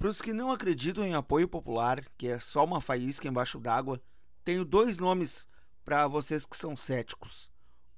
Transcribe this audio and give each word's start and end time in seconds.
Para 0.00 0.08
os 0.08 0.22
que 0.22 0.32
não 0.32 0.50
acreditam 0.50 1.04
em 1.04 1.12
apoio 1.12 1.46
popular, 1.46 2.02
que 2.16 2.26
é 2.28 2.40
só 2.40 2.64
uma 2.64 2.80
faísca 2.80 3.28
embaixo 3.28 3.60
d'água, 3.60 4.00
tenho 4.42 4.64
dois 4.64 4.96
nomes 4.96 5.46
para 5.84 6.08
vocês 6.08 6.46
que 6.46 6.56
são 6.56 6.74
céticos. 6.74 7.52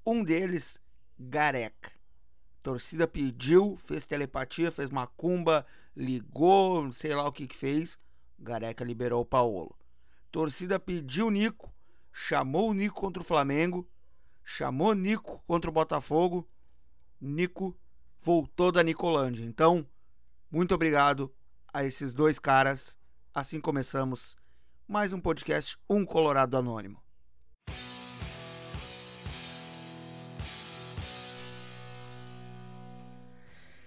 Um 0.04 0.24
deles, 0.24 0.80
Gareca. 1.16 1.92
torcida 2.60 3.06
pediu, 3.06 3.76
fez 3.76 4.08
telepatia, 4.08 4.72
fez 4.72 4.90
macumba, 4.90 5.64
ligou, 5.96 6.90
sei 6.90 7.14
lá 7.14 7.24
o 7.24 7.30
que 7.30 7.46
que 7.46 7.56
fez. 7.56 7.96
Gareca 8.36 8.82
liberou 8.82 9.20
o 9.20 9.24
Paulo. 9.24 9.72
Torcida 10.28 10.80
pediu 10.80 11.30
Nico, 11.30 11.72
chamou 12.10 12.70
o 12.70 12.74
Nico 12.74 13.00
contra 13.00 13.22
o 13.22 13.24
Flamengo, 13.24 13.88
chamou 14.42 14.92
Nico 14.92 15.40
contra 15.46 15.70
o 15.70 15.72
Botafogo. 15.72 16.50
Nico 17.20 17.78
voltou 18.18 18.72
da 18.72 18.82
Nicolândia. 18.82 19.44
Então, 19.44 19.86
muito 20.50 20.74
obrigado 20.74 21.32
a 21.72 21.84
esses 21.84 22.12
dois 22.12 22.38
caras. 22.38 22.98
Assim 23.34 23.60
começamos 23.60 24.36
mais 24.86 25.12
um 25.12 25.20
podcast 25.20 25.78
Um 25.88 26.04
Colorado 26.04 26.56
Anônimo. 26.56 27.00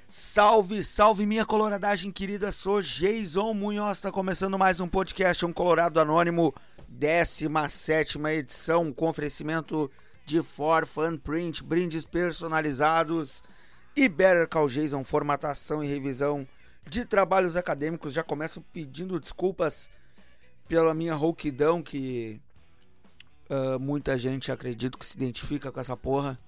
Salve, 0.10 0.84
salve 0.84 1.26
minha 1.26 1.46
coloradagem 1.46 2.10
querida, 2.10 2.52
sou 2.52 2.82
Jason 2.82 3.54
Munhoz, 3.54 3.98
está 3.98 4.12
começando 4.12 4.58
mais 4.58 4.80
um 4.80 4.88
podcast 4.88 5.46
Um 5.46 5.52
Colorado 5.52 6.00
Anônimo, 6.00 6.56
17 6.88 8.18
edição, 8.30 8.94
com 8.94 9.10
oferecimento 9.10 9.92
de 10.26 10.42
For 10.42 10.86
Fun 10.86 11.18
Print, 11.18 11.64
brindes 11.64 12.06
personalizados 12.06 13.44
e 13.96 14.08
Better 14.08 14.48
Call 14.48 14.70
Jason, 14.70 15.04
formatação 15.04 15.84
e 15.84 15.88
revisão 15.88 16.48
de 16.88 17.06
trabalhos 17.06 17.56
acadêmicos. 17.56 18.14
Já 18.14 18.24
começo 18.24 18.62
pedindo 18.74 19.20
desculpas 19.20 19.90
pela 20.68 20.94
minha 20.94 21.14
rouquidão, 21.14 21.82
que 21.82 22.42
uh, 23.50 23.80
muita 23.80 24.18
gente 24.18 24.52
acredito 24.52 24.98
que 24.98 25.06
se 25.06 25.16
identifica 25.16 25.72
com 25.72 25.80
essa 25.80 25.96
porra, 25.96 26.40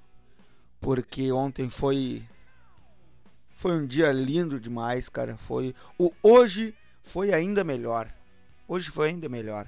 porque 0.80 1.32
ontem 1.32 1.70
foi 1.70 2.28
foi 3.56 3.74
um 3.74 3.88
dia 3.88 4.12
lindo 4.12 4.60
demais, 4.60 5.10
cara. 5.10 5.36
Foi 5.36 5.74
o 5.98 6.12
hoje 6.22 6.76
foi 7.04 7.34
ainda 7.34 7.64
melhor. 7.64 8.14
Hoje 8.68 8.92
foi 8.92 9.10
ainda 9.10 9.28
melhor. 9.28 9.68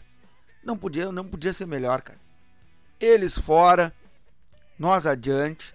Não 0.64 0.78
podia, 0.78 1.12
não 1.12 1.26
podia 1.26 1.54
ser 1.54 1.66
melhor, 1.66 2.02
cara. 2.02 2.20
Eles 3.00 3.38
fora, 3.38 3.94
nós 4.78 5.08
adiante, 5.08 5.74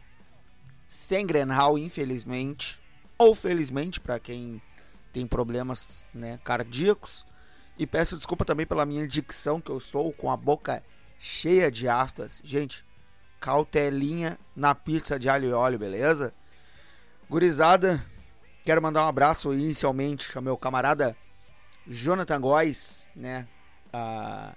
sem 0.87 1.27
Grenhal, 1.27 1.79
infelizmente, 1.79 2.81
ou 3.19 3.35
felizmente 3.35 3.99
para 3.99 4.21
quem 4.21 4.61
tem 5.15 5.27
problemas 5.29 6.05
né, 6.13 6.41
cardíacos. 6.43 7.25
E 7.79 7.87
peço 7.87 8.17
desculpa 8.17 8.45
também 8.45 8.67
pela 8.67 8.85
minha 8.85 9.07
dicção, 9.07 9.61
que 9.61 9.71
eu 9.71 9.79
estou 9.79 10.13
com 10.13 10.31
a 10.31 10.37
boca 10.37 10.83
cheia 11.19 11.71
de 11.71 11.89
aftas. 11.89 12.43
Gente, 12.45 12.85
cautelinha 13.41 14.37
na 14.57 14.75
pizza 14.75 15.19
de 15.19 15.29
alho 15.29 15.49
e 15.49 15.53
óleo, 15.53 15.79
beleza? 15.79 16.35
Gurizada, 17.31 18.05
quero 18.65 18.83
mandar 18.83 19.05
um 19.05 19.09
abraço 19.09 19.55
inicialmente 19.55 20.37
ao 20.37 20.43
meu 20.43 20.57
camarada 20.57 21.17
Jonathan 21.87 22.41
Góes, 22.41 23.09
né? 23.15 23.47
Ah, 23.93 24.53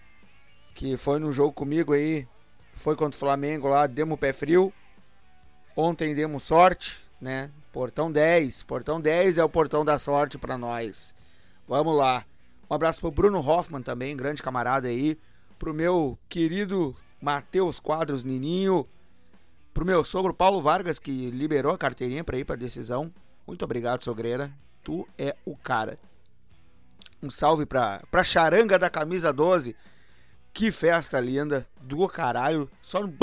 que 0.74 0.98
foi 0.98 1.20
no 1.20 1.32
jogo 1.32 1.54
comigo 1.54 1.94
aí, 1.94 2.28
foi 2.74 2.96
contra 2.96 3.16
o 3.16 3.20
Flamengo 3.20 3.68
lá, 3.68 3.86
demos 3.86 4.20
pé 4.20 4.34
frio. 4.34 4.74
Ontem 5.76 6.16
demos 6.16 6.44
sorte, 6.44 7.07
né? 7.20 7.52
Portão 7.72 8.12
10, 8.12 8.64
portão 8.64 9.00
10 9.00 9.38
é 9.38 9.44
o 9.44 9.50
portão 9.50 9.84
da 9.84 9.98
sorte 10.00 10.38
para 10.38 10.58
nós. 10.58 11.16
Vamos 11.68 11.96
lá. 11.96 12.26
Um 12.70 12.74
abraço 12.74 13.00
pro 13.00 13.12
Bruno 13.12 13.40
Hoffman 13.40 13.82
também, 13.82 14.16
grande 14.16 14.44
camarada 14.44 14.88
aí. 14.88 15.18
Pro 15.58 15.74
meu 15.74 16.18
querido 16.30 16.96
Matheus 17.22 17.80
Quadros 17.80 18.24
Nininho, 18.24 18.88
Pro 19.78 19.86
meu 19.86 20.04
sogro 20.04 20.34
Paulo 20.34 20.60
Vargas, 20.60 20.98
que 20.98 21.30
liberou 21.30 21.72
a 21.72 21.78
carteirinha 21.78 22.24
para 22.24 22.36
ir 22.36 22.44
pra 22.44 22.56
decisão. 22.56 23.14
Muito 23.46 23.64
obrigado, 23.64 24.02
sogreira. 24.02 24.52
Tu 24.84 25.08
é 25.20 25.36
o 25.46 25.56
cara. 25.56 26.00
Um 27.22 27.30
salve 27.30 27.64
pra, 27.64 28.02
pra 28.10 28.24
charanga 28.24 28.80
da 28.80 28.90
camisa 28.90 29.32
12. 29.32 29.76
Que 30.52 30.72
festa 30.72 31.20
linda. 31.20 31.68
Do 31.80 32.10
caralho. 32.10 32.68
Só 32.82 33.02
no. 33.02 33.16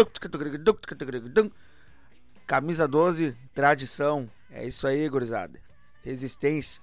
Camisa 2.46 2.86
12, 2.86 3.36
tradição. 3.54 4.30
É 4.50 4.66
isso 4.66 4.86
aí, 4.86 5.08
gurizada. 5.08 5.58
Resistência. 6.02 6.82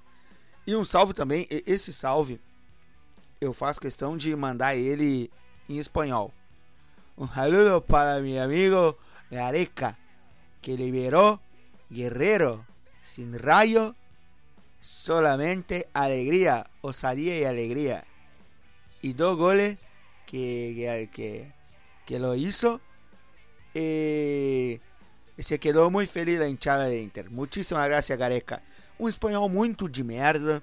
E 0.65 0.75
um 0.75 0.83
salve 0.83 1.13
também. 1.13 1.47
Esse 1.49 1.93
salve 1.93 2.41
eu 3.39 3.53
faço 3.53 3.81
questão 3.81 4.15
de 4.15 4.35
mandar 4.35 4.75
ele 4.75 5.31
em 5.67 5.77
espanhol. 5.77 6.31
Um 7.17 7.27
saludo 7.27 7.81
para 7.81 8.21
meu 8.21 8.41
amigo 8.41 8.97
Gareca, 9.31 9.97
que 10.61 10.75
liberó 10.75 11.39
Guerrero 11.89 12.65
sin 13.01 13.37
rayo, 13.37 13.95
solamente 14.79 15.87
alegría, 15.93 16.65
osadía 16.81 17.37
y 17.39 17.45
alegría. 17.45 18.03
Y 19.01 19.13
dos 19.13 19.35
goles 19.35 19.77
que, 20.27 21.09
que, 21.11 21.51
que 22.05 22.19
lo 22.19 22.35
hizo. 22.35 22.79
Eh, 23.73 24.79
se 25.39 25.57
quedou 25.57 25.89
muito 25.89 26.11
feliz 26.11 26.39
a 26.39 26.47
hinchada 26.47 26.89
de 26.89 27.01
Inter. 27.01 27.31
Muitíssimas 27.31 27.87
graças, 27.87 28.17
Gareca. 28.17 28.61
Um 28.99 29.07
espanhol 29.07 29.47
muito 29.49 29.89
de 29.89 30.03
merda. 30.03 30.61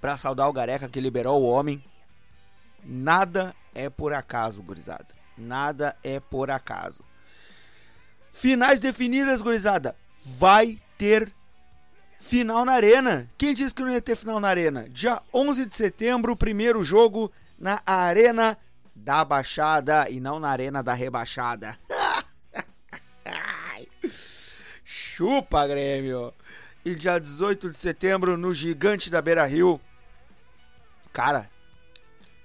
Para 0.00 0.16
saudar 0.16 0.48
o 0.48 0.52
Gareca 0.52 0.88
que 0.88 1.00
liberou 1.00 1.42
o 1.42 1.46
homem. 1.46 1.82
Nada 2.84 3.54
é 3.74 3.90
por 3.90 4.12
acaso, 4.12 4.62
gurizada. 4.62 5.08
Nada 5.36 5.96
é 6.04 6.20
por 6.20 6.50
acaso. 6.50 7.02
Finais 8.30 8.80
definidas, 8.80 9.42
gurizada. 9.42 9.96
Vai 10.24 10.80
ter 10.96 11.32
final 12.20 12.64
na 12.64 12.72
Arena. 12.72 13.26
Quem 13.36 13.54
disse 13.54 13.74
que 13.74 13.82
não 13.82 13.90
ia 13.90 14.00
ter 14.00 14.16
final 14.16 14.40
na 14.40 14.48
Arena? 14.48 14.88
Dia 14.88 15.20
11 15.34 15.66
de 15.66 15.76
setembro, 15.76 16.36
primeiro 16.36 16.82
jogo 16.82 17.32
na 17.58 17.80
Arena 17.86 18.56
da 18.94 19.24
Baixada 19.24 20.08
e 20.10 20.20
não 20.20 20.38
na 20.38 20.48
Arena 20.48 20.82
da 20.82 20.94
Rebaixada. 20.94 21.76
Chupa, 25.16 25.66
Grêmio! 25.66 26.30
E 26.84 26.94
dia 26.94 27.18
18 27.18 27.70
de 27.70 27.78
setembro 27.78 28.36
no 28.36 28.52
Gigante 28.52 29.08
da 29.08 29.22
Beira 29.22 29.46
Rio. 29.46 29.80
Cara, 31.10 31.50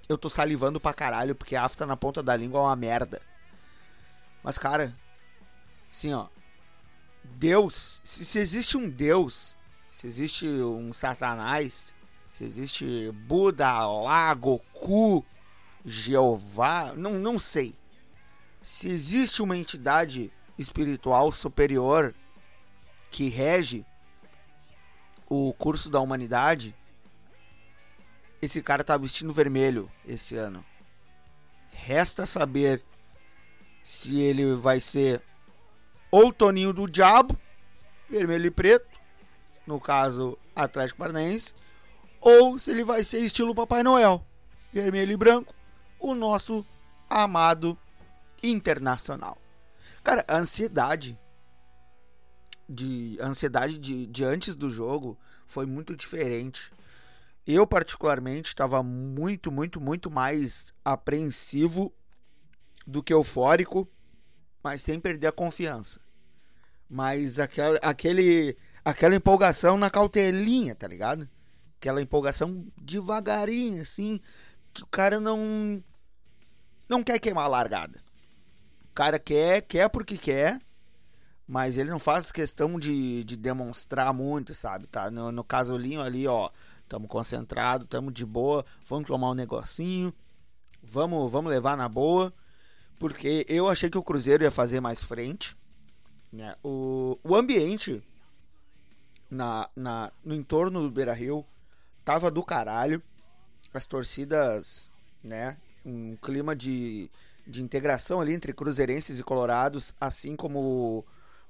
eu 0.08 0.16
tô 0.16 0.30
salivando 0.30 0.80
pra 0.80 0.94
caralho 0.94 1.34
porque 1.34 1.54
a 1.54 1.64
afta 1.64 1.84
na 1.84 1.98
ponta 1.98 2.22
da 2.22 2.34
língua 2.34 2.60
é 2.60 2.62
uma 2.62 2.74
merda. 2.74 3.20
Mas, 4.42 4.56
cara, 4.56 4.96
Assim, 5.90 6.14
ó. 6.14 6.28
Deus, 7.22 8.00
se, 8.02 8.24
se 8.24 8.38
existe 8.38 8.78
um 8.78 8.88
Deus, 8.88 9.54
se 9.90 10.06
existe 10.06 10.48
um 10.48 10.94
Satanás, 10.94 11.94
se 12.32 12.42
existe 12.42 13.12
Buda, 13.12 13.86
Lá, 13.86 14.32
Goku, 14.32 15.26
Jeová, 15.84 16.94
não, 16.96 17.18
não 17.18 17.38
sei. 17.38 17.76
Se 18.62 18.88
existe 18.88 19.42
uma 19.42 19.58
entidade 19.58 20.32
espiritual 20.56 21.30
superior 21.32 22.14
que 23.12 23.28
rege 23.28 23.84
o 25.28 25.52
curso 25.52 25.90
da 25.90 26.00
humanidade, 26.00 26.74
esse 28.40 28.62
cara 28.62 28.82
tá 28.82 28.96
vestindo 28.96 29.32
vermelho 29.32 29.88
esse 30.04 30.34
ano. 30.34 30.64
Resta 31.70 32.26
saber 32.26 32.82
se 33.82 34.18
ele 34.20 34.54
vai 34.54 34.80
ser 34.80 35.22
ou 36.10 36.32
Toninho 36.32 36.72
do 36.72 36.88
Diabo, 36.88 37.38
vermelho 38.08 38.46
e 38.46 38.50
preto, 38.50 38.98
no 39.66 39.80
caso 39.80 40.38
Atlético 40.56 40.98
Paranaense, 40.98 41.54
ou 42.20 42.58
se 42.58 42.70
ele 42.70 42.84
vai 42.84 43.04
ser 43.04 43.20
estilo 43.20 43.54
Papai 43.54 43.82
Noel, 43.82 44.24
vermelho 44.72 45.12
e 45.12 45.16
branco, 45.16 45.54
o 46.00 46.14
nosso 46.14 46.66
amado 47.08 47.78
Internacional. 48.42 49.38
Cara, 50.02 50.24
a 50.26 50.36
ansiedade 50.36 51.16
de 52.72 53.18
ansiedade 53.20 53.78
de, 53.78 54.06
de 54.06 54.24
antes 54.24 54.56
do 54.56 54.70
jogo 54.70 55.18
foi 55.46 55.66
muito 55.66 55.96
diferente. 55.96 56.72
Eu 57.46 57.66
particularmente 57.66 58.48
estava 58.48 58.82
muito, 58.82 59.50
muito, 59.50 59.80
muito 59.80 60.10
mais 60.10 60.72
apreensivo 60.84 61.92
do 62.86 63.02
que 63.02 63.12
eufórico 63.12 63.88
mas 64.62 64.82
sem 64.82 65.00
perder 65.00 65.26
a 65.26 65.32
confiança. 65.32 66.00
Mas 66.88 67.38
aquela, 67.38 67.78
aquele, 67.78 68.56
aquela 68.84 69.14
empolgação 69.14 69.76
na 69.76 69.90
cautelinha, 69.90 70.74
tá 70.74 70.86
ligado? 70.86 71.28
Aquela 71.78 72.00
empolgação 72.00 72.64
devagarinho, 72.80 73.82
assim, 73.82 74.20
que 74.72 74.82
o 74.82 74.86
cara 74.86 75.18
não 75.18 75.82
não 76.88 77.02
quer 77.02 77.18
queimar 77.18 77.44
a 77.44 77.48
largada. 77.48 78.02
O 78.90 78.94
cara 78.94 79.18
quer, 79.18 79.62
quer 79.62 79.88
porque 79.88 80.18
quer, 80.18 80.60
mas 81.52 81.76
ele 81.76 81.90
não 81.90 81.98
faz 81.98 82.32
questão 82.32 82.78
de, 82.78 83.22
de 83.24 83.36
demonstrar 83.36 84.14
muito, 84.14 84.54
sabe? 84.54 84.86
Tá 84.86 85.10
no, 85.10 85.30
no 85.30 85.44
casulinho 85.44 86.00
ali, 86.00 86.26
ó, 86.26 86.48
tamo 86.88 87.06
concentrado, 87.06 87.84
tamo 87.84 88.10
de 88.10 88.24
boa, 88.24 88.64
vamos 88.88 89.06
tomar 89.06 89.32
um 89.32 89.34
negocinho, 89.34 90.14
vamos, 90.82 91.30
vamos 91.30 91.52
levar 91.52 91.76
na 91.76 91.90
boa, 91.90 92.32
porque 92.98 93.44
eu 93.50 93.68
achei 93.68 93.90
que 93.90 93.98
o 93.98 94.02
Cruzeiro 94.02 94.42
ia 94.42 94.50
fazer 94.50 94.80
mais 94.80 95.04
frente. 95.04 95.54
Né? 96.32 96.56
O, 96.64 97.18
o 97.22 97.36
ambiente 97.36 98.02
na, 99.30 99.68
na, 99.76 100.10
no 100.24 100.34
entorno 100.34 100.80
do 100.80 100.90
Beira 100.90 101.12
Rio 101.12 101.44
tava 102.02 102.30
do 102.30 102.42
caralho. 102.42 103.02
As 103.74 103.86
torcidas, 103.86 104.90
né? 105.22 105.58
Um 105.84 106.16
clima 106.16 106.56
de, 106.56 107.10
de 107.46 107.62
integração 107.62 108.22
ali 108.22 108.32
entre 108.32 108.54
cruzeirenses 108.54 109.20
e 109.20 109.22
colorados, 109.22 109.94
assim 110.00 110.34
como 110.34 111.04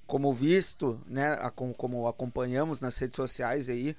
como 0.07 0.33
visto, 0.33 1.01
né? 1.07 1.37
Como, 1.55 1.75
como 1.75 2.07
acompanhamos 2.07 2.81
nas 2.81 2.97
redes 2.99 3.17
sociais 3.17 3.69
aí, 3.69 3.97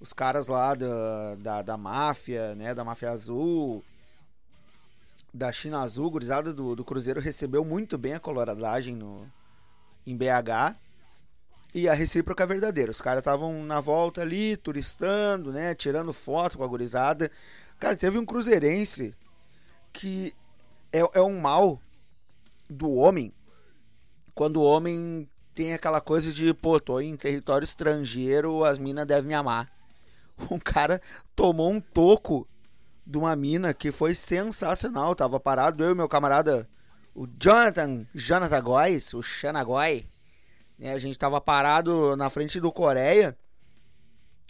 os 0.00 0.12
caras 0.12 0.46
lá 0.46 0.74
da, 0.74 1.34
da, 1.36 1.62
da 1.62 1.76
máfia, 1.76 2.54
né? 2.54 2.74
Da 2.74 2.84
máfia 2.84 3.10
azul, 3.10 3.84
da 5.32 5.52
China 5.52 5.80
Azul, 5.80 6.10
gurizada 6.10 6.52
do, 6.52 6.74
do 6.74 6.84
Cruzeiro 6.84 7.20
recebeu 7.20 7.64
muito 7.64 7.98
bem 7.98 8.14
a 8.14 8.20
coloradagem 8.20 8.96
no, 8.96 9.30
em 10.06 10.16
BH. 10.16 10.76
E 11.74 11.88
a 11.88 11.92
recíproca 11.92 12.44
é 12.44 12.46
verdadeira. 12.46 12.90
Os 12.90 13.02
caras 13.02 13.20
estavam 13.20 13.62
na 13.64 13.80
volta 13.80 14.22
ali, 14.22 14.56
turistando, 14.56 15.52
né? 15.52 15.74
Tirando 15.74 16.12
foto 16.12 16.56
com 16.56 16.64
a 16.64 16.66
gurizada. 16.66 17.30
Cara, 17.78 17.94
teve 17.94 18.18
um 18.18 18.24
cruzeirense 18.24 19.14
que 19.92 20.32
é, 20.90 21.00
é 21.18 21.20
um 21.20 21.38
mal 21.38 21.80
do 22.68 22.94
homem 22.94 23.32
quando 24.34 24.56
o 24.58 24.64
homem 24.64 25.28
tem 25.56 25.72
aquela 25.72 26.02
coisa 26.02 26.30
de, 26.30 26.52
pô, 26.52 26.78
tô 26.78 27.00
em 27.00 27.16
território 27.16 27.64
estrangeiro, 27.64 28.62
as 28.62 28.78
minas 28.78 29.06
devem 29.06 29.28
me 29.28 29.34
amar. 29.34 29.68
Um 30.50 30.58
cara 30.58 31.00
tomou 31.34 31.72
um 31.72 31.80
toco 31.80 32.46
de 33.06 33.16
uma 33.16 33.34
mina 33.34 33.72
que 33.72 33.90
foi 33.90 34.14
sensacional. 34.14 35.14
Tava 35.14 35.40
parado 35.40 35.82
eu 35.82 35.92
e 35.92 35.94
meu 35.94 36.06
camarada, 36.06 36.68
o 37.14 37.26
Jonathan, 37.26 38.06
Jonathan 38.14 38.62
Góes, 38.62 39.14
o 39.14 39.22
Xanagói. 39.22 40.06
Né, 40.78 40.92
a 40.92 40.98
gente 40.98 41.18
tava 41.18 41.40
parado 41.40 42.14
na 42.16 42.28
frente 42.28 42.60
do 42.60 42.70
Coreia, 42.70 43.34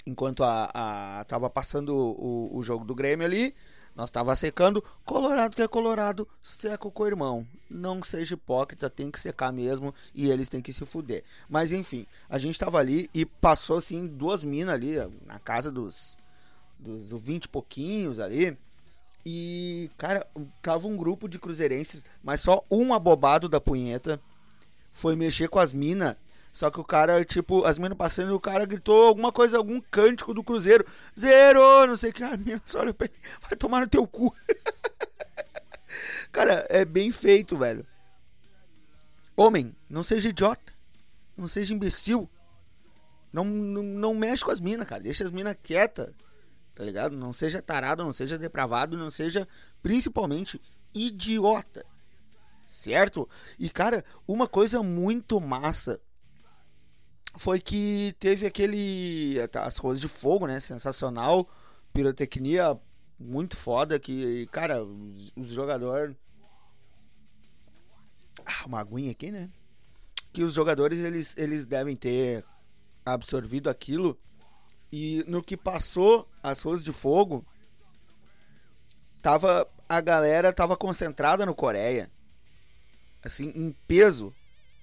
enquanto 0.04 0.42
a, 0.42 0.68
a 0.74 1.24
tava 1.26 1.48
passando 1.48 1.94
o, 1.94 2.58
o 2.58 2.62
jogo 2.64 2.84
do 2.84 2.96
Grêmio 2.96 3.24
ali. 3.24 3.54
Nós 3.96 4.10
tava 4.10 4.36
secando. 4.36 4.84
Colorado 5.04 5.56
que 5.56 5.62
é 5.62 5.66
colorado, 5.66 6.28
seca 6.42 6.86
o 6.86 7.06
irmão. 7.06 7.46
Não 7.68 8.02
seja 8.02 8.34
hipócrita, 8.34 8.90
tem 8.90 9.10
que 9.10 9.18
secar 9.18 9.50
mesmo 9.50 9.94
e 10.14 10.30
eles 10.30 10.50
têm 10.50 10.60
que 10.60 10.72
se 10.72 10.84
fuder. 10.84 11.24
Mas 11.48 11.72
enfim, 11.72 12.06
a 12.28 12.36
gente 12.36 12.58
tava 12.58 12.78
ali 12.78 13.08
e 13.14 13.24
passou 13.24 13.78
assim 13.78 14.06
duas 14.06 14.44
minas 14.44 14.74
ali, 14.74 14.96
na 15.24 15.38
casa 15.38 15.72
dos 15.72 16.18
dos 16.78 17.10
20 17.10 17.44
e 17.44 17.48
pouquinhos 17.48 18.20
ali. 18.20 18.56
E, 19.24 19.90
cara, 19.96 20.24
tava 20.62 20.86
um 20.86 20.96
grupo 20.96 21.28
de 21.28 21.38
cruzeirenses, 21.38 22.04
mas 22.22 22.42
só 22.42 22.62
um 22.70 22.92
abobado 22.92 23.48
da 23.48 23.60
punheta 23.60 24.20
foi 24.92 25.16
mexer 25.16 25.48
com 25.48 25.58
as 25.58 25.72
minas 25.72 26.16
só 26.56 26.70
que 26.70 26.80
o 26.80 26.84
cara, 26.84 27.22
tipo, 27.22 27.66
as 27.66 27.78
minas 27.78 27.98
passando 27.98 28.30
e 28.30 28.34
o 28.34 28.40
cara 28.40 28.64
gritou 28.64 29.08
alguma 29.08 29.30
coisa, 29.30 29.58
algum 29.58 29.78
cântico 29.78 30.32
do 30.32 30.42
Cruzeiro. 30.42 30.86
Zero! 31.14 31.86
Não 31.86 31.98
sei 31.98 32.08
o 32.08 32.12
que. 32.14 32.24
A 32.24 32.34
mina 32.34 32.62
só 32.64 32.80
olha 32.80 32.94
pra 32.94 33.04
ele. 33.04 33.14
Vai 33.42 33.50
tomar 33.58 33.80
no 33.80 33.86
teu 33.86 34.06
cu. 34.06 34.34
cara, 36.32 36.66
é 36.70 36.82
bem 36.82 37.12
feito, 37.12 37.58
velho. 37.58 37.86
Homem, 39.36 39.76
não 39.86 40.02
seja 40.02 40.30
idiota. 40.30 40.72
Não 41.36 41.46
seja 41.46 41.74
imbecil. 41.74 42.26
Não, 43.30 43.44
não, 43.44 43.82
não 43.82 44.14
mexe 44.14 44.42
com 44.42 44.50
as 44.50 44.58
minas, 44.58 44.86
cara. 44.86 45.02
Deixa 45.02 45.24
as 45.24 45.30
minas 45.30 45.58
quietas. 45.62 46.10
Tá 46.74 46.82
ligado? 46.82 47.14
Não 47.14 47.34
seja 47.34 47.60
tarado, 47.60 48.02
não 48.02 48.14
seja 48.14 48.38
depravado, 48.38 48.96
não 48.96 49.10
seja 49.10 49.46
principalmente 49.82 50.58
idiota. 50.94 51.84
Certo? 52.66 53.28
E, 53.58 53.68
cara, 53.68 54.02
uma 54.26 54.48
coisa 54.48 54.82
muito 54.82 55.38
massa 55.38 56.00
foi 57.36 57.60
que 57.60 58.14
teve 58.18 58.46
aquele. 58.46 59.36
as 59.54 59.78
coisas 59.78 60.00
de 60.00 60.08
fogo, 60.08 60.46
né? 60.46 60.58
Sensacional. 60.58 61.48
Pirotecnia 61.92 62.78
muito 63.18 63.56
foda. 63.56 63.98
Que, 63.98 64.46
cara, 64.46 64.84
os, 64.84 65.50
jogadores. 65.50 66.16
Ah, 68.44 68.66
uma 68.66 68.80
aguinha 68.80 69.12
aqui, 69.12 69.30
né? 69.30 69.50
Que 70.32 70.42
os 70.42 70.54
jogadores 70.54 71.00
eles, 71.00 71.34
eles 71.36 71.66
devem 71.66 71.96
ter 71.96 72.44
absorvido 73.04 73.68
aquilo. 73.68 74.18
E 74.90 75.24
no 75.26 75.42
que 75.42 75.56
passou 75.56 76.28
as 76.42 76.62
coisas 76.62 76.84
de 76.84 76.92
fogo, 76.92 77.44
tava 79.20 79.68
a 79.88 80.00
galera 80.00 80.52
tava 80.52 80.76
concentrada 80.76 81.44
no 81.44 81.54
Coreia. 81.54 82.10
Assim, 83.22 83.52
em 83.54 83.72
peso 83.86 84.34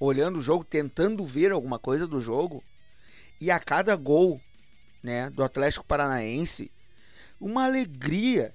olhando 0.04 0.38
o 0.38 0.42
jogo, 0.42 0.64
tentando 0.64 1.26
ver 1.26 1.52
alguma 1.52 1.80
coisa 1.80 2.06
do 2.06 2.20
jogo. 2.20 2.64
E 3.40 3.50
a 3.50 3.60
cada 3.60 3.96
gol, 3.96 4.42
né, 5.02 5.30
do 5.30 5.44
Atlético 5.44 5.86
Paranaense, 5.86 6.72
uma 7.40 7.66
alegria, 7.66 8.54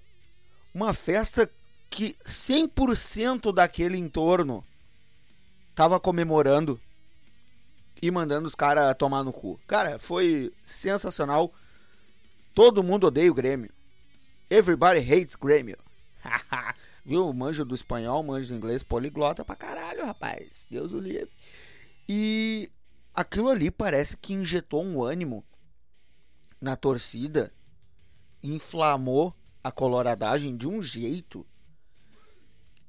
uma 0.74 0.92
festa 0.92 1.50
que 1.90 2.14
100% 2.24 3.52
daquele 3.52 3.96
entorno 3.96 4.64
tava 5.74 5.98
comemorando 5.98 6.80
e 8.00 8.10
mandando 8.10 8.46
os 8.46 8.54
caras 8.54 8.94
tomar 8.96 9.24
no 9.24 9.32
cu. 9.32 9.58
Cara, 9.66 9.98
foi 9.98 10.52
sensacional. 10.62 11.52
Todo 12.54 12.82
mundo 12.82 13.06
odeia 13.06 13.30
o 13.30 13.34
Grêmio. 13.34 13.70
Everybody 14.50 15.00
hates 15.00 15.34
Grêmio. 15.34 15.76
Viu? 17.08 17.32
Manjo 17.32 17.64
do 17.64 17.74
espanhol, 17.74 18.22
manjo 18.22 18.48
do 18.48 18.54
inglês, 18.54 18.82
poliglota 18.82 19.42
pra 19.42 19.56
caralho, 19.56 20.04
rapaz. 20.04 20.66
Deus 20.70 20.92
o 20.92 20.98
livre. 20.98 21.30
E 22.06 22.70
aquilo 23.14 23.48
ali 23.48 23.70
parece 23.70 24.14
que 24.14 24.34
injetou 24.34 24.84
um 24.84 25.02
ânimo 25.02 25.42
na 26.60 26.76
torcida, 26.76 27.50
inflamou 28.42 29.34
a 29.64 29.72
coloradagem 29.72 30.54
de 30.54 30.68
um 30.68 30.82
jeito 30.82 31.46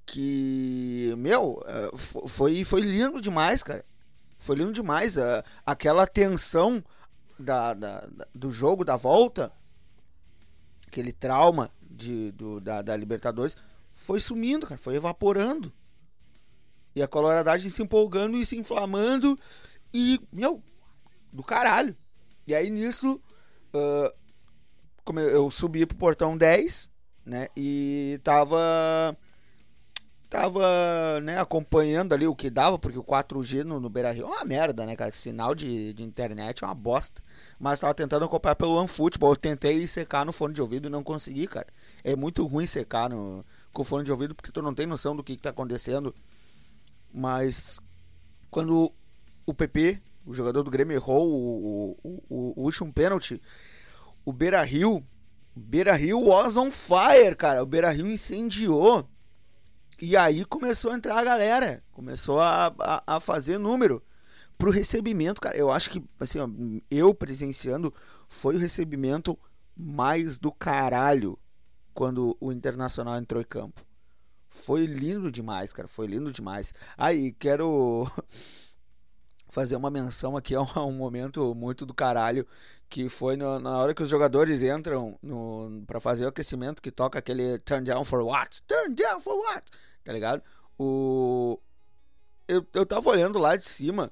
que, 0.06 1.14
meu, 1.18 1.64
é, 1.66 1.98
foi, 1.98 2.66
foi 2.66 2.82
lindo 2.82 3.22
demais, 3.22 3.64
cara. 3.64 3.86
Foi 4.38 4.58
lindo 4.58 4.74
demais. 4.74 5.16
É, 5.16 5.42
aquela 5.66 6.06
tensão 6.06 6.84
da, 7.40 7.74
da, 7.74 8.06
do 8.36 8.52
jogo, 8.52 8.84
da 8.84 8.98
volta, 8.98 9.50
aquele 10.86 11.14
trauma 11.14 11.72
de, 11.90 12.34
do, 12.34 12.60
da, 12.60 12.82
da 12.82 12.98
Libertadores, 12.98 13.56
foi 14.00 14.22
sumindo, 14.22 14.66
cara, 14.66 14.80
foi 14.80 14.96
evaporando. 14.96 15.72
E 16.96 17.04
a 17.04 17.08
coloradagem 17.08 17.70
se 17.70 17.84
empolgando 17.84 18.38
e 18.38 18.46
se 18.46 18.58
inflamando. 18.58 19.38
E, 19.94 20.20
meu, 20.32 20.64
do 21.34 21.44
caralho. 21.44 21.96
E 22.48 22.56
aí 22.56 22.70
nisso, 22.70 23.22
uh, 23.76 24.16
como 25.04 25.20
eu, 25.20 25.30
eu 25.30 25.52
subi 25.52 25.86
pro 25.86 25.98
portão 25.98 26.38
10, 26.38 26.90
né? 27.26 27.50
E 27.56 28.20
tava. 28.24 28.58
Tava, 30.30 31.20
né, 31.24 31.40
acompanhando 31.40 32.14
ali 32.14 32.28
o 32.28 32.36
que 32.36 32.52
dava, 32.52 32.78
porque 32.78 33.00
o 33.00 33.04
4G 33.04 33.64
no, 33.64 33.80
no 33.80 33.90
Beira 33.90 34.12
Rio 34.12 34.26
é 34.26 34.28
uma 34.28 34.46
merda, 34.46 34.86
né, 34.86 34.96
cara? 34.96 35.10
Sinal 35.10 35.56
de, 35.56 35.92
de 35.94 36.04
internet 36.04 36.64
é 36.64 36.68
uma 36.68 36.76
bosta. 36.76 37.20
Mas 37.60 37.80
tava 37.80 37.96
tentando 37.96 38.26
acompanhar 38.26 38.56
pelo 38.56 38.76
OneFootball. 38.76 39.32
Eu 39.32 39.36
tentei 39.36 39.88
secar 39.88 40.24
no 40.24 40.32
fone 40.32 40.54
de 40.54 40.62
ouvido 40.62 40.88
e 40.88 40.92
não 40.92 41.04
consegui, 41.04 41.48
cara. 41.48 41.66
É 42.04 42.16
muito 42.16 42.46
ruim 42.46 42.68
secar 42.68 43.10
no, 43.10 43.44
com 43.74 43.84
fone 43.84 44.04
de 44.04 44.12
ouvido 44.12 44.36
porque 44.36 44.52
tu 44.52 44.62
não 44.62 44.74
tem 44.74 44.86
noção 44.86 45.16
do 45.16 45.24
que, 45.24 45.34
está 45.34 45.50
acontecendo. 45.50 46.14
Mas 47.12 47.80
quando 48.52 48.94
o 49.48 49.54
PP, 49.54 50.00
o 50.28 50.34
jogador 50.36 50.62
do 50.62 50.70
Grêmio, 50.70 50.94
errou 50.94 51.28
o, 51.28 51.98
o, 52.04 52.24
o, 52.30 52.62
o 52.62 52.64
último 52.66 52.94
pênalti, 52.94 53.42
o 54.24 54.32
Beira 54.32 54.62
Rio, 54.62 55.04
Beira 55.56 55.94
Rio 55.94 56.20
was 56.20 56.56
on 56.56 56.70
fire, 56.70 57.36
cara. 57.36 57.64
O 57.64 57.66
Beira 57.66 57.90
Rio 57.90 58.06
incendiou. 58.06 59.10
E 60.02 60.16
aí 60.16 60.46
começou 60.46 60.92
a 60.92 60.96
entrar 60.96 61.18
a 61.18 61.24
galera, 61.24 61.84
começou 61.92 62.40
a, 62.40 62.74
a, 62.80 63.16
a 63.16 63.20
fazer 63.20 63.58
número 63.58 64.02
pro 64.58 64.72
recebimento, 64.72 65.42
cara. 65.42 65.58
Eu 65.58 65.70
acho 65.72 65.90
que, 65.90 66.04
assim, 66.20 66.40
ó, 66.40 66.48
eu 66.90 67.14
presenciando, 67.14 67.94
foi 68.28 68.56
o 68.56 68.60
recebimento 68.60 69.38
mais 69.76 70.40
do 70.40 70.52
caralho 70.52 71.38
quando 71.94 72.38
o 72.40 72.52
Internacional 72.52 73.18
entrou 73.18 73.42
em 73.42 73.46
campo. 73.46 73.86
Foi 74.50 74.86
lindo 74.86 75.32
demais, 75.32 75.74
cara. 75.74 75.88
Foi 75.88 76.08
lindo 76.08 76.32
demais. 76.32 76.74
Aí, 76.98 77.34
quero 77.34 78.08
fazer 79.50 79.76
uma 79.76 79.90
menção 79.90 80.38
aqui 80.38 80.56
a 80.56 80.62
um, 80.62 80.92
momento 80.92 81.54
muito 81.54 81.86
do 81.86 81.94
caralho 81.94 82.46
que 82.90 83.10
foi 83.10 83.36
no, 83.36 83.60
na 83.60 83.78
hora 83.78 83.94
que 83.94 84.02
os 84.02 84.10
jogadores 84.10 84.64
entram 84.64 85.18
para 85.86 86.00
fazer 86.00 86.26
o 86.26 86.30
aquecimento 86.30 86.82
que 86.82 86.92
toca 86.92 87.20
aquele 87.20 87.60
turn 87.60 87.84
down 87.84 88.04
for 88.04 88.24
what? 88.24 88.62
Turn 88.64 88.96
down 88.96 89.20
for 89.20 89.38
what? 89.38 89.66
Tá 90.04 90.14
ligado? 90.14 90.42
O 90.78 91.60
eu, 92.48 92.66
eu 92.74 92.86
tava 92.86 93.10
olhando 93.10 93.38
lá 93.38 93.56
de 93.56 93.68
cima, 93.68 94.12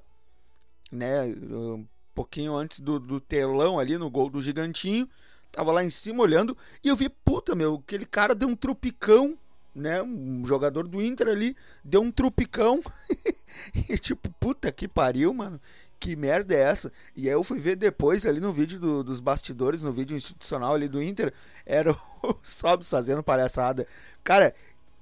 né, 0.92 1.24
um 1.24 1.84
pouquinho 2.14 2.54
antes 2.54 2.78
do, 2.78 3.00
do 3.00 3.20
telão 3.20 3.80
ali 3.80 3.98
no 3.98 4.08
gol 4.08 4.30
do 4.30 4.40
gigantinho 4.40 5.08
tava 5.50 5.72
lá 5.72 5.82
em 5.82 5.90
cima 5.90 6.22
olhando 6.22 6.56
e 6.82 6.88
eu 6.88 6.96
vi, 6.96 7.08
puta, 7.08 7.54
meu, 7.54 7.82
aquele 7.84 8.06
cara 8.06 8.34
deu 8.34 8.48
um 8.48 8.56
tropicão, 8.56 9.36
né? 9.74 10.02
Um 10.02 10.44
jogador 10.44 10.86
do 10.86 11.02
Inter 11.02 11.28
ali 11.28 11.56
deu 11.84 12.02
um 12.02 12.10
tropicão. 12.10 12.82
e 13.88 13.98
tipo, 13.98 14.30
puta 14.40 14.70
que 14.72 14.88
pariu, 14.88 15.32
mano. 15.32 15.60
Que 16.00 16.14
merda 16.14 16.54
é 16.54 16.60
essa? 16.60 16.92
E 17.16 17.28
aí 17.28 17.34
eu 17.34 17.42
fui 17.42 17.58
ver 17.58 17.74
depois 17.74 18.24
ali 18.24 18.38
no 18.38 18.52
vídeo 18.52 18.78
do, 18.78 19.02
dos 19.02 19.20
bastidores, 19.20 19.82
no 19.82 19.92
vídeo 19.92 20.16
institucional 20.16 20.74
ali 20.74 20.88
do 20.88 21.02
Inter, 21.02 21.32
era 21.66 21.92
o 21.92 22.36
Sobs 22.42 22.88
fazendo 22.88 23.22
palhaçada. 23.22 23.86
Cara, 24.22 24.54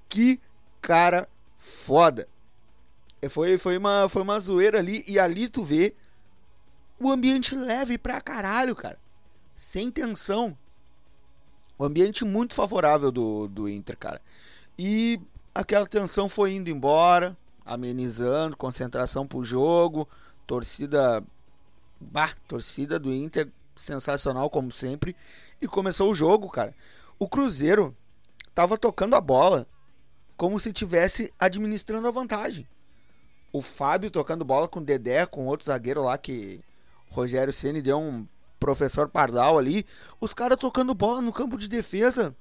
que 0.09 0.41
cara 0.81 1.29
foda. 1.57 2.27
Foi, 3.29 3.57
foi, 3.57 3.77
uma, 3.77 4.07
foi 4.07 4.21
uma 4.21 4.39
zoeira 4.39 4.79
ali, 4.79 5.03
e 5.07 5.19
ali 5.19 5.49
tu 5.49 5.63
vê 5.63 5.95
o 6.99 7.11
ambiente 7.11 7.55
leve 7.55 7.97
pra 7.97 8.21
caralho, 8.21 8.75
cara. 8.75 8.97
Sem 9.55 9.91
tensão. 9.91 10.57
O 11.77 11.83
ambiente 11.83 12.25
muito 12.25 12.55
favorável 12.55 13.11
do, 13.11 13.47
do 13.47 13.69
Inter, 13.69 13.97
cara. 13.97 14.21
E 14.77 15.19
aquela 15.53 15.85
tensão 15.85 16.29
foi 16.29 16.53
indo 16.53 16.69
embora, 16.69 17.35
amenizando, 17.67 18.57
concentração 18.57 19.27
pro 19.27 19.43
jogo, 19.43 20.07
torcida. 20.47 21.23
Bah, 21.99 22.33
torcida 22.47 22.99
do 22.99 23.13
Inter, 23.13 23.51
sensacional 23.75 24.49
como 24.49 24.71
sempre. 24.71 25.15
E 25.61 25.67
começou 25.67 26.09
o 26.11 26.15
jogo, 26.15 26.49
cara. 26.49 26.73
O 27.19 27.27
Cruzeiro 27.27 27.95
tava 28.55 28.77
tocando 28.77 29.15
a 29.15 29.21
bola 29.21 29.67
como 30.37 30.59
se 30.59 30.71
tivesse 30.71 31.33
administrando 31.39 32.07
a 32.07 32.11
vantagem. 32.11 32.67
O 33.51 33.61
Fábio 33.61 34.11
tocando 34.11 34.45
bola 34.45 34.67
com 34.67 34.79
o 34.79 34.83
Dedé, 34.83 35.25
com 35.25 35.47
outro 35.47 35.65
zagueiro 35.65 36.03
lá 36.03 36.17
que 36.17 36.61
Rogério 37.09 37.51
Ceni 37.51 37.81
deu 37.81 37.99
um 37.99 38.27
professor 38.59 39.09
Pardal 39.09 39.57
ali, 39.57 39.85
os 40.19 40.33
caras 40.33 40.57
tocando 40.57 40.93
bola 40.93 41.21
no 41.21 41.33
campo 41.33 41.57
de 41.57 41.67
defesa, 41.67 42.35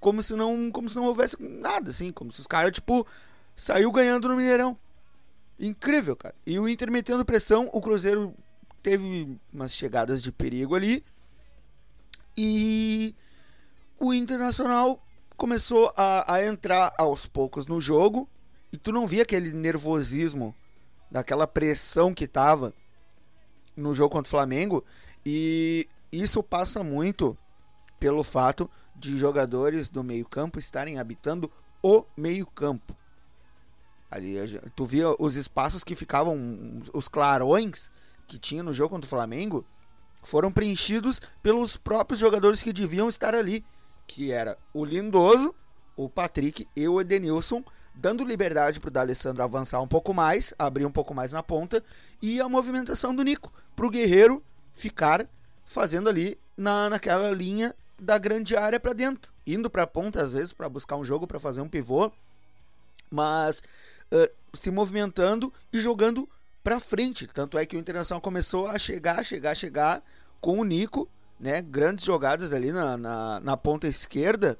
como 0.00 0.22
se 0.22 0.34
não, 0.34 0.70
como 0.70 0.88
se 0.88 0.96
não 0.96 1.04
houvesse 1.04 1.36
nada 1.40 1.90
assim, 1.90 2.12
como 2.12 2.30
se 2.32 2.40
os 2.40 2.46
caras 2.46 2.72
tipo 2.72 3.06
saiu 3.54 3.90
ganhando 3.92 4.28
no 4.28 4.36
Mineirão. 4.36 4.78
Incrível, 5.58 6.16
cara. 6.16 6.34
E 6.46 6.58
o 6.58 6.68
Inter 6.68 6.90
metendo 6.90 7.24
pressão, 7.24 7.68
o 7.72 7.80
Cruzeiro 7.80 8.34
teve 8.82 9.38
umas 9.52 9.72
chegadas 9.72 10.22
de 10.22 10.32
perigo 10.32 10.74
ali. 10.74 11.04
E 12.36 13.14
o 13.98 14.12
Internacional 14.12 15.00
começou 15.36 15.92
a, 15.96 16.34
a 16.34 16.44
entrar 16.44 16.92
aos 16.98 17.26
poucos 17.26 17.66
no 17.66 17.80
jogo. 17.80 18.28
E 18.72 18.76
tu 18.76 18.90
não 18.92 19.06
via 19.06 19.22
aquele 19.22 19.52
nervosismo, 19.52 20.54
daquela 21.10 21.46
pressão 21.46 22.12
que 22.12 22.26
tava 22.26 22.74
no 23.76 23.94
jogo 23.94 24.10
contra 24.10 24.28
o 24.28 24.30
Flamengo. 24.30 24.84
E 25.24 25.86
isso 26.10 26.42
passa 26.42 26.82
muito 26.82 27.38
pelo 28.00 28.24
fato 28.24 28.68
de 28.96 29.16
jogadores 29.16 29.88
do 29.88 30.02
meio-campo 30.02 30.58
estarem 30.58 30.98
habitando 30.98 31.50
o 31.82 32.04
meio-campo. 32.16 32.96
Ali 34.14 34.36
tu 34.76 34.84
via 34.84 35.12
os 35.18 35.34
espaços 35.34 35.82
que 35.82 35.96
ficavam, 35.96 36.80
os 36.92 37.08
clarões 37.08 37.90
que 38.28 38.38
tinha 38.38 38.62
no 38.62 38.72
jogo 38.72 38.90
contra 38.90 39.06
o 39.06 39.10
Flamengo, 39.10 39.66
foram 40.22 40.52
preenchidos 40.52 41.20
pelos 41.42 41.76
próprios 41.76 42.20
jogadores 42.20 42.62
que 42.62 42.72
deviam 42.72 43.08
estar 43.08 43.34
ali, 43.34 43.64
que 44.06 44.30
era 44.30 44.56
o 44.72 44.84
Lindoso, 44.84 45.52
o 45.96 46.08
Patrick 46.08 46.64
e 46.76 46.86
o 46.86 47.00
Edenilson, 47.00 47.64
dando 47.92 48.24
liberdade 48.24 48.78
para 48.78 48.88
o 48.88 48.92
D'Alessandro 48.92 49.42
avançar 49.42 49.80
um 49.80 49.88
pouco 49.88 50.14
mais, 50.14 50.54
abrir 50.56 50.86
um 50.86 50.92
pouco 50.92 51.12
mais 51.12 51.32
na 51.32 51.42
ponta, 51.42 51.82
e 52.22 52.40
a 52.40 52.48
movimentação 52.48 53.12
do 53.12 53.24
Nico, 53.24 53.52
para 53.74 53.86
o 53.86 53.90
Guerreiro 53.90 54.40
ficar 54.72 55.28
fazendo 55.64 56.08
ali 56.08 56.38
na, 56.56 56.88
naquela 56.88 57.32
linha 57.32 57.74
da 57.98 58.16
grande 58.16 58.56
área 58.56 58.78
para 58.78 58.92
dentro, 58.92 59.32
indo 59.44 59.68
para 59.68 59.82
a 59.82 59.88
ponta 59.88 60.22
às 60.22 60.34
vezes 60.34 60.52
para 60.52 60.68
buscar 60.68 60.94
um 60.94 61.04
jogo, 61.04 61.26
para 61.26 61.40
fazer 61.40 61.60
um 61.60 61.68
pivô, 61.68 62.12
mas 63.10 63.62
se 64.54 64.70
movimentando 64.70 65.52
e 65.72 65.80
jogando 65.80 66.28
para 66.62 66.80
frente. 66.80 67.26
Tanto 67.26 67.58
é 67.58 67.66
que 67.66 67.76
o 67.76 67.80
Internacional 67.80 68.20
começou 68.20 68.66
a 68.66 68.78
chegar, 68.78 69.24
chegar, 69.24 69.54
chegar 69.54 70.02
com 70.40 70.58
o 70.58 70.64
Nico, 70.64 71.08
né? 71.38 71.60
Grandes 71.60 72.04
jogadas 72.04 72.52
ali 72.52 72.72
na, 72.72 72.96
na, 72.96 73.40
na 73.40 73.56
ponta 73.56 73.86
esquerda, 73.86 74.58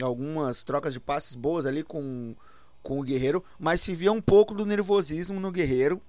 algumas 0.00 0.64
trocas 0.64 0.92
de 0.92 1.00
passes 1.00 1.34
boas 1.34 1.66
ali 1.66 1.82
com, 1.82 2.34
com 2.82 3.00
o 3.00 3.02
Guerreiro, 3.02 3.44
mas 3.58 3.80
se 3.80 3.94
via 3.94 4.12
um 4.12 4.20
pouco 4.20 4.54
do 4.54 4.64
nervosismo 4.64 5.40
no 5.40 5.52
Guerreiro, 5.52 6.00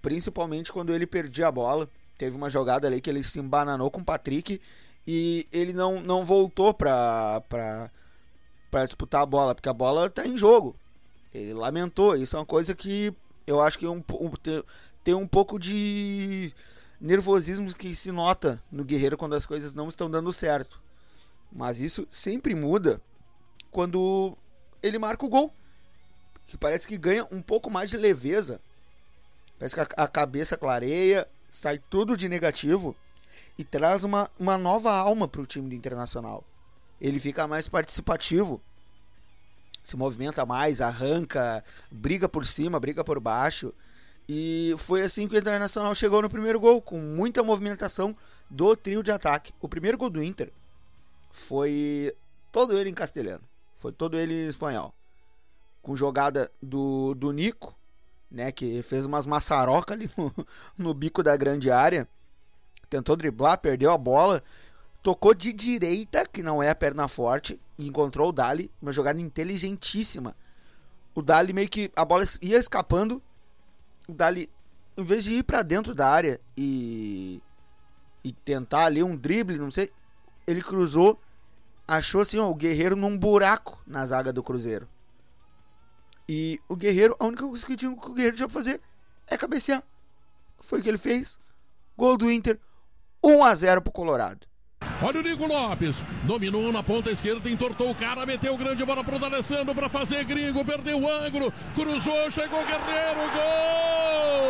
principalmente 0.00 0.72
quando 0.72 0.94
ele 0.94 1.06
perdia 1.06 1.48
a 1.48 1.52
bola. 1.52 1.88
Teve 2.16 2.36
uma 2.36 2.50
jogada 2.50 2.88
ali 2.88 3.00
que 3.00 3.08
ele 3.08 3.22
se 3.22 3.38
embananou 3.38 3.90
com 3.90 4.00
o 4.00 4.04
Patrick 4.04 4.60
e 5.06 5.46
ele 5.52 5.72
não, 5.72 6.00
não 6.00 6.24
voltou 6.24 6.74
para 6.74 7.42
para 8.70 8.84
disputar 8.84 9.22
a 9.22 9.26
bola, 9.26 9.54
porque 9.54 9.68
a 9.68 9.72
bola 9.72 10.06
está 10.06 10.26
em 10.26 10.36
jogo. 10.36 10.76
Ele 11.32 11.52
lamentou. 11.52 12.16
Isso 12.16 12.36
é 12.36 12.38
uma 12.38 12.46
coisa 12.46 12.74
que 12.74 13.14
eu 13.46 13.60
acho 13.60 13.78
que 13.78 13.86
é 13.86 13.90
um, 13.90 14.02
um, 14.20 14.32
tem 15.02 15.14
um 15.14 15.26
pouco 15.26 15.58
de 15.58 16.52
nervosismo 17.00 17.72
que 17.74 17.94
se 17.94 18.10
nota 18.10 18.62
no 18.70 18.84
Guerreiro 18.84 19.16
quando 19.16 19.34
as 19.34 19.46
coisas 19.46 19.74
não 19.74 19.88
estão 19.88 20.10
dando 20.10 20.32
certo. 20.32 20.80
Mas 21.50 21.80
isso 21.80 22.06
sempre 22.10 22.54
muda 22.54 23.00
quando 23.70 24.36
ele 24.82 24.98
marca 24.98 25.24
o 25.24 25.28
gol. 25.28 25.52
Que 26.46 26.56
parece 26.56 26.86
que 26.86 26.96
ganha 26.96 27.26
um 27.30 27.42
pouco 27.42 27.70
mais 27.70 27.90
de 27.90 27.96
leveza. 27.96 28.60
Parece 29.58 29.74
que 29.74 29.80
a, 29.80 30.08
cabeça 30.08 30.56
clareia, 30.56 31.26
sai 31.48 31.78
tudo 31.78 32.16
de 32.16 32.28
negativo 32.28 32.94
e 33.58 33.64
traz 33.64 34.04
uma, 34.04 34.30
uma 34.38 34.56
nova 34.56 34.92
alma 34.92 35.26
para 35.26 35.40
o 35.40 35.46
time 35.46 35.68
do 35.68 35.74
Internacional. 35.74 36.44
Ele 37.00 37.18
fica 37.18 37.46
mais 37.46 37.68
participativo, 37.68 38.60
se 39.88 39.96
movimenta 39.96 40.44
mais, 40.44 40.82
arranca, 40.82 41.64
briga 41.90 42.28
por 42.28 42.44
cima, 42.44 42.78
briga 42.78 43.02
por 43.02 43.18
baixo. 43.18 43.72
E 44.28 44.74
foi 44.76 45.00
assim 45.00 45.26
que 45.26 45.34
o 45.34 45.38
Internacional 45.38 45.94
chegou 45.94 46.20
no 46.20 46.28
primeiro 46.28 46.60
gol, 46.60 46.82
com 46.82 47.00
muita 47.00 47.42
movimentação 47.42 48.14
do 48.50 48.76
trio 48.76 49.02
de 49.02 49.10
ataque. 49.10 49.50
O 49.62 49.66
primeiro 49.66 49.96
gol 49.96 50.10
do 50.10 50.22
Inter 50.22 50.52
foi 51.30 52.14
todo 52.52 52.78
ele 52.78 52.90
em 52.90 52.94
castelhano, 52.94 53.42
foi 53.76 53.90
todo 53.90 54.18
ele 54.18 54.34
em 54.34 54.46
espanhol. 54.46 54.92
Com 55.80 55.96
jogada 55.96 56.50
do, 56.62 57.14
do 57.14 57.32
Nico, 57.32 57.74
né, 58.30 58.52
que 58.52 58.82
fez 58.82 59.06
umas 59.06 59.24
maçarocas 59.24 59.96
ali 59.96 60.10
no, 60.18 60.34
no 60.76 60.92
bico 60.92 61.22
da 61.22 61.34
grande 61.34 61.70
área. 61.70 62.06
Tentou 62.90 63.16
driblar, 63.16 63.58
perdeu 63.58 63.90
a 63.90 63.96
bola, 63.96 64.42
tocou 65.08 65.32
de 65.32 65.54
direita, 65.54 66.26
que 66.26 66.42
não 66.42 66.62
é 66.62 66.68
a 66.68 66.74
perna 66.74 67.08
forte, 67.08 67.58
encontrou 67.78 68.28
o 68.28 68.32
Dali, 68.32 68.70
uma 68.82 68.92
jogada 68.92 69.18
inteligentíssima. 69.18 70.36
O 71.14 71.22
Dali 71.22 71.54
meio 71.54 71.66
que 71.66 71.90
a 71.96 72.04
bola 72.04 72.26
ia 72.42 72.58
escapando, 72.58 73.22
o 74.06 74.12
Dali 74.12 74.50
em 74.98 75.02
vez 75.02 75.24
de 75.24 75.32
ir 75.32 75.44
para 75.44 75.62
dentro 75.62 75.94
da 75.94 76.10
área 76.10 76.38
e 76.54 77.40
e 78.22 78.32
tentar 78.32 78.84
ali 78.84 79.02
um 79.02 79.16
drible, 79.16 79.56
não 79.56 79.70
sei, 79.70 79.90
ele 80.46 80.60
cruzou, 80.60 81.18
achou 81.86 82.20
assim, 82.20 82.38
ó, 82.38 82.50
o 82.50 82.54
Guerreiro 82.54 82.94
num 82.94 83.16
buraco 83.16 83.80
na 83.86 84.04
zaga 84.04 84.30
do 84.30 84.42
Cruzeiro. 84.42 84.86
E 86.28 86.60
o 86.68 86.76
Guerreiro, 86.76 87.16
a 87.18 87.24
única 87.24 87.48
coisa 87.48 87.64
que, 87.64 87.76
tinha, 87.76 87.96
que 87.96 88.10
o 88.10 88.12
Guerreiro 88.12 88.36
tinha 88.36 88.48
pra 88.48 88.52
fazer 88.52 88.78
é 89.26 89.38
cabecear. 89.38 89.82
Foi 90.60 90.80
o 90.80 90.82
que 90.82 90.88
ele 90.90 90.98
fez. 90.98 91.40
Gol 91.96 92.18
do 92.18 92.30
Inter. 92.30 92.60
1 93.24 93.42
a 93.42 93.54
0 93.54 93.80
pro 93.80 93.90
Colorado. 93.90 94.46
Olha 95.00 95.20
o 95.20 95.22
Nico 95.22 95.46
Lopes, 95.46 95.96
dominou 96.24 96.72
na 96.72 96.82
ponta 96.82 97.08
esquerda, 97.08 97.48
entortou 97.48 97.88
o 97.88 97.94
cara, 97.94 98.26
meteu 98.26 98.56
grande 98.56 98.84
bola 98.84 99.04
pro 99.04 99.16
D'Alessandro 99.16 99.72
para 99.72 99.88
fazer 99.88 100.24
gringo, 100.24 100.64
perdeu 100.64 101.00
o 101.00 101.08
ângulo, 101.08 101.52
cruzou, 101.76 102.28
chegou 102.32 102.58
Guerreiro, 102.66 103.20
gol! 103.32 104.48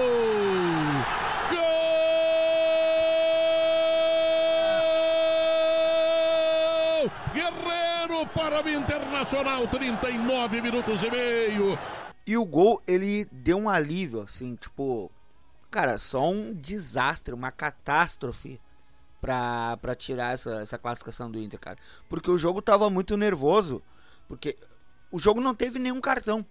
Gol! 7.03 7.11
Guerreiro 7.35 8.27
para 8.29 8.65
o 8.65 8.69
Internacional, 8.71 9.69
39 9.69 10.63
minutos 10.63 11.03
e 11.03 11.11
meio. 11.11 11.79
E 12.27 12.39
o 12.39 12.47
gol, 12.47 12.83
ele 12.87 13.27
deu 13.31 13.59
um 13.59 13.69
alívio, 13.69 14.23
assim, 14.23 14.57
tipo, 14.57 15.13
cara, 15.71 15.99
só 15.99 16.31
um 16.31 16.55
desastre, 16.55 17.35
uma 17.35 17.53
catástrofe 17.53 18.59
pra 19.21 19.95
tirar 19.97 20.35
essa, 20.35 20.61
essa 20.61 20.79
classificação 20.79 21.31
do 21.31 21.41
Inter, 21.41 21.59
cara. 21.59 21.79
Porque 22.09 22.31
o 22.31 22.39
jogo 22.39 22.63
tava 22.63 22.89
muito 22.89 23.17
nervoso, 23.17 23.83
porque 24.27 24.57
o 25.11 25.19
jogo 25.19 25.41
não 25.41 25.55
teve 25.55 25.79
nenhum 25.79 26.01
cartão. 26.01 26.45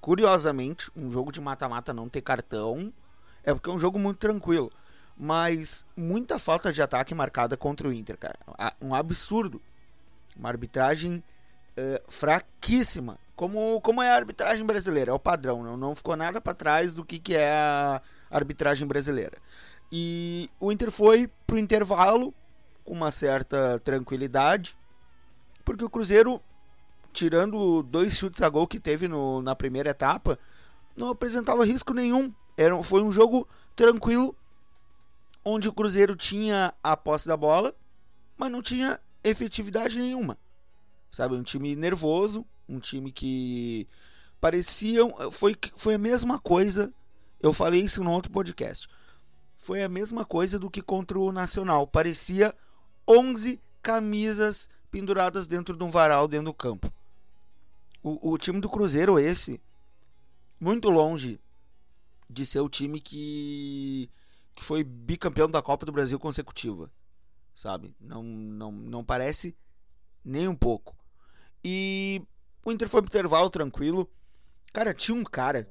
Curiosamente, 0.00 0.90
um 0.96 1.10
jogo 1.10 1.32
de 1.32 1.40
mata-mata 1.40 1.92
não 1.92 2.08
ter 2.08 2.20
cartão 2.20 2.92
é 3.42 3.52
porque 3.52 3.70
é 3.70 3.72
um 3.72 3.78
jogo 3.78 3.98
muito 3.98 4.18
tranquilo. 4.18 4.70
Mas 5.16 5.86
muita 5.96 6.38
falta 6.38 6.72
de 6.72 6.82
ataque 6.82 7.14
marcada 7.14 7.56
contra 7.56 7.88
o 7.88 7.92
Inter, 7.92 8.18
cara. 8.18 8.38
Um 8.80 8.94
absurdo. 8.94 9.62
Uma 10.36 10.50
arbitragem 10.50 11.24
uh, 11.78 12.12
fraquíssima. 12.12 13.18
Como, 13.34 13.80
como 13.80 14.02
é 14.02 14.10
a 14.10 14.16
arbitragem 14.16 14.64
brasileira, 14.64 15.10
é 15.10 15.14
o 15.14 15.18
padrão. 15.18 15.62
Não, 15.62 15.76
não 15.76 15.94
ficou 15.94 16.16
nada 16.16 16.40
para 16.40 16.54
trás 16.54 16.92
do 16.92 17.04
que, 17.04 17.18
que 17.18 17.34
é 17.34 17.50
a 17.50 18.00
arbitragem 18.30 18.86
brasileira. 18.86 19.38
E 19.90 20.50
o 20.58 20.72
Inter 20.72 20.90
foi 20.90 21.30
pro 21.46 21.58
intervalo 21.58 22.34
com 22.84 22.92
uma 22.92 23.10
certa 23.10 23.80
tranquilidade, 23.80 24.76
porque 25.64 25.84
o 25.84 25.90
Cruzeiro, 25.90 26.40
tirando 27.12 27.82
dois 27.82 28.16
chutes 28.16 28.42
a 28.42 28.48
gol 28.48 28.66
que 28.66 28.78
teve 28.78 29.08
no, 29.08 29.42
na 29.42 29.54
primeira 29.54 29.90
etapa, 29.90 30.38
não 30.96 31.10
apresentava 31.10 31.64
risco 31.64 31.92
nenhum. 31.92 32.32
Era, 32.56 32.80
foi 32.82 33.02
um 33.02 33.12
jogo 33.12 33.46
tranquilo, 33.74 34.34
onde 35.44 35.68
o 35.68 35.72
Cruzeiro 35.72 36.16
tinha 36.16 36.72
a 36.82 36.96
posse 36.96 37.28
da 37.28 37.36
bola, 37.36 37.74
mas 38.36 38.50
não 38.50 38.62
tinha 38.62 39.00
efetividade 39.22 39.98
nenhuma. 39.98 40.38
Sabe, 41.10 41.34
um 41.34 41.42
time 41.42 41.74
nervoso, 41.74 42.44
um 42.68 42.78
time 42.78 43.10
que 43.10 43.88
parecia. 44.40 45.00
Foi, 45.32 45.56
foi 45.76 45.94
a 45.94 45.98
mesma 45.98 46.38
coisa. 46.38 46.92
Eu 47.40 47.52
falei 47.52 47.80
isso 47.80 48.02
no 48.02 48.10
outro 48.10 48.30
podcast. 48.30 48.88
Foi 49.56 49.82
a 49.82 49.88
mesma 49.88 50.24
coisa 50.24 50.58
do 50.58 50.70
que 50.70 50.82
contra 50.82 51.18
o 51.18 51.32
Nacional. 51.32 51.86
Parecia 51.86 52.54
11 53.08 53.60
camisas 53.82 54.68
penduradas 54.90 55.46
dentro 55.46 55.76
de 55.76 55.82
um 55.82 55.90
varal 55.90 56.28
dentro 56.28 56.46
do 56.46 56.54
campo. 56.54 56.92
O, 58.02 58.32
o 58.32 58.38
time 58.38 58.60
do 58.60 58.68
Cruzeiro, 58.68 59.18
esse, 59.18 59.60
muito 60.60 60.90
longe 60.90 61.40
de 62.28 62.44
ser 62.44 62.60
o 62.60 62.68
time 62.68 63.00
que, 63.00 64.10
que 64.54 64.62
foi 64.62 64.84
bicampeão 64.84 65.50
da 65.50 65.62
Copa 65.62 65.86
do 65.86 65.92
Brasil 65.92 66.18
consecutiva. 66.18 66.90
Sabe? 67.54 67.94
Não, 67.98 68.22
não, 68.22 68.70
não 68.70 69.04
parece 69.04 69.56
nem 70.24 70.46
um 70.46 70.54
pouco. 70.54 70.94
E 71.64 72.22
o 72.64 72.70
Inter 72.70 72.88
foi 72.88 73.00
pro 73.00 73.08
intervalo 73.08 73.48
tranquilo. 73.48 74.08
Cara, 74.72 74.92
tinha 74.92 75.16
um 75.16 75.24
cara. 75.24 75.66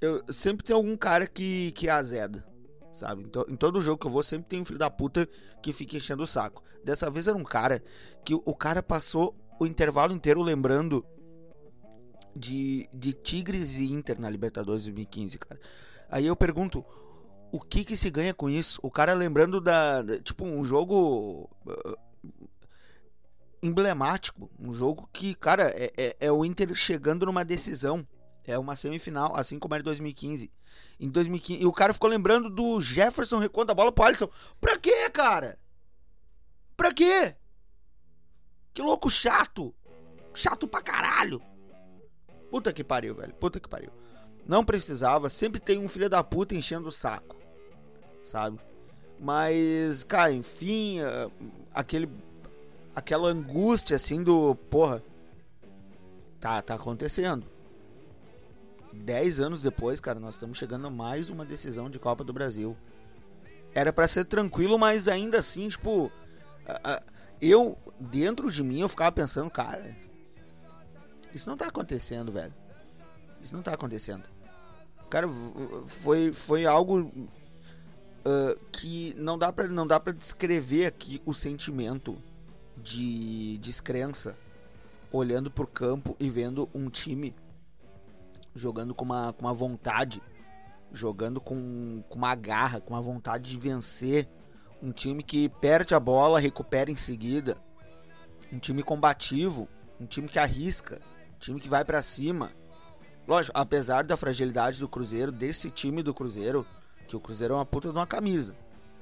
Eu, 0.00 0.24
sempre 0.32 0.64
tem 0.64 0.74
algum 0.74 0.96
cara 0.96 1.26
que, 1.26 1.72
que 1.72 1.88
azeda 1.88 2.47
sabe? 2.92 3.22
Então, 3.22 3.44
em 3.48 3.56
todo 3.56 3.80
jogo 3.80 3.98
que 3.98 4.06
eu 4.06 4.10
vou, 4.10 4.22
sempre 4.22 4.48
tem 4.48 4.60
um 4.60 4.64
filho 4.64 4.78
da 4.78 4.90
puta 4.90 5.28
que 5.62 5.72
fica 5.72 5.96
enchendo 5.96 6.22
o 6.22 6.26
saco. 6.26 6.62
Dessa 6.84 7.10
vez 7.10 7.28
era 7.28 7.36
um 7.36 7.44
cara 7.44 7.82
que 8.24 8.34
o 8.34 8.54
cara 8.54 8.82
passou 8.82 9.34
o 9.58 9.66
intervalo 9.66 10.12
inteiro 10.12 10.42
lembrando 10.42 11.04
de, 12.34 12.88
de 12.94 13.12
Tigres 13.12 13.78
e 13.78 13.92
Inter 13.92 14.20
na 14.20 14.30
Libertadores 14.30 14.84
2015, 14.84 15.38
cara. 15.38 15.60
Aí 16.08 16.26
eu 16.26 16.36
pergunto, 16.36 16.84
o 17.52 17.60
que 17.60 17.84
que 17.84 17.96
se 17.96 18.10
ganha 18.10 18.32
com 18.32 18.48
isso? 18.48 18.78
O 18.82 18.90
cara 18.90 19.12
lembrando 19.14 19.60
da, 19.60 20.02
da 20.02 20.18
tipo, 20.20 20.44
um 20.44 20.64
jogo 20.64 21.50
uh, 21.66 21.96
emblemático, 23.62 24.50
um 24.58 24.72
jogo 24.72 25.08
que, 25.12 25.34
cara, 25.34 25.64
é, 25.74 25.90
é, 25.96 26.16
é 26.20 26.32
o 26.32 26.44
Inter 26.44 26.74
chegando 26.74 27.26
numa 27.26 27.44
decisão 27.44 28.06
é 28.50 28.58
uma 28.58 28.74
semifinal, 28.74 29.36
assim 29.36 29.58
como 29.58 29.74
era 29.74 29.82
em 29.82 29.84
2015. 29.84 30.50
Em 30.98 31.08
2015. 31.08 31.62
E 31.62 31.66
o 31.66 31.72
cara 31.72 31.92
ficou 31.92 32.08
lembrando 32.08 32.48
do 32.48 32.80
Jefferson 32.80 33.38
recuando 33.38 33.72
a 33.72 33.74
bola 33.74 33.92
pro 33.92 34.04
Alisson. 34.04 34.28
Pra 34.58 34.78
quê, 34.78 35.10
cara? 35.10 35.58
Pra 36.74 36.92
quê? 36.92 37.36
Que 38.72 38.80
louco 38.80 39.10
chato. 39.10 39.74
Chato 40.32 40.66
pra 40.66 40.80
caralho. 40.80 41.42
Puta 42.50 42.72
que 42.72 42.82
pariu, 42.82 43.14
velho. 43.14 43.34
Puta 43.34 43.60
que 43.60 43.68
pariu. 43.68 43.90
Não 44.46 44.64
precisava. 44.64 45.28
Sempre 45.28 45.60
tem 45.60 45.78
um 45.78 45.88
filho 45.88 46.08
da 46.08 46.24
puta 46.24 46.54
enchendo 46.54 46.88
o 46.88 46.92
saco. 46.92 47.36
Sabe? 48.22 48.58
Mas, 49.20 50.04
cara, 50.04 50.32
enfim. 50.32 51.00
Eh, 51.00 51.30
aquele. 51.74 52.08
Aquela 52.94 53.28
angústia 53.28 53.96
assim 53.96 54.22
do. 54.22 54.54
Porra. 54.70 55.02
Tá, 56.40 56.62
tá 56.62 56.76
acontecendo 56.76 57.57
10 58.92 59.40
anos 59.40 59.62
depois, 59.62 60.00
cara, 60.00 60.18
nós 60.18 60.34
estamos 60.34 60.58
chegando 60.58 60.86
a 60.86 60.90
mais 60.90 61.30
uma 61.30 61.44
decisão 61.44 61.88
de 61.90 61.98
Copa 61.98 62.24
do 62.24 62.32
Brasil. 62.32 62.76
Era 63.74 63.92
para 63.92 64.08
ser 64.08 64.24
tranquilo, 64.24 64.78
mas 64.78 65.08
ainda 65.08 65.38
assim, 65.38 65.68
tipo, 65.68 66.10
eu 67.40 67.78
dentro 67.98 68.50
de 68.50 68.62
mim 68.62 68.80
eu 68.80 68.88
ficava 68.88 69.12
pensando, 69.12 69.50
cara, 69.50 69.96
isso 71.34 71.48
não 71.48 71.56
tá 71.56 71.66
acontecendo, 71.66 72.32
velho. 72.32 72.54
Isso 73.40 73.54
não 73.54 73.62
tá 73.62 73.72
acontecendo. 73.72 74.24
Cara, 75.08 75.28
foi 75.86 76.32
foi 76.32 76.66
algo 76.66 77.00
uh, 77.00 78.60
que 78.72 79.14
não 79.16 79.38
dá 79.38 79.52
para 79.52 79.68
não 79.68 79.86
dá 79.86 80.00
para 80.00 80.12
descrever 80.12 80.86
aqui 80.86 81.20
o 81.24 81.32
sentimento 81.32 82.20
de 82.76 83.58
descrença 83.58 84.36
olhando 85.10 85.50
pro 85.50 85.66
campo 85.66 86.16
e 86.20 86.28
vendo 86.28 86.68
um 86.74 86.90
time 86.90 87.34
jogando 88.58 88.94
com 88.94 89.04
uma, 89.04 89.32
com 89.32 89.46
uma 89.46 89.54
vontade, 89.54 90.20
jogando 90.92 91.40
com, 91.40 92.02
com 92.08 92.18
uma 92.18 92.34
garra, 92.34 92.80
com 92.80 92.94
uma 92.94 93.00
vontade 93.00 93.50
de 93.50 93.56
vencer. 93.56 94.28
Um 94.82 94.92
time 94.92 95.22
que 95.22 95.48
perde 95.48 95.94
a 95.94 96.00
bola, 96.00 96.38
recupera 96.38 96.90
em 96.90 96.96
seguida. 96.96 97.56
Um 98.52 98.58
time 98.58 98.82
combativo, 98.82 99.68
um 100.00 100.06
time 100.06 100.28
que 100.28 100.38
arrisca, 100.38 101.00
um 101.34 101.38
time 101.38 101.60
que 101.60 101.68
vai 101.68 101.84
para 101.84 102.02
cima. 102.02 102.50
Lógico, 103.26 103.58
apesar 103.58 104.04
da 104.04 104.16
fragilidade 104.16 104.80
do 104.80 104.88
Cruzeiro, 104.88 105.30
desse 105.30 105.70
time 105.70 106.02
do 106.02 106.14
Cruzeiro, 106.14 106.66
que 107.06 107.16
o 107.16 107.20
Cruzeiro 107.20 107.54
é 107.54 107.56
uma 107.56 107.66
puta 107.66 107.88
de 107.88 107.94
uma 107.94 108.06
camisa. 108.06 108.56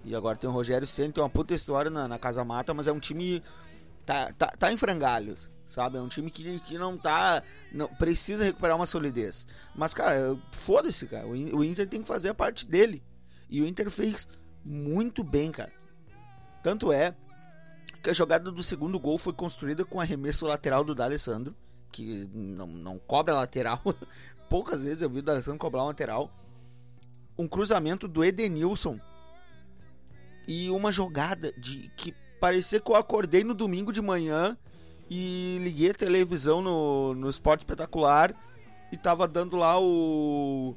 E 0.04 0.14
agora 0.14 0.36
tem 0.36 0.48
o 0.48 0.52
Rogério 0.52 0.86
Senna, 0.86 1.12
tem 1.12 1.22
uma 1.22 1.30
puta 1.30 1.54
história 1.54 1.90
na, 1.90 2.06
na 2.08 2.18
Casa 2.18 2.44
Mata, 2.44 2.72
mas 2.74 2.86
é 2.86 2.92
um 2.92 3.00
time. 3.00 3.42
Tá, 4.04 4.32
tá, 4.32 4.46
tá 4.56 4.72
em 4.72 4.76
frangalhos 4.76 5.48
sabe? 5.66 5.98
É 5.98 6.00
um 6.00 6.08
time 6.08 6.30
que, 6.30 6.58
que 6.60 6.78
não 6.78 6.96
tá. 6.96 7.42
Não, 7.72 7.88
precisa 7.88 8.44
recuperar 8.44 8.76
uma 8.76 8.86
solidez. 8.86 9.46
Mas, 9.74 9.92
cara, 9.92 10.38
foda-se, 10.52 11.06
cara. 11.06 11.26
O 11.26 11.64
Inter 11.64 11.88
tem 11.88 12.00
que 12.00 12.08
fazer 12.08 12.28
a 12.28 12.34
parte 12.34 12.66
dele. 12.66 13.02
E 13.50 13.60
o 13.60 13.66
Inter 13.66 13.90
fez 13.90 14.28
muito 14.64 15.24
bem, 15.24 15.50
cara. 15.50 15.72
Tanto 16.62 16.92
é 16.92 17.14
que 18.02 18.10
a 18.10 18.14
jogada 18.14 18.50
do 18.50 18.62
segundo 18.62 18.98
gol 18.98 19.18
foi 19.18 19.32
construída 19.32 19.84
com 19.84 20.00
arremesso 20.00 20.46
lateral 20.46 20.84
do 20.84 20.94
D'Alessandro, 20.94 21.54
que 21.90 22.28
não, 22.32 22.66
não 22.66 22.98
cobra 22.98 23.34
lateral. 23.34 23.80
Poucas 24.48 24.84
vezes 24.84 25.02
eu 25.02 25.10
vi 25.10 25.18
o 25.18 25.22
D'Alessandro 25.22 25.58
cobrar 25.58 25.82
um 25.82 25.86
lateral. 25.86 26.30
Um 27.36 27.48
cruzamento 27.48 28.06
do 28.08 28.24
Edenilson. 28.24 28.98
E 30.48 30.70
uma 30.70 30.92
jogada 30.92 31.52
de 31.52 31.90
que 31.96 32.14
parecia 32.40 32.80
que 32.80 32.90
eu 32.90 32.94
acordei 32.94 33.42
no 33.42 33.54
domingo 33.54 33.92
de 33.92 34.00
manhã 34.00 34.56
e 35.08 35.58
liguei 35.62 35.90
a 35.90 35.94
televisão 35.94 36.60
no, 36.60 37.14
no 37.14 37.30
Esporte 37.30 37.60
Espetacular 37.60 38.34
e 38.90 38.96
tava 38.96 39.26
dando 39.26 39.56
lá 39.56 39.78
o 39.80 40.76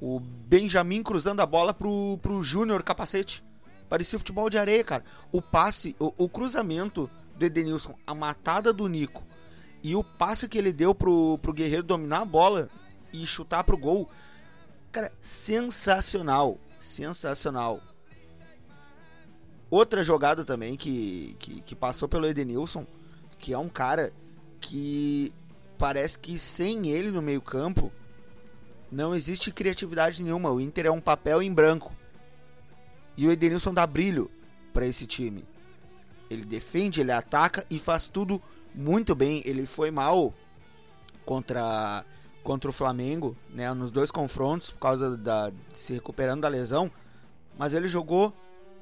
o 0.00 0.20
Benjamin 0.20 1.02
cruzando 1.02 1.40
a 1.40 1.46
bola 1.46 1.74
pro, 1.74 2.18
pro 2.22 2.42
Júnior 2.42 2.82
capacete. 2.82 3.44
Parecia 3.88 4.18
futebol 4.18 4.48
de 4.48 4.58
areia, 4.58 4.84
cara. 4.84 5.04
O 5.32 5.42
passe, 5.42 5.96
o, 5.98 6.12
o, 6.24 6.28
cruzamento 6.28 7.10
do 7.36 7.44
Edenilson, 7.44 7.94
a 8.06 8.14
matada 8.14 8.72
do 8.72 8.86
Nico 8.86 9.24
e 9.82 9.96
o 9.96 10.04
passe 10.04 10.48
que 10.48 10.58
ele 10.58 10.72
deu 10.72 10.94
pro, 10.94 11.38
pro 11.38 11.52
Guerreiro 11.52 11.82
dominar 11.82 12.20
a 12.20 12.24
bola 12.24 12.68
e 13.12 13.24
chutar 13.26 13.64
pro 13.64 13.78
gol. 13.78 14.08
Cara, 14.92 15.10
sensacional. 15.18 16.58
Sensacional. 16.78 17.80
Outra 19.70 20.02
jogada 20.02 20.44
também 20.44 20.76
que, 20.76 21.36
que, 21.38 21.60
que 21.60 21.74
passou 21.74 22.08
pelo 22.08 22.26
Edenilson 22.26 22.86
que 23.38 23.52
é 23.52 23.58
um 23.58 23.68
cara 23.68 24.12
que 24.60 25.32
parece 25.78 26.18
que 26.18 26.38
sem 26.38 26.88
ele 26.88 27.10
no 27.10 27.22
meio-campo 27.22 27.92
não 28.90 29.14
existe 29.14 29.50
criatividade 29.50 30.22
nenhuma. 30.22 30.50
O 30.50 30.60
Inter 30.60 30.86
é 30.86 30.90
um 30.90 31.00
papel 31.00 31.42
em 31.42 31.52
branco. 31.52 31.94
E 33.16 33.26
o 33.26 33.32
Edenilson 33.32 33.74
dá 33.74 33.86
brilho 33.86 34.30
para 34.72 34.86
esse 34.86 35.06
time. 35.06 35.44
Ele 36.30 36.44
defende, 36.44 37.00
ele 37.00 37.12
ataca 37.12 37.64
e 37.70 37.78
faz 37.78 38.08
tudo 38.08 38.40
muito 38.74 39.14
bem. 39.14 39.42
Ele 39.44 39.66
foi 39.66 39.90
mal 39.90 40.34
contra 41.24 42.04
contra 42.42 42.70
o 42.70 42.72
Flamengo, 42.72 43.36
né, 43.50 43.70
nos 43.74 43.90
dois 43.90 44.10
confrontos 44.10 44.70
por 44.70 44.78
causa 44.78 45.18
da 45.18 45.52
se 45.74 45.92
recuperando 45.92 46.40
da 46.40 46.48
lesão, 46.48 46.90
mas 47.58 47.74
ele 47.74 47.86
jogou 47.86 48.32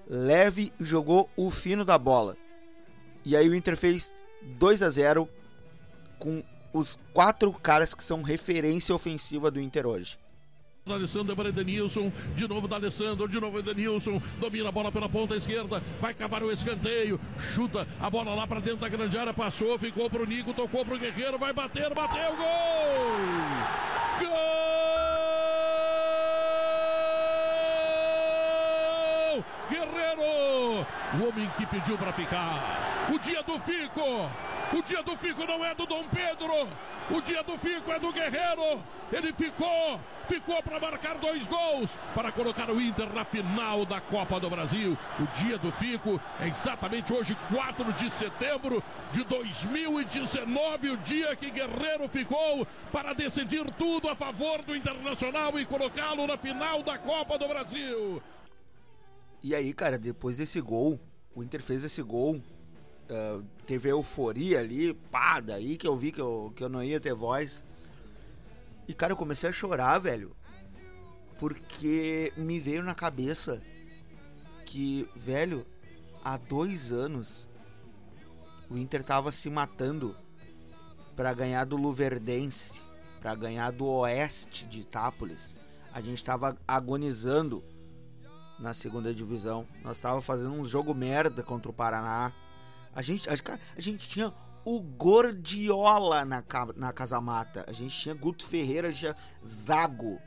leve 0.09 0.73
e 0.79 0.85
jogou 0.85 1.29
o 1.37 1.51
fino 1.51 1.85
da 1.85 1.99
bola. 1.99 2.37
E 3.25 3.37
aí 3.37 3.49
o 3.49 3.55
Inter 3.57 3.77
fez 3.77 4.13
2 4.43 4.83
a 4.83 4.91
0 4.91 5.29
com 6.19 6.43
os 6.73 6.99
quatro 7.13 7.53
caras 7.53 7.95
que 7.95 8.03
são 8.03 8.23
referência 8.23 8.95
ofensiva 8.95 9.51
do 9.51 9.61
Inter 9.61 9.87
hoje. 9.87 10.19
Alessandro 10.87 11.35
para 11.35 11.49
Edenilson, 11.49 12.13
de 12.37 12.47
novo 12.47 12.73
Alessandro, 12.73 13.29
de 13.29 13.41
novo 13.41 13.59
Edenilson, 13.59 14.23
domina 14.39 14.69
a 14.69 14.73
bola 14.73 14.93
pela 14.93 15.09
ponta 15.09 15.35
esquerda, 15.35 15.83
vai 16.01 16.15
cavar 16.15 16.45
o 16.45 16.53
escanteio, 16.53 17.21
chuta 17.55 17.89
a 17.99 18.09
bola 18.09 18.37
lá 18.37 18.47
para 18.47 18.61
dentro 18.61 18.79
da 18.79 18.89
grande 18.89 19.19
área, 19.19 19.35
passou, 19.35 19.77
ficou 19.81 20.09
pro 20.09 20.25
Nico, 20.25 20.55
tocou 20.55 20.85
pro 20.85 20.97
Guerreiro, 20.97 21.39
vai 21.39 21.53
bater, 21.53 21.93
bateu, 21.93 22.37
gol! 22.37 22.47
Gol! 24.21 24.77
Guerreiro! 29.69 30.07
o 31.15 31.29
homem 31.29 31.49
que 31.57 31.67
pediu 31.67 31.97
para 31.97 32.13
ficar. 32.13 32.86
O 33.13 33.19
dia 33.21 33.41
do 33.43 33.59
Fico, 33.61 34.31
o 34.77 34.83
dia 34.83 35.01
do 35.01 35.17
Fico 35.17 35.47
não 35.47 35.65
é 35.65 35.73
do 35.77 35.87
Dom 35.87 36.05
Pedro, 36.09 36.69
o 37.09 37.21
dia 37.21 37.41
do 37.45 37.57
Fico 37.57 37.93
é 37.93 38.01
do 38.01 38.13
Guerreiro. 38.13 38.83
Ele 39.13 39.33
ficou, 39.33 40.01
ficou 40.27 40.61
para 40.61 40.81
marcar 40.81 41.17
dois 41.19 41.47
gols, 41.47 41.97
para 42.15 42.33
colocar 42.33 42.69
o 42.69 42.81
Inter 42.81 43.13
na 43.13 43.25
final 43.25 43.87
da 43.87 44.01
Copa 44.01 44.41
do 44.41 44.51
Brasil. 44.51 44.99
O 45.21 45.27
dia 45.39 45.57
do 45.57 45.71
Fico 45.71 46.21
é 46.41 46.49
exatamente 46.49 47.13
hoje, 47.13 47.37
4 47.55 47.93
de 47.93 48.11
setembro 48.11 48.83
de 49.13 49.23
2019, 49.23 50.91
o 50.91 50.97
dia 50.97 51.37
que 51.37 51.49
Guerreiro 51.49 52.09
ficou 52.09 52.67
para 52.91 53.13
decidir 53.13 53.71
tudo 53.79 54.09
a 54.09 54.17
favor 54.17 54.63
do 54.63 54.75
Internacional 54.75 55.57
e 55.61 55.65
colocá-lo 55.65 56.27
na 56.27 56.37
final 56.37 56.83
da 56.83 56.99
Copa 56.99 57.39
do 57.39 57.47
Brasil. 57.47 58.21
E 59.45 59.55
aí, 59.55 59.73
cara, 59.73 59.97
depois 59.97 60.39
desse 60.39 60.61
gol, 60.61 60.99
o 61.37 61.45
Inter 61.45 61.63
fez 61.63 61.85
esse 61.85 62.03
gol, 62.03 62.43
uh, 63.11 63.43
teve 63.67 63.91
euforia 63.91 64.61
ali, 64.61 64.95
pá, 64.95 65.41
daí 65.41 65.77
que 65.77 65.87
eu 65.87 65.97
vi 65.97 66.13
que 66.13 66.21
eu, 66.21 66.53
que 66.55 66.63
eu 66.63 66.69
não 66.69 66.83
ia 66.83 67.01
ter 67.01 67.15
voz. 67.15 67.65
E, 68.89 68.95
cara, 68.95 69.13
eu 69.13 69.17
comecei 69.17 69.49
a 69.49 69.53
chorar, 69.53 69.99
velho, 69.99 70.37
porque 71.39 72.33
me 72.37 72.61
veio 72.61 72.83
na 72.83 72.95
cabeça 72.95 73.61
que, 74.65 75.09
velho, 75.15 75.67
há 76.23 76.37
dois 76.37 76.93
anos 76.93 77.49
o 78.69 78.77
Inter 78.77 79.03
tava 79.03 79.31
se 79.31 79.49
matando 79.49 80.17
para 81.15 81.33
ganhar 81.33 81.65
do 81.65 81.77
Luverdense, 81.77 82.81
para 83.21 83.35
ganhar 83.35 83.71
do 83.73 83.87
Oeste 83.87 84.67
de 84.67 84.81
Itápolis. 84.81 85.57
A 85.93 86.01
gente 86.01 86.23
tava 86.23 86.57
agonizando 86.67 87.65
na 88.59 88.75
segunda 88.75 89.15
divisão. 89.15 89.67
Nós 89.83 90.01
tava 90.01 90.21
fazendo 90.21 90.53
um 90.53 90.65
jogo 90.65 90.95
merda 90.95 91.43
contra 91.43 91.71
o 91.71 91.75
Paraná. 91.75 92.33
A 92.95 93.03
gente, 93.03 93.29
a, 93.29 93.33
a 93.33 93.81
gente 93.81 94.09
tinha 94.09 94.33
o 94.65 94.81
Gordiola 94.81 96.25
na, 96.25 96.43
na 96.77 96.93
Casa 96.93 97.21
Mata. 97.21 97.65
A 97.69 97.73
gente 97.73 97.97
tinha 97.97 98.15
Guto 98.15 98.45
Ferreira, 98.45 98.89
a 98.89 98.91
gente 98.91 99.01
tinha 99.01 99.17
Zago, 99.47 100.19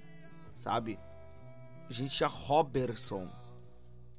sabe? 0.56 0.98
A 1.90 1.94
gente 1.94 2.16
tinha 2.16 2.30
Robertson, 2.30 3.28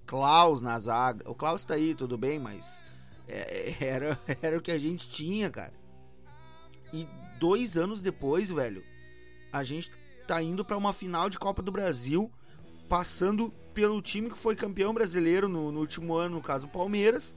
Klaus 0.04 0.60
na 0.60 0.78
zaga. 0.78 1.30
O 1.30 1.34
Klaus 1.34 1.64
tá 1.64 1.74
aí, 1.74 1.94
tudo 1.94 2.18
bem, 2.18 2.38
mas 2.38 2.84
é, 3.28 3.76
era, 3.80 4.18
era 4.42 4.58
o 4.58 4.60
que 4.60 4.72
a 4.72 4.78
gente 4.78 5.08
tinha, 5.08 5.48
cara. 5.48 5.72
E 6.92 7.08
dois 7.38 7.76
anos 7.76 8.02
depois, 8.02 8.50
velho, 8.50 8.84
a 9.52 9.62
gente 9.62 9.90
tá 10.26 10.42
indo 10.42 10.64
para 10.64 10.76
uma 10.76 10.92
final 10.92 11.30
de 11.30 11.38
Copa 11.38 11.62
do 11.62 11.72
Brasil, 11.72 12.30
passando 12.88 13.50
pelo 13.72 14.02
time 14.02 14.28
que 14.28 14.36
foi 14.36 14.54
campeão 14.54 14.92
brasileiro 14.92 15.48
no, 15.48 15.72
no 15.72 15.80
último 15.80 16.14
ano, 16.14 16.36
no 16.36 16.42
caso 16.42 16.68
Palmeiras, 16.68 17.36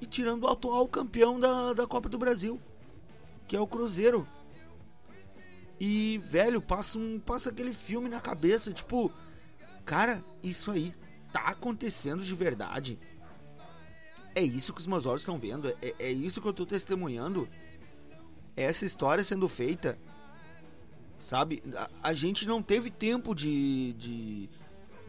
e 0.00 0.06
tirando 0.06 0.44
o 0.44 0.48
atual 0.48 0.88
campeão 0.88 1.38
da, 1.38 1.72
da 1.72 1.86
Copa 1.86 2.08
do 2.08 2.18
Brasil, 2.18 2.60
que 3.46 3.56
é 3.56 3.60
o 3.60 3.66
Cruzeiro. 3.66 4.26
E, 5.78 6.18
velho, 6.18 6.60
passa, 6.60 6.98
um, 6.98 7.18
passa 7.18 7.50
aquele 7.50 7.72
filme 7.72 8.08
na 8.08 8.20
cabeça, 8.20 8.72
tipo, 8.72 9.12
cara, 9.84 10.22
isso 10.42 10.70
aí 10.70 10.92
tá 11.32 11.40
acontecendo 11.46 12.22
de 12.22 12.34
verdade. 12.34 12.98
É 14.34 14.42
isso 14.42 14.72
que 14.72 14.80
os 14.80 14.86
meus 14.86 15.06
olhos 15.06 15.22
estão 15.22 15.38
vendo, 15.38 15.68
é, 15.68 15.94
é 15.98 16.12
isso 16.12 16.40
que 16.40 16.48
eu 16.48 16.52
tô 16.52 16.66
testemunhando. 16.66 17.48
É 18.56 18.64
essa 18.64 18.84
história 18.84 19.24
sendo 19.24 19.48
feita, 19.48 19.98
sabe? 21.18 21.62
A, 21.74 21.90
a 22.10 22.12
gente 22.14 22.46
não 22.46 22.62
teve 22.62 22.90
tempo 22.90 23.34
de, 23.34 23.94
de 23.94 24.50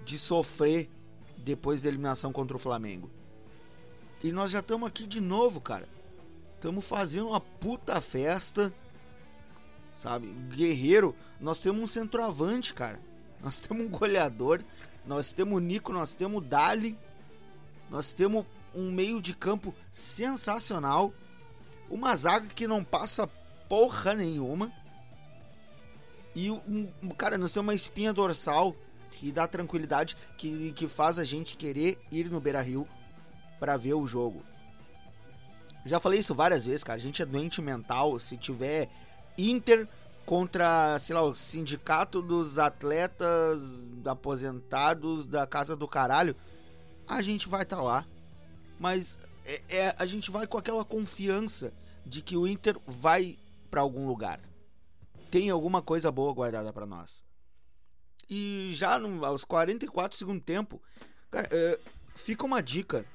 de 0.03 0.17
sofrer 0.17 0.89
depois 1.37 1.81
da 1.81 1.89
eliminação 1.89 2.31
contra 2.31 2.55
o 2.55 2.59
Flamengo. 2.59 3.09
E 4.23 4.31
nós 4.31 4.51
já 4.51 4.59
estamos 4.59 4.87
aqui 4.87 5.07
de 5.07 5.19
novo, 5.19 5.59
cara. 5.59 5.89
Estamos 6.55 6.85
fazendo 6.85 7.29
uma 7.29 7.41
puta 7.41 7.99
festa. 7.99 8.71
Sabe? 9.95 10.27
Guerreiro, 10.53 11.15
nós 11.39 11.59
temos 11.59 11.81
um 11.81 11.87
centroavante, 11.87 12.73
cara. 12.73 12.99
Nós 13.41 13.57
temos 13.57 13.83
um 13.83 13.89
goleador. 13.89 14.63
Nós 15.05 15.33
temos 15.33 15.57
o 15.57 15.59
Nico, 15.59 15.91
nós 15.91 16.13
temos 16.13 16.37
o 16.37 16.41
Dali. 16.41 16.97
Nós 17.89 18.13
temos 18.13 18.45
um 18.75 18.91
meio 18.91 19.19
de 19.19 19.35
campo 19.35 19.73
sensacional. 19.91 21.11
Uma 21.89 22.15
zaga 22.15 22.47
que 22.47 22.67
não 22.67 22.83
passa 22.83 23.27
porra 23.67 24.13
nenhuma. 24.13 24.71
E 26.35 26.49
cara, 27.17 27.39
nós 27.39 27.51
temos 27.51 27.65
uma 27.65 27.75
espinha 27.75 28.13
dorsal 28.13 28.75
que 29.09 29.31
dá 29.31 29.47
tranquilidade, 29.47 30.15
que, 30.37 30.71
que 30.73 30.87
faz 30.87 31.17
a 31.17 31.25
gente 31.25 31.57
querer 31.57 31.99
ir 32.11 32.29
no 32.29 32.39
Beira 32.39 32.61
Rio 32.61 32.87
para 33.61 33.77
ver 33.77 33.93
o 33.93 34.07
jogo. 34.07 34.43
Já 35.85 35.99
falei 35.99 36.19
isso 36.19 36.33
várias 36.33 36.65
vezes, 36.65 36.83
cara. 36.83 36.97
A 36.97 37.01
gente 37.01 37.21
é 37.21 37.25
doente 37.25 37.61
mental. 37.61 38.19
Se 38.19 38.35
tiver 38.35 38.89
Inter 39.37 39.87
contra, 40.25 40.97
sei 40.97 41.13
lá, 41.13 41.21
o 41.21 41.35
sindicato 41.35 42.23
dos 42.23 42.57
atletas 42.57 43.87
aposentados 44.03 45.27
da 45.27 45.45
casa 45.45 45.75
do 45.75 45.87
caralho, 45.87 46.35
a 47.07 47.21
gente 47.21 47.47
vai 47.47 47.61
estar 47.61 47.77
tá 47.77 47.83
lá. 47.83 48.05
Mas 48.79 49.19
é, 49.45 49.61
é, 49.69 49.95
a 49.95 50.07
gente 50.07 50.31
vai 50.31 50.47
com 50.47 50.57
aquela 50.57 50.83
confiança 50.83 51.71
de 52.03 52.23
que 52.23 52.35
o 52.35 52.47
Inter 52.47 52.75
vai 52.87 53.37
para 53.69 53.81
algum 53.81 54.07
lugar. 54.07 54.39
Tem 55.29 55.51
alguma 55.51 55.83
coisa 55.83 56.11
boa 56.11 56.33
guardada 56.33 56.73
para 56.73 56.87
nós. 56.87 57.23
E 58.27 58.71
já 58.73 58.97
no, 58.97 59.23
aos 59.23 59.43
44 59.43 60.17
segundo 60.17 60.41
tempo, 60.41 60.81
cara, 61.29 61.47
uh, 61.47 61.89
fica 62.15 62.43
uma 62.43 62.61
dica. 62.61 63.05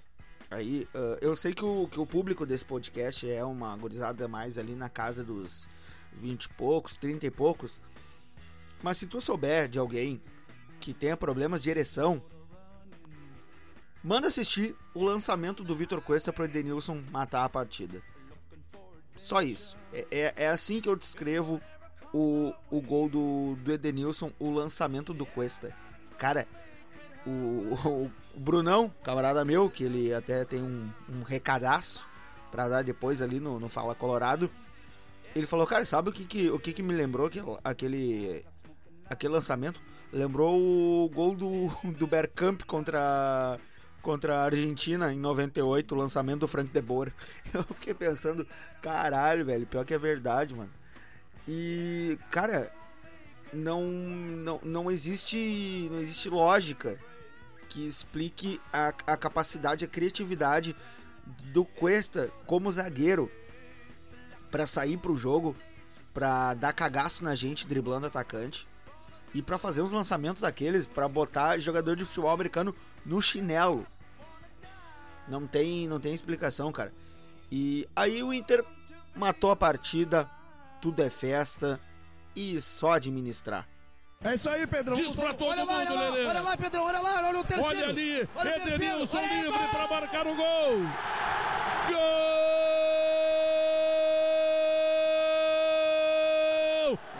Aí, 0.50 0.88
uh, 0.94 1.18
eu 1.20 1.34
sei 1.34 1.52
que 1.52 1.64
o, 1.64 1.88
que 1.88 1.98
o 1.98 2.06
público 2.06 2.46
desse 2.46 2.64
podcast 2.64 3.28
é 3.28 3.44
uma 3.44 3.76
gurizada 3.76 4.28
mais 4.28 4.58
ali 4.58 4.74
na 4.74 4.88
casa 4.88 5.24
dos 5.24 5.68
20 6.12 6.44
e 6.44 6.48
poucos, 6.50 6.96
30 6.96 7.26
e 7.26 7.30
poucos. 7.30 7.82
Mas 8.82 8.98
se 8.98 9.06
tu 9.06 9.20
souber 9.20 9.68
de 9.68 9.78
alguém 9.78 10.20
que 10.80 10.94
tenha 10.94 11.16
problemas 11.16 11.62
de 11.62 11.70
ereção, 11.70 12.22
manda 14.02 14.28
assistir 14.28 14.76
o 14.94 15.02
lançamento 15.02 15.64
do 15.64 15.74
Vitor 15.74 16.00
Cuesta 16.00 16.32
pro 16.32 16.44
Edenilson 16.44 17.02
matar 17.10 17.44
a 17.44 17.48
partida. 17.48 18.00
Só 19.16 19.42
isso. 19.42 19.76
É, 19.92 20.06
é, 20.10 20.34
é 20.44 20.48
assim 20.48 20.80
que 20.80 20.88
eu 20.88 20.94
descrevo 20.94 21.60
o, 22.12 22.52
o 22.70 22.80
gol 22.80 23.08
do, 23.08 23.56
do 23.56 23.72
Edenilson, 23.72 24.32
o 24.38 24.50
lançamento 24.50 25.12
do 25.12 25.26
Cuesta. 25.26 25.74
Cara, 26.18 26.46
o, 27.26 27.30
o, 27.30 28.12
o 28.34 28.40
Brunão, 28.40 28.92
camarada 29.02 29.44
meu, 29.44 29.68
que 29.68 29.84
ele 29.84 30.14
até 30.14 30.44
tem 30.44 30.62
um, 30.62 30.88
um 31.08 31.22
recadaço 31.22 32.06
para 32.50 32.68
dar 32.68 32.84
depois 32.84 33.20
ali 33.20 33.40
no, 33.40 33.58
no 33.58 33.68
Fala 33.68 33.94
Colorado. 33.94 34.50
Ele 35.34 35.46
falou, 35.46 35.66
cara, 35.66 35.84
sabe 35.84 36.08
o 36.08 36.12
que, 36.12 36.24
que, 36.24 36.50
o 36.50 36.58
que, 36.58 36.72
que 36.72 36.82
me 36.82 36.94
lembrou 36.94 37.28
que, 37.28 37.42
aquele, 37.62 38.44
aquele 39.10 39.34
lançamento? 39.34 39.80
Lembrou 40.12 40.54
o 40.58 41.08
gol 41.10 41.34
do, 41.34 41.66
do 41.98 42.06
Bergkamp 42.06 42.62
contra, 42.62 43.58
contra 44.00 44.36
a 44.36 44.44
Argentina 44.44 45.12
em 45.12 45.18
98, 45.18 45.94
o 45.94 45.98
lançamento 45.98 46.40
do 46.40 46.48
Frank 46.48 46.70
de 46.70 46.80
Boer. 46.80 47.12
Eu 47.52 47.64
fiquei 47.64 47.92
pensando, 47.92 48.46
caralho, 48.80 49.44
velho, 49.44 49.66
pior 49.66 49.84
que 49.84 49.92
é 49.92 49.98
verdade, 49.98 50.54
mano. 50.54 50.70
E, 51.48 52.18
cara, 52.30 52.72
não, 53.52 53.84
não, 53.84 54.60
não 54.62 54.90
existe 54.90 55.88
não 55.90 56.00
existe 56.00 56.28
lógica 56.28 56.98
que 57.68 57.86
explique 57.86 58.60
a, 58.72 58.88
a 59.06 59.16
capacidade, 59.16 59.84
a 59.84 59.88
criatividade 59.88 60.76
do 61.52 61.64
Cuesta 61.64 62.30
como 62.46 62.70
zagueiro 62.70 63.30
para 64.50 64.66
sair 64.66 64.96
pro 64.96 65.16
jogo, 65.16 65.56
para 66.14 66.54
dar 66.54 66.72
cagaço 66.72 67.24
na 67.24 67.34
gente 67.34 67.66
driblando 67.66 68.06
atacante 68.06 68.66
e 69.34 69.42
para 69.42 69.58
fazer 69.58 69.82
uns 69.82 69.92
lançamentos 69.92 70.40
daqueles 70.40 70.86
para 70.86 71.08
botar 71.08 71.58
jogador 71.58 71.96
de 71.96 72.04
futebol 72.04 72.30
americano 72.30 72.74
no 73.04 73.20
chinelo. 73.20 73.86
Não 75.28 75.46
tem, 75.46 75.88
não 75.88 76.00
tem 76.00 76.14
explicação, 76.14 76.70
cara. 76.72 76.92
E 77.50 77.88
aí 77.94 78.22
o 78.22 78.32
Inter 78.32 78.64
matou 79.14 79.50
a 79.50 79.56
partida, 79.56 80.30
tudo 80.80 81.02
é 81.02 81.10
festa 81.10 81.80
e 82.34 82.60
só 82.60 82.92
administrar. 82.92 83.68
É 84.24 84.34
isso 84.34 84.48
aí, 84.48 84.66
Pedrão. 84.66 84.96
Diz 84.96 85.14
pra 85.14 85.34
todo 85.34 85.50
olha 85.50 85.60
mundo, 85.64 85.72
lá, 85.72 85.78
olha 85.78 85.90
lá, 85.90 86.10
olha 86.28 86.40
lá, 86.40 86.56
Pedrão, 86.56 86.84
olha 86.84 87.00
lá, 87.00 87.28
olha 87.28 87.38
o 87.38 87.44
terceiro. 87.44 87.68
Olha 87.68 87.88
ali, 87.88 88.28
olha 88.34 88.56
Edenilson 88.56 89.20
livre 89.20 89.68
para 89.68 89.86
marcar 89.88 90.26
o 90.26 90.34
gol. 90.34 90.78
Gol! 91.88 92.56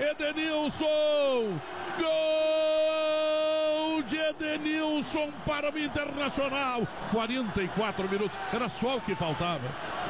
Edenilson! 0.01 1.61
De 4.09 4.16
Edenilson! 4.16 5.33
Para 5.45 5.71
o 5.73 5.79
Internacional. 5.79 6.87
44 7.11 8.09
minutos. 8.09 8.37
Era 8.53 8.69
só 8.69 8.97
o 8.97 9.01
que 9.01 9.14
faltava. 9.14 9.62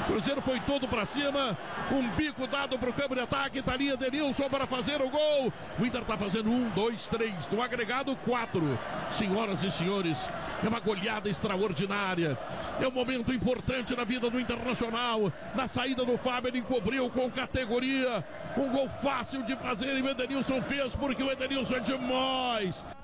Cruzeiro 0.07 0.43
foi 0.43 0.61
todo 0.61 0.87
para 0.87 1.07
cima. 1.07 1.57
Um 1.91 2.09
bico 2.11 2.47
dado 2.47 2.79
para 2.79 2.91
o 2.91 2.93
campo 2.93 3.15
de 3.15 3.21
ataque. 3.21 3.63
Tá 3.63 3.73
ali 3.73 3.91
Edenilson 3.91 4.49
para 4.51 4.67
fazer 4.67 5.01
o 5.01 5.09
gol. 5.09 5.53
O 5.79 5.87
Inter 5.87 6.03
está 6.03 6.17
fazendo 6.17 6.51
um, 6.51 6.69
dois, 6.71 7.07
três. 7.09 7.35
No 7.51 7.63
agregado, 7.63 8.15
quatro. 8.17 8.79
Senhoras 9.13 9.63
e 9.63 9.71
senhores, 9.71 10.19
é 10.63 10.69
uma 10.69 10.81
goleada 10.81 11.29
extraordinária. 11.29 12.39
É 12.81 12.87
um 12.87 12.93
momento 12.93 13.33
importante 13.33 13.97
na 13.97 14.05
vida 14.05 14.29
do 14.29 14.39
Internacional. 14.39 15.33
Na 15.55 15.67
saída 15.69 16.05
do 16.05 16.19
Fábio, 16.19 16.49
ele 16.49 16.59
encobriu 16.59 17.09
com 17.11 17.31
categoria. 17.31 18.25
Um 18.57 18.69
gol 18.69 18.89
fácil 18.89 19.43
de 19.43 19.57
fazer 19.57 19.97
e 19.97 20.03
o 20.03 20.09
Edenilson 20.09 20.61
fez 20.63 20.95
porque 20.97 21.23
o 21.23 21.31
Edenilson 21.31 21.77
é 21.77 21.81
demais. 21.81 22.96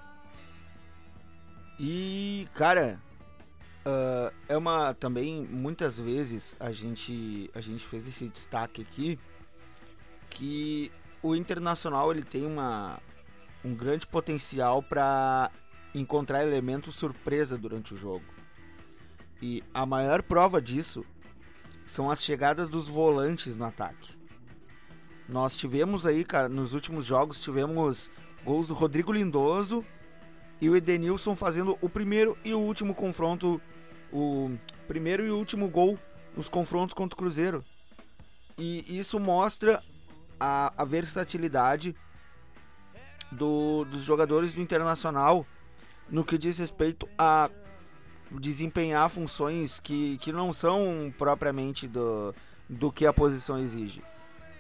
E, 1.85 2.49
cara, 2.55 3.03
uh, 3.85 4.33
é 4.49 4.57
uma 4.57 4.95
também 4.95 5.45
muitas 5.51 5.99
vezes 5.99 6.55
a 6.61 6.71
gente 6.71 7.51
a 7.53 7.61
gente 7.61 7.85
fez 7.85 8.07
esse 8.07 8.29
destaque 8.29 8.83
aqui 8.83 9.19
que 10.31 10.93
o 11.21 11.35
Internacional 11.35 12.13
ele 12.13 12.23
tem 12.23 12.47
uma 12.47 13.01
um 13.65 13.75
grande 13.75 14.07
potencial 14.07 14.81
para 14.81 15.51
encontrar 15.93 16.47
elementos 16.47 16.95
surpresa 16.95 17.59
durante 17.59 17.95
o 17.95 17.97
jogo. 17.97 18.27
E 19.43 19.61
a 19.75 19.85
maior 19.85 20.23
prova 20.23 20.63
disso 20.63 21.05
são 21.85 22.09
as 22.09 22.23
chegadas 22.23 22.71
dos 22.71 22.87
volantes 22.87 23.57
no 23.57 23.65
ataque. 23.65 24.17
Nós 25.29 25.57
tivemos 25.57 26.07
aí, 26.07 26.25
cara, 26.25 26.49
nos 26.49 26.75
últimos 26.75 27.05
jogos 27.05 27.41
tivemos 27.41 28.09
gols 28.45 28.69
do 28.69 28.75
Rodrigo 28.75 29.11
Lindoso 29.11 29.85
e 30.63 30.71
o 30.71 30.77
Edenilson 30.77 31.35
fazendo 31.35 31.77
o 31.81 31.89
primeiro 31.89 32.39
e 32.45 32.55
o 32.55 32.61
último 32.61 32.95
confronto, 32.95 33.61
o 34.13 34.57
primeiro 34.87 35.27
e 35.27 35.31
último 35.31 35.69
gol 35.69 35.99
nos 36.37 36.49
confrontos 36.49 36.95
contra 36.95 37.17
o 37.17 37.19
Cruzeiro. 37.19 37.65
E 38.57 38.97
isso 38.97 39.19
mostra 39.19 39.83
a, 40.39 40.73
a 40.81 40.85
versatilidade 40.85 41.97
do, 43.33 43.85
dos 43.87 44.03
jogadores 44.03 44.55
do 44.55 44.61
Internacional 44.61 45.45
no 46.09 46.25
que 46.25 46.39
diz 46.39 46.59
respeito 46.59 47.09
a 47.19 47.51
desempenhar 48.31 49.11
funções 49.11 49.81
que, 49.81 50.17
que 50.19 50.31
não 50.31 50.53
são 50.53 51.13
propriamente 51.19 51.89
do, 51.89 52.33
do 52.69 52.93
que 52.93 53.05
a 53.05 53.13
posição 53.13 53.59
exige. 53.59 54.01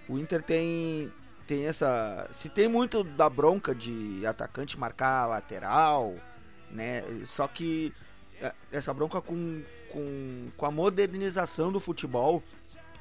O 0.08 0.18
Inter 0.18 0.42
tem 0.42 1.12
tem 1.46 1.66
essa. 1.66 2.26
Se 2.30 2.48
tem 2.48 2.68
muito 2.68 3.04
da 3.04 3.28
bronca 3.28 3.74
de 3.74 4.24
atacante 4.26 4.78
marcar 4.78 5.26
lateral, 5.26 6.14
né? 6.70 7.02
Só 7.24 7.46
que 7.46 7.92
é, 8.40 8.54
essa 8.70 8.92
bronca 8.92 9.20
com, 9.20 9.62
com, 9.90 10.50
com 10.56 10.66
a 10.66 10.70
modernização 10.70 11.70
do 11.70 11.78
futebol, 11.78 12.42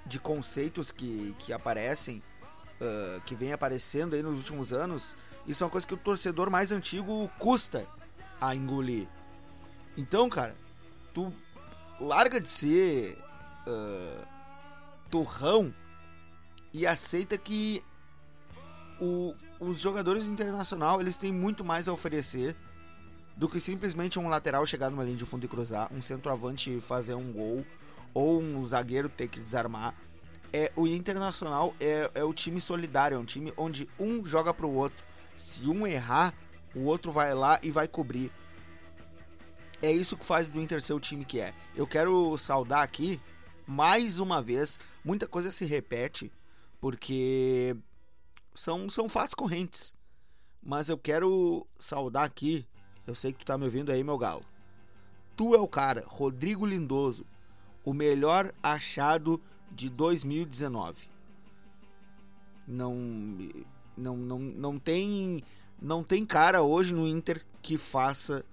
de 0.06 0.20
conceitos 0.20 0.92
que, 0.92 1.36
que 1.40 1.54
aparecem, 1.54 2.22
uh, 2.80 3.22
que 3.22 3.36
vem 3.36 3.54
aparecendo 3.54 4.16
aí 4.16 4.22
nos 4.22 4.38
últimos 4.38 4.74
anos, 4.74 5.16
isso 5.48 5.64
é 5.64 5.66
uma 5.66 5.72
coisa 5.72 5.88
que 5.88 5.94
o 5.94 5.98
torcedor 5.98 6.50
mais 6.50 6.72
antigo 6.72 7.30
custa 7.40 7.88
a 8.40 8.54
engolir. 8.56 9.08
Então, 9.98 10.30
cara, 10.30 10.56
tu 11.14 11.34
larga 12.00 12.40
de 12.40 12.50
ser 12.50 13.18
uh, 13.68 14.28
turrão 15.10 15.74
e 16.74 16.88
aceita 16.88 17.38
que 17.38 17.84
o, 19.02 19.34
os 19.60 19.80
jogadores 19.80 20.26
internacional 20.26 21.02
eles 21.02 21.18
têm 21.18 21.34
muito 21.34 21.66
mais 21.66 21.88
a 21.88 21.94
oferecer 21.94 22.56
do 23.36 23.50
que 23.50 23.60
simplesmente 23.60 24.20
um 24.20 24.30
lateral 24.30 24.66
chegar 24.68 24.92
numa 24.92 25.04
linha 25.04 25.18
de 25.18 25.26
fundo 25.26 25.44
e 25.44 25.50
cruzar, 25.50 25.92
um 25.92 26.02
centroavante 26.02 26.80
fazer 26.80 27.16
um 27.16 27.32
gol 27.32 27.66
ou 28.14 28.40
um 28.40 28.64
zagueiro 28.64 29.10
ter 29.10 29.28
que 29.28 29.40
desarmar. 29.40 29.96
É, 30.54 30.72
o 30.76 30.86
Internacional 30.86 31.74
é, 31.80 32.12
é 32.14 32.24
o 32.24 32.34
time 32.34 32.62
solidário, 32.62 33.16
é 33.16 33.20
um 33.20 33.26
time 33.26 33.52
onde 33.58 33.90
um 33.98 34.24
joga 34.24 34.54
para 34.54 34.68
o 34.68 34.76
outro. 34.76 35.04
Se 35.36 35.68
um 35.68 35.88
errar, 35.88 36.34
o 36.76 36.82
outro 36.82 37.12
vai 37.12 37.34
lá 37.34 37.60
e 37.64 37.72
vai 37.72 37.88
cobrir. 37.88 38.32
É 39.82 39.92
isso 39.92 40.16
que 40.16 40.26
faz 40.26 40.50
do 40.50 40.62
Inter 40.62 40.82
ser 40.82 40.94
o 40.94 41.00
time 41.00 41.26
que 41.26 41.40
é. 41.40 41.54
Eu 41.76 41.88
quero 41.88 42.38
saudar 42.38 42.84
aqui, 42.84 43.20
mais 43.66 44.20
uma 44.20 44.42
vez, 44.42 44.78
muita 45.04 45.26
coisa 45.26 45.52
se 45.52 45.66
repete, 45.66 46.32
porque 46.80 47.76
são, 48.54 48.90
são 48.90 49.08
fatos 49.10 49.34
correntes. 49.34 49.96
Mas 50.62 50.90
eu 50.90 50.98
quero 50.98 51.66
saudar 51.80 52.24
aqui. 52.24 52.68
Eu 53.06 53.16
sei 53.16 53.34
que 53.34 53.40
tu 53.40 53.46
tá 53.46 53.58
me 53.58 53.66
ouvindo 53.66 53.92
aí, 53.92 54.04
meu 54.04 54.18
galo. 54.18 54.46
Tu 55.36 55.56
é 55.56 55.60
o 55.60 55.68
cara, 55.68 56.04
Rodrigo 56.08 56.66
Lindoso, 56.66 57.26
o 57.84 57.94
melhor 57.94 58.54
achado 58.62 59.42
de 59.72 59.90
2019. 59.90 61.10
Não, 62.68 62.96
não, 63.98 64.16
não, 64.18 64.40
não 64.40 64.80
tem 64.80 65.44
não 65.82 66.04
tem 66.04 66.24
cara 66.24 66.62
hoje 66.62 66.94
no 66.94 67.08
Inter 67.08 67.44
que 67.60 67.76
faça 67.76 68.46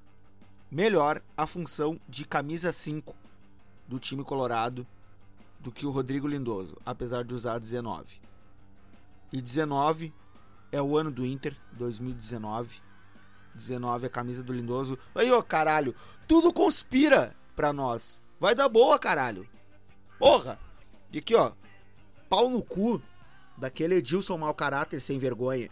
melhor 0.71 1.23
a 1.37 1.47
função 1.47 2.01
de 2.09 2.25
camisa 2.25 2.73
5 2.73 3.15
do 3.87 3.99
time 3.99 4.25
colorado 4.25 4.87
do 5.61 5.71
que 5.71 5.85
o 5.85 5.91
Rodrigo 5.91 6.27
Lindoso, 6.27 6.75
apesar 6.87 7.23
de 7.23 7.35
usar 7.35 7.59
19 7.59 8.19
e 9.33 9.41
19 9.41 10.13
é 10.71 10.81
o 10.81 10.97
ano 10.97 11.11
do 11.11 11.25
Inter, 11.25 11.57
2019. 11.73 12.81
19 13.55 14.05
é 14.05 14.07
a 14.07 14.11
camisa 14.11 14.43
do 14.43 14.53
Lindoso. 14.53 14.99
Aí, 15.15 15.31
ô 15.33 15.43
caralho, 15.43 15.95
tudo 16.27 16.53
conspira 16.53 17.35
pra 17.57 17.73
nós. 17.73 18.23
Vai 18.39 18.55
dar 18.55 18.69
boa, 18.69 18.99
caralho. 18.99 19.49
Porra! 20.19 20.59
E 21.13 21.19
aqui, 21.19 21.35
ó. 21.35 21.53
Pau 22.29 22.51
no 22.51 22.63
cu 22.63 23.03
daquele 23.57 23.97
Edilson 23.97 24.37
mau 24.37 24.55
caráter 24.55 25.01
sem 25.01 25.19
vergonha. 25.19 25.71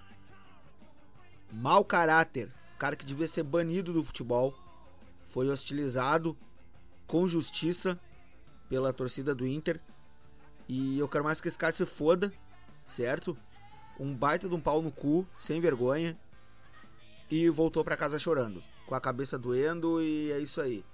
Mau 1.53 1.85
caráter. 1.85 2.51
Cara 2.79 2.97
que 2.97 3.07
devia 3.07 3.29
ser 3.29 3.43
banido 3.43 3.93
do 3.93 4.03
futebol. 4.03 4.55
Foi 5.27 5.49
hostilizado 5.49 6.37
com 7.07 7.29
justiça 7.29 7.99
pela 8.69 8.93
torcida 8.93 9.35
do 9.35 9.47
Inter. 9.47 9.81
E 10.69 10.99
eu 10.99 11.09
quero 11.09 11.25
mais 11.25 11.41
que 11.41 11.49
esse 11.49 11.59
cara 11.59 11.75
se 11.75 11.87
foda, 11.87 12.33
certo? 12.85 13.37
Um 13.99 14.15
baita 14.15 14.49
de 14.49 14.55
um 14.55 14.61
pau 14.61 14.83
no 14.83 14.93
cu, 14.93 15.27
sem 15.39 15.61
vergonha, 15.61 16.19
e 17.31 17.49
voltou 17.49 17.85
para 17.85 17.97
casa 17.97 18.19
chorando, 18.19 18.63
com 18.87 18.95
a 18.95 19.01
cabeça 19.01 19.39
doendo 19.39 20.03
e 20.03 20.31
é 20.33 20.39
isso 20.39 20.61
aí. 20.61 20.85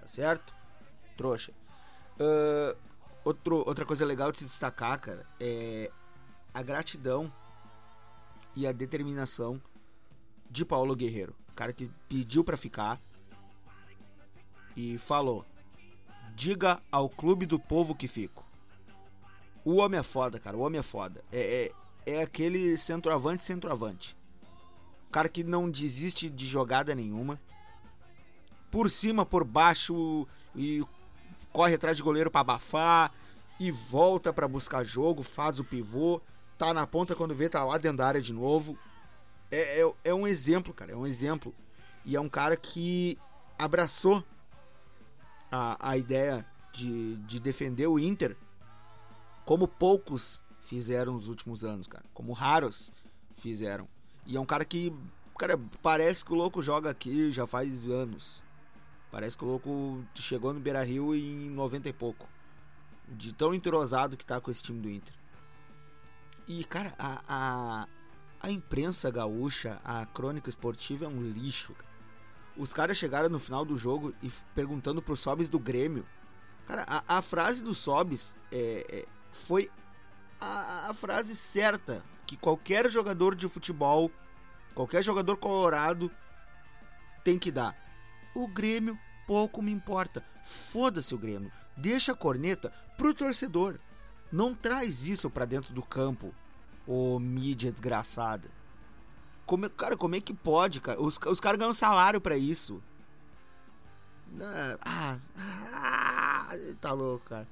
Tá 0.00 0.06
certo? 0.06 0.54
Trouxa. 1.16 1.52
Uh, 2.14 2.78
outro, 3.24 3.62
outra 3.66 3.84
coisa 3.84 4.04
legal 4.04 4.32
de 4.32 4.38
se 4.38 4.44
destacar, 4.44 4.98
cara, 5.00 5.26
é 5.40 5.90
a 6.52 6.62
gratidão 6.62 7.32
e 8.54 8.66
a 8.66 8.72
determinação 8.72 9.60
de 10.50 10.64
Paulo 10.64 10.94
Guerreiro. 10.94 11.34
Cara 11.54 11.72
que 11.72 11.90
pediu 12.08 12.44
para 12.44 12.56
ficar 12.56 13.00
e 14.76 14.98
falou: 14.98 15.44
Diga 16.34 16.80
ao 16.90 17.08
clube 17.08 17.46
do 17.46 17.58
povo 17.58 17.94
que 17.94 18.08
fico. 18.08 18.44
O 19.64 19.76
homem 19.76 20.00
é 20.00 20.02
foda, 20.02 20.38
cara. 20.38 20.56
O 20.56 20.60
homem 20.60 20.80
é 20.80 20.82
foda. 20.82 21.22
É, 21.30 21.66
é, 21.66 21.72
é 22.06 22.22
aquele 22.22 22.76
centroavante 22.76 23.44
centroavante. 23.44 24.16
Cara 25.10 25.28
que 25.28 25.44
não 25.44 25.70
desiste 25.70 26.28
de 26.28 26.46
jogada 26.46 26.94
nenhuma. 26.94 27.40
Por 28.70 28.90
cima, 28.90 29.26
por 29.26 29.44
baixo 29.44 30.26
e 30.56 30.82
corre 31.52 31.74
atrás 31.74 31.96
de 31.96 32.02
goleiro 32.02 32.30
para 32.30 32.40
abafar 32.40 33.12
e 33.60 33.70
volta 33.70 34.32
para 34.32 34.48
buscar 34.48 34.84
jogo, 34.84 35.22
faz 35.22 35.60
o 35.60 35.64
pivô, 35.64 36.20
tá 36.56 36.72
na 36.72 36.86
ponta 36.86 37.14
quando 37.14 37.34
vê 37.34 37.48
tá 37.48 37.62
lá 37.64 37.76
dentro 37.76 37.98
da 37.98 38.06
área 38.06 38.22
de 38.22 38.32
novo. 38.32 38.78
É, 39.50 39.82
é, 39.82 39.92
é 40.04 40.14
um 40.14 40.26
exemplo, 40.26 40.72
cara, 40.72 40.92
é 40.92 40.96
um 40.96 41.06
exemplo. 41.06 41.54
E 42.04 42.16
é 42.16 42.20
um 42.20 42.28
cara 42.28 42.56
que 42.56 43.18
abraçou 43.58 44.24
a, 45.50 45.90
a 45.90 45.96
ideia 45.96 46.44
de, 46.72 47.16
de 47.16 47.38
defender 47.38 47.86
o 47.86 47.98
Inter 47.98 48.36
como 49.44 49.68
poucos 49.68 50.42
fizeram 50.72 51.12
nos 51.12 51.28
últimos 51.28 51.64
anos, 51.64 51.86
cara. 51.86 52.02
Como 52.14 52.32
raros 52.32 52.90
fizeram. 53.34 53.86
E 54.24 54.38
é 54.38 54.40
um 54.40 54.46
cara 54.46 54.64
que, 54.64 54.90
cara, 55.38 55.60
parece 55.82 56.24
que 56.24 56.32
o 56.32 56.34
louco 56.34 56.62
joga 56.62 56.88
aqui 56.88 57.30
já 57.30 57.46
faz 57.46 57.84
anos. 57.84 58.42
Parece 59.10 59.36
que 59.36 59.44
o 59.44 59.48
louco 59.48 60.02
chegou 60.14 60.54
no 60.54 60.60
Beira 60.60 60.82
Rio 60.82 61.14
em 61.14 61.50
90 61.50 61.90
e 61.90 61.92
pouco. 61.92 62.26
De 63.06 63.34
tão 63.34 63.52
entrosado 63.52 64.16
que 64.16 64.24
tá 64.24 64.40
com 64.40 64.50
esse 64.50 64.62
time 64.62 64.80
do 64.80 64.88
Inter. 64.88 65.12
E, 66.48 66.64
cara, 66.64 66.94
a, 66.98 67.20
a, 67.28 67.88
a 68.40 68.50
imprensa 68.50 69.10
gaúcha, 69.10 69.78
a 69.84 70.06
crônica 70.06 70.48
esportiva 70.48 71.04
é 71.04 71.08
um 71.08 71.20
lixo. 71.22 71.76
Os 72.56 72.72
caras 72.72 72.96
chegaram 72.96 73.28
no 73.28 73.38
final 73.38 73.62
do 73.62 73.76
jogo 73.76 74.14
e 74.22 74.32
perguntando 74.54 75.02
pros 75.02 75.20
Sobs 75.20 75.50
do 75.50 75.58
Grêmio. 75.58 76.06
Cara, 76.66 76.86
a, 76.86 77.18
a 77.18 77.20
frase 77.20 77.62
do 77.62 77.74
Sobs 77.74 78.34
é, 78.50 78.86
é, 78.90 79.06
foi 79.30 79.68
a, 80.42 80.90
a 80.90 80.94
frase 80.94 81.36
certa 81.36 82.02
que 82.26 82.36
qualquer 82.36 82.90
jogador 82.90 83.34
de 83.34 83.48
futebol, 83.48 84.10
qualquer 84.74 85.02
jogador 85.02 85.36
colorado 85.36 86.10
tem 87.22 87.38
que 87.38 87.50
dar. 87.50 87.76
O 88.34 88.48
Grêmio 88.48 88.98
pouco 89.26 89.62
me 89.62 89.70
importa. 89.70 90.24
Foda-se 90.44 91.14
o 91.14 91.18
Grêmio. 91.18 91.52
Deixa 91.76 92.12
a 92.12 92.16
corneta 92.16 92.72
pro 92.96 93.14
torcedor. 93.14 93.78
Não 94.30 94.54
traz 94.54 95.04
isso 95.04 95.30
pra 95.30 95.44
dentro 95.44 95.74
do 95.74 95.82
campo, 95.82 96.34
ô 96.86 97.18
mídia 97.18 97.70
desgraçada. 97.70 98.50
Como, 99.44 99.68
cara, 99.68 99.96
como 99.96 100.14
é 100.14 100.20
que 100.20 100.32
pode, 100.32 100.80
cara? 100.80 101.00
Os, 101.00 101.18
os 101.26 101.40
caras 101.40 101.58
ganham 101.58 101.74
salário 101.74 102.20
para 102.20 102.36
isso. 102.36 102.82
Ah, 104.80 105.18
ah, 105.36 106.48
tá 106.80 106.92
louco, 106.92 107.26
cara. 107.28 107.46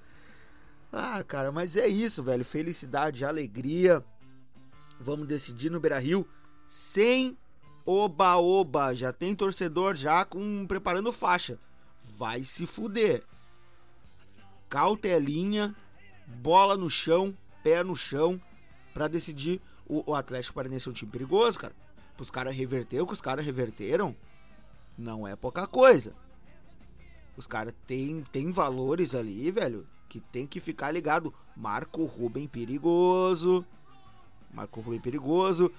Ah, 0.93 1.23
cara, 1.23 1.53
mas 1.53 1.77
é 1.77 1.87
isso, 1.87 2.23
velho. 2.23 2.45
Felicidade, 2.45 3.25
alegria. 3.25 4.05
Vamos 4.99 5.29
decidir 5.29 5.71
no 5.71 5.81
Beira 5.81 5.99
Rio 5.99 6.27
sem 6.67 7.39
oba-oba. 7.87 8.95
Já 8.95 9.13
tem 9.13 9.35
torcedor 9.35 9.95
já 9.95 10.25
com 10.25 10.67
preparando 10.67 11.13
faixa. 11.13 11.59
Vai 12.17 12.45
se 12.45 12.67
fuder. 12.67 13.23
Cautelinha, 14.69 15.75
bola 16.27 16.77
no 16.77 16.91
chão, 16.91 17.37
pé 17.63 17.83
no 17.83 17.97
chão, 17.97 18.41
para 18.93 19.09
decidir. 19.09 19.61
O, 19.87 20.13
o 20.13 20.15
Atlético 20.15 20.55
Paranaense 20.55 20.87
é 20.87 20.91
um 20.91 20.95
time 20.95 21.11
perigoso, 21.11 21.59
cara. 21.59 21.75
Os 22.19 22.31
caras 22.31 22.55
reverter 22.55 23.01
o 23.01 23.07
que 23.07 23.15
os 23.15 23.21
caras 23.21 23.45
reverteram, 23.45 24.15
não 24.97 25.27
é 25.27 25.35
pouca 25.35 25.67
coisa. 25.67 26.15
Os 27.37 27.47
caras 27.47 27.73
têm 27.87 28.23
tem 28.31 28.53
valores 28.53 29.15
ali, 29.15 29.51
velho, 29.51 29.89
que 30.11 30.19
tem 30.19 30.45
que 30.45 30.59
ficar 30.59 30.91
ligado. 30.91 31.33
Marco 31.57 32.05
Ruben 32.05 32.49
perigoso. 32.49 33.65
Marco 34.53 34.81
Ruben 34.81 35.01
perigoso. 35.01 35.73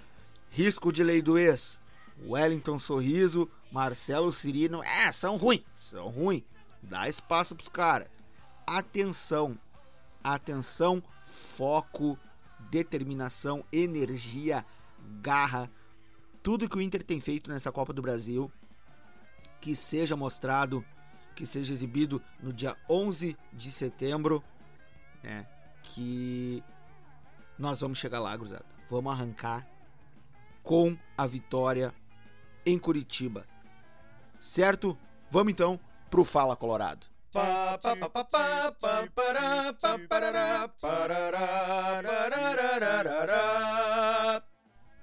Risco 0.50 0.92
de 0.92 1.04
lei 1.04 1.22
do 1.22 1.38
ex. 1.38 1.80
Wellington 2.26 2.80
Sorriso, 2.80 3.50
Marcelo 3.72 4.32
Cirino. 4.32 4.82
É, 4.82 5.12
são 5.12 5.36
ruins. 5.36 5.64
São 5.76 6.08
ruins. 6.08 6.44
Dá 6.82 7.10
espaço 7.10 7.56
pros 7.56 7.68
caras. 7.68 8.08
Atenção. 8.66 9.58
Atenção, 10.24 11.04
foco, 11.26 12.18
determinação, 12.70 13.66
energia, 13.72 14.66
garra. 15.22 15.70
Tudo 16.42 16.70
que 16.70 16.78
o 16.78 16.82
Inter 16.82 17.04
tem 17.04 17.20
feito 17.20 17.50
nessa 17.50 17.72
Copa 17.72 17.92
do 17.92 18.02
Brasil 18.02 18.52
que 19.60 19.76
seja 19.76 20.16
mostrado 20.16 20.86
que 21.36 21.46
seja 21.46 21.74
exibido 21.74 22.22
no 22.42 22.52
dia 22.54 22.76
11 22.90 23.38
de 23.54 23.72
setembro, 23.72 24.44
né? 25.24 25.48
Que 25.84 26.64
nós 27.58 27.80
vamos 27.80 27.98
chegar 27.98 28.20
lá, 28.20 28.38
cruzada. 28.38 28.66
Vamos 28.90 29.12
arrancar 29.12 29.68
com 30.64 30.98
a 31.18 31.26
vitória 31.26 31.94
em 32.66 32.78
Curitiba. 32.78 33.46
Certo? 34.40 34.98
Vamos 35.30 35.52
então 35.52 35.80
pro 36.10 36.24
Fala 36.24 36.56
Colorado. 36.56 37.08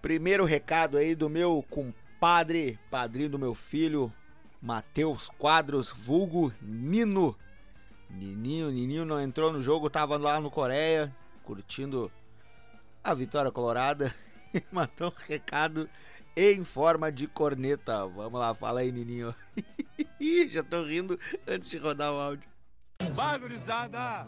Primeiro 0.03 0.45
recado 0.45 0.99
aí 0.99 1.15
do 1.15 1.31
meu 1.31 1.65
compadre, 1.71 2.79
padrinho 2.91 3.31
do 3.31 3.39
meu 3.39 3.55
filho, 3.55 4.13
Matheus 4.61 5.29
Quadros, 5.39 5.91
vulgo 5.91 6.53
Nino. 6.61 7.37
Nininho, 8.11 8.71
Nininho 8.71 9.05
não 9.05 9.21
entrou 9.21 9.53
no 9.53 9.63
jogo, 9.63 9.91
tava 9.91 10.17
lá 10.17 10.41
no 10.41 10.51
Coreia, 10.51 11.15
curtindo 11.45 12.11
a 13.05 13.15
vitória 13.15 13.51
colorada. 13.51 14.13
Matou 14.73 15.09
um 15.09 15.29
recado 15.29 15.89
em 16.37 16.65
forma 16.65 17.13
de 17.13 17.27
corneta. 17.27 18.07
Vamos 18.09 18.41
lá, 18.41 18.55
fala 18.55 18.81
aí, 18.81 18.91
Nininho. 18.91 19.35
Já 20.49 20.63
tô 20.63 20.83
rindo 20.85 21.19
antes 21.47 21.69
de 21.69 21.79
rodar 21.79 22.13
o 22.13 22.17
áudio. 22.17 22.49
Barbarizada! 23.15 24.27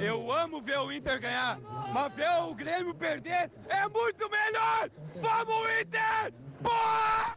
Eu 0.00 0.32
amo 0.32 0.60
ver 0.60 0.78
o 0.78 0.90
Inter 0.90 1.20
ganhar, 1.20 1.60
mas 1.92 2.12
ver 2.14 2.28
o 2.42 2.54
Grêmio 2.54 2.92
perder 2.94 3.50
é 3.68 3.88
muito 3.88 4.28
melhor! 4.28 4.90
Vamos, 5.14 5.80
Inter! 5.80 6.34
Boa! 6.60 7.36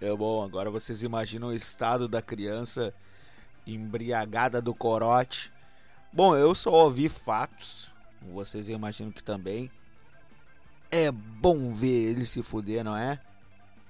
É 0.00 0.16
bom, 0.16 0.42
agora 0.42 0.70
vocês 0.70 1.02
imaginam 1.02 1.48
o 1.48 1.52
estado 1.52 2.08
da 2.08 2.22
criança 2.22 2.94
embriagada 3.66 4.60
do 4.62 4.74
corote. 4.74 5.52
Bom, 6.10 6.34
eu 6.34 6.54
só 6.54 6.70
ouvi 6.70 7.06
fatos, 7.06 7.90
vocês 8.22 8.66
imaginam 8.68 9.12
que 9.12 9.22
também. 9.22 9.70
É 10.90 11.10
bom 11.10 11.74
ver 11.74 12.12
ele 12.12 12.24
se 12.24 12.42
fuder, 12.42 12.82
não 12.82 12.96
é? 12.96 13.20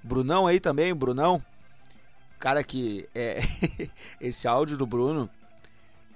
Brunão 0.03 0.47
aí 0.47 0.59
também, 0.59 0.93
Brunão. 0.93 1.41
Cara 2.37 2.61
que 2.61 3.07
é 3.15 3.39
esse 4.19 4.49
áudio 4.49 4.77
do 4.77 4.85
Bruno 4.85 5.29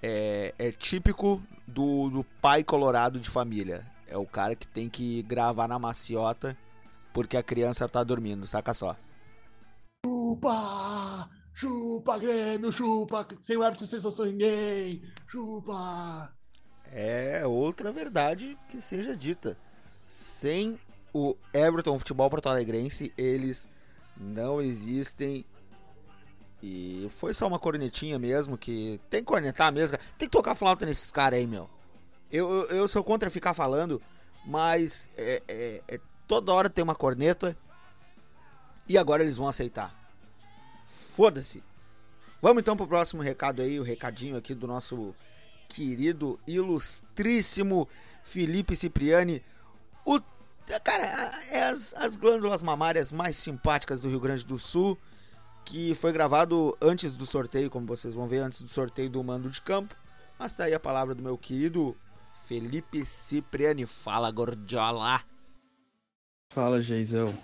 é, 0.04 0.54
é 0.60 0.72
típico 0.74 1.42
do, 1.66 2.10
do 2.10 2.24
pai 2.42 2.66
colorado 2.66 3.18
de 3.18 3.30
família. 3.30 3.88
É 4.08 4.18
o 4.18 4.26
cara 4.26 4.58
que 4.58 4.68
tem 4.68 4.90
que 4.90 5.24
gravar 5.24 5.70
na 5.70 5.80
maciota 5.80 6.58
porque 7.14 7.38
a 7.38 7.44
criança 7.44 7.88
tá 7.88 8.04
dormindo, 8.04 8.46
saca 8.46 8.74
só. 8.74 8.98
Chupa! 10.06 11.28
Chupa, 11.52 12.20
Grêmio, 12.20 12.72
chupa! 12.72 13.28
Sem 13.42 13.58
o 13.58 13.64
árbitro, 13.64 13.88
sem 13.88 14.00
solução 14.00 14.28
ninguém! 14.28 15.02
Chupa! 15.26 16.32
É 16.92 17.44
outra 17.48 17.92
verdade 17.92 18.56
que 18.70 18.80
seja 18.80 19.18
dita. 19.18 19.58
Sem 20.06 20.80
o 21.12 21.36
Everton 21.52 21.98
Futebol 21.98 22.30
Porto 22.30 22.50
Alegrense, 22.50 23.12
eles 23.18 23.68
não 24.16 24.62
existem. 24.62 25.44
E 26.62 27.08
foi 27.10 27.34
só 27.34 27.48
uma 27.48 27.58
cornetinha 27.58 28.20
mesmo, 28.20 28.60
que 28.60 29.02
tem 29.10 29.22
que 29.22 29.26
cornetar 29.26 29.74
mesmo. 29.74 29.98
Tem 30.20 30.30
que 30.30 30.38
tocar 30.38 30.54
flauta 30.54 30.86
nesses 30.86 31.10
caras 31.12 31.40
aí, 31.40 31.48
meu. 31.48 31.68
Eu, 32.32 32.48
eu, 32.48 32.78
eu, 32.78 32.88
sou 32.88 33.04
contra 33.04 33.32
ficar 33.32 33.56
falando, 33.56 34.00
mas 34.46 35.10
é, 35.18 35.42
é, 35.48 35.84
é, 35.88 36.00
toda 36.28 36.54
hora 36.54 36.70
tem 36.70 36.84
uma 36.84 36.96
corneta 36.96 37.58
e 38.88 38.98
agora 38.98 39.24
eles 39.24 39.38
vão 39.38 39.48
aceitar. 39.48 39.94
Foda-se. 40.86 41.64
Vamos 42.42 42.62
então 42.62 42.76
pro 42.76 42.88
próximo 42.88 43.22
recado 43.22 43.62
aí, 43.62 43.80
o 43.80 43.84
recadinho 43.84 44.38
aqui 44.38 44.54
do 44.54 44.68
nosso 44.68 45.16
querido, 45.68 46.40
ilustríssimo 46.46 47.88
Felipe 48.24 48.76
Cipriani. 48.76 49.44
O 50.06 50.20
cara, 50.84 51.32
é 51.52 51.64
as, 51.64 51.94
as 51.94 52.18
glândulas 52.18 52.62
mamárias 52.62 53.12
mais 53.12 53.38
simpáticas 53.38 54.02
do 54.02 54.10
Rio 54.10 54.20
Grande 54.20 54.46
do 54.46 54.60
Sul, 54.60 54.98
que 55.64 55.96
foi 55.96 56.12
gravado 56.12 56.78
antes 56.82 57.14
do 57.14 57.26
sorteio, 57.26 57.70
como 57.70 57.88
vocês 57.88 58.14
vão 58.14 58.28
ver, 58.28 58.40
antes 58.40 58.62
do 58.62 58.70
sorteio 58.70 59.10
do 59.10 59.24
mando 59.24 59.50
de 59.50 59.62
campo. 59.62 59.96
Mas 60.38 60.56
tá 60.56 60.66
aí 60.66 60.74
a 60.74 60.80
palavra 60.80 61.16
do 61.16 61.24
meu 61.24 61.38
querido 61.38 61.98
Felipe 62.46 63.04
Cipriani. 63.06 63.86
Fala, 63.86 64.30
Gordiola! 64.32 65.24
Fala, 66.50 66.82
Geizão. 66.82 67.36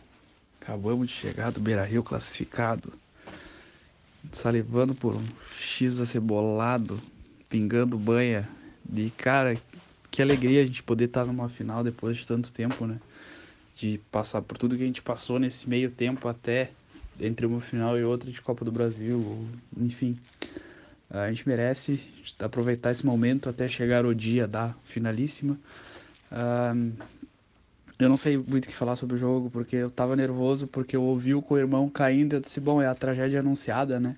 Acabamos 0.61 1.07
de 1.07 1.13
chegar 1.13 1.51
do 1.51 1.59
Beira 1.59 1.83
Rio 1.83 2.03
classificado, 2.03 2.93
salivando 4.31 4.93
por 4.93 5.15
um 5.15 5.25
X 5.57 5.99
acebolado, 5.99 7.01
pingando 7.49 7.97
banha. 7.97 8.47
De 8.85 9.09
cara, 9.09 9.59
que 10.11 10.21
alegria 10.21 10.61
a 10.61 10.65
gente 10.65 10.83
poder 10.83 11.05
estar 11.05 11.25
numa 11.25 11.49
final 11.49 11.83
depois 11.83 12.17
de 12.17 12.27
tanto 12.27 12.53
tempo, 12.53 12.85
né? 12.85 12.99
De 13.75 13.99
passar 14.11 14.41
por 14.43 14.57
tudo 14.57 14.77
que 14.77 14.83
a 14.83 14.85
gente 14.85 15.01
passou 15.01 15.39
nesse 15.39 15.67
meio 15.67 15.89
tempo 15.89 16.27
até 16.27 16.69
entre 17.19 17.45
uma 17.45 17.61
final 17.61 17.97
e 17.97 18.03
outra 18.03 18.31
de 18.31 18.41
Copa 18.41 18.63
do 18.63 18.71
Brasil, 18.71 19.47
enfim. 19.75 20.17
A 21.09 21.27
gente 21.29 21.47
merece 21.47 21.99
aproveitar 22.39 22.91
esse 22.91 23.05
momento 23.05 23.49
até 23.49 23.67
chegar 23.67 24.05
o 24.05 24.13
dia 24.13 24.47
da 24.47 24.75
finalíssima. 24.85 25.57
Eu 28.01 28.09
não 28.09 28.17
sei 28.17 28.35
muito 28.35 28.65
o 28.65 28.67
que 28.67 28.73
falar 28.73 28.95
sobre 28.95 29.15
o 29.15 29.19
jogo, 29.19 29.51
porque 29.51 29.75
eu 29.75 29.91
tava 29.91 30.15
nervoso, 30.15 30.65
porque 30.65 30.95
eu 30.95 31.03
ouvi 31.03 31.35
o 31.35 31.41
co-irmão 31.41 31.87
caindo 31.87 32.33
eu 32.33 32.39
disse, 32.39 32.59
bom, 32.59 32.81
é 32.81 32.87
a 32.87 32.95
tragédia 32.95 33.41
anunciada, 33.41 33.99
né? 33.99 34.15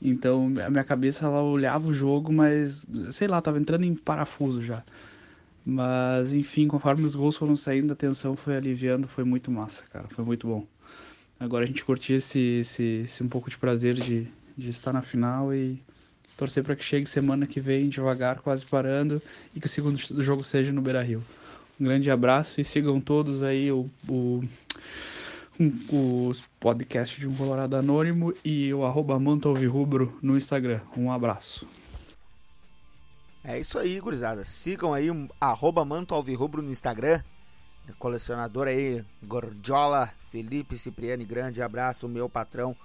Então, 0.00 0.52
a 0.62 0.68
minha 0.68 0.84
cabeça, 0.84 1.24
ela 1.24 1.42
olhava 1.42 1.88
o 1.88 1.92
jogo, 1.92 2.30
mas, 2.30 2.86
sei 3.10 3.26
lá, 3.26 3.40
tava 3.40 3.58
entrando 3.58 3.84
em 3.84 3.94
parafuso 3.94 4.60
já. 4.60 4.84
Mas, 5.64 6.34
enfim, 6.34 6.68
conforme 6.68 7.06
os 7.06 7.14
gols 7.14 7.34
foram 7.34 7.56
saindo, 7.56 7.94
a 7.94 7.96
tensão 7.96 8.36
foi 8.36 8.58
aliviando, 8.58 9.08
foi 9.08 9.24
muito 9.24 9.50
massa, 9.50 9.84
cara, 9.90 10.06
foi 10.08 10.22
muito 10.22 10.46
bom. 10.46 10.66
Agora 11.40 11.64
a 11.64 11.66
gente 11.66 11.82
curtir 11.82 12.14
esse, 12.14 12.38
esse, 12.60 13.02
esse 13.04 13.22
um 13.22 13.28
pouco 13.28 13.48
de 13.48 13.56
prazer 13.56 13.94
de, 13.94 14.28
de 14.54 14.68
estar 14.68 14.92
na 14.92 15.00
final 15.00 15.54
e 15.54 15.82
torcer 16.36 16.62
para 16.62 16.76
que 16.76 16.84
chegue 16.84 17.06
semana 17.08 17.46
que 17.46 17.58
vem 17.58 17.88
devagar, 17.88 18.40
quase 18.40 18.66
parando, 18.66 19.22
e 19.56 19.60
que 19.60 19.66
o 19.66 19.70
segundo 19.70 19.96
jogo 20.22 20.44
seja 20.44 20.70
no 20.72 20.82
Beira-Rio. 20.82 21.22
Um 21.80 21.84
grande 21.84 22.10
abraço 22.10 22.60
e 22.60 22.64
sigam 22.64 23.00
todos 23.00 23.42
aí 23.42 23.72
o, 23.72 23.90
o, 24.08 24.42
os 25.90 26.42
podcasts 26.60 27.18
de 27.18 27.26
um 27.26 27.34
Colorado 27.34 27.74
Anônimo 27.74 28.32
e 28.44 28.72
o 28.72 28.84
arroba 28.84 29.16
Rubro 29.16 30.16
no 30.22 30.36
Instagram. 30.36 30.80
Um 30.96 31.10
abraço. 31.10 31.66
É 33.42 33.58
isso 33.58 33.78
aí, 33.78 34.00
gurizada. 34.00 34.44
Sigam 34.44 34.94
aí 34.94 35.08
arroba 35.40 35.86
Alvirrubro 36.10 36.62
no 36.62 36.70
Instagram. 36.70 37.20
colecionador 37.98 38.68
aí, 38.68 39.04
Gordiola, 39.22 40.08
Felipe 40.30 40.78
Cipriani, 40.78 41.24
grande 41.24 41.60
abraço, 41.60 42.08
meu 42.08 42.28
patrão. 42.28 42.76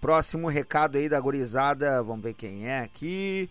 Próximo 0.00 0.48
recado 0.48 0.96
aí 0.96 1.08
da 1.08 1.20
gurizada, 1.20 2.02
vamos 2.02 2.24
ver 2.24 2.34
quem 2.34 2.66
é 2.66 2.80
aqui. 2.80 3.50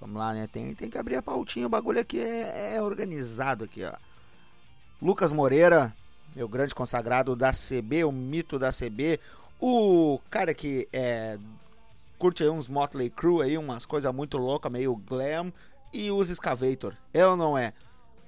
Vamos 0.00 0.18
lá, 0.18 0.32
né? 0.32 0.46
Tem, 0.46 0.74
tem 0.74 0.88
que 0.90 0.98
abrir 0.98 1.16
a 1.16 1.22
pautinha, 1.22 1.66
o 1.66 1.70
bagulho 1.70 2.00
aqui 2.00 2.18
é, 2.18 2.76
é 2.76 2.82
organizado 2.82 3.64
aqui, 3.64 3.84
ó. 3.84 3.92
Lucas 5.02 5.32
Moreira, 5.32 5.92
meu 6.32 6.46
grande 6.46 6.76
consagrado 6.76 7.34
da 7.34 7.50
CB, 7.50 8.04
o 8.04 8.12
mito 8.12 8.56
da 8.56 8.70
CB. 8.70 9.18
O 9.60 10.20
cara 10.30 10.54
que 10.54 10.88
é, 10.92 11.36
curte 12.16 12.44
uns 12.44 12.68
Motley 12.68 13.10
Crue 13.10 13.42
aí, 13.42 13.58
umas 13.58 13.84
coisas 13.84 14.14
muito 14.14 14.38
loucas, 14.38 14.70
meio 14.70 14.94
glam. 14.94 15.52
E 15.92 16.08
usa 16.12 16.32
Excavator, 16.32 16.96
é 17.12 17.26
ou 17.26 17.36
não 17.36 17.58
é? 17.58 17.72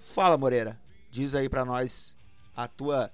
Fala, 0.00 0.36
Moreira. 0.36 0.76
Diz 1.10 1.36
aí 1.36 1.48
para 1.48 1.64
nós 1.64 2.16
a 2.56 2.66
tua 2.66 3.08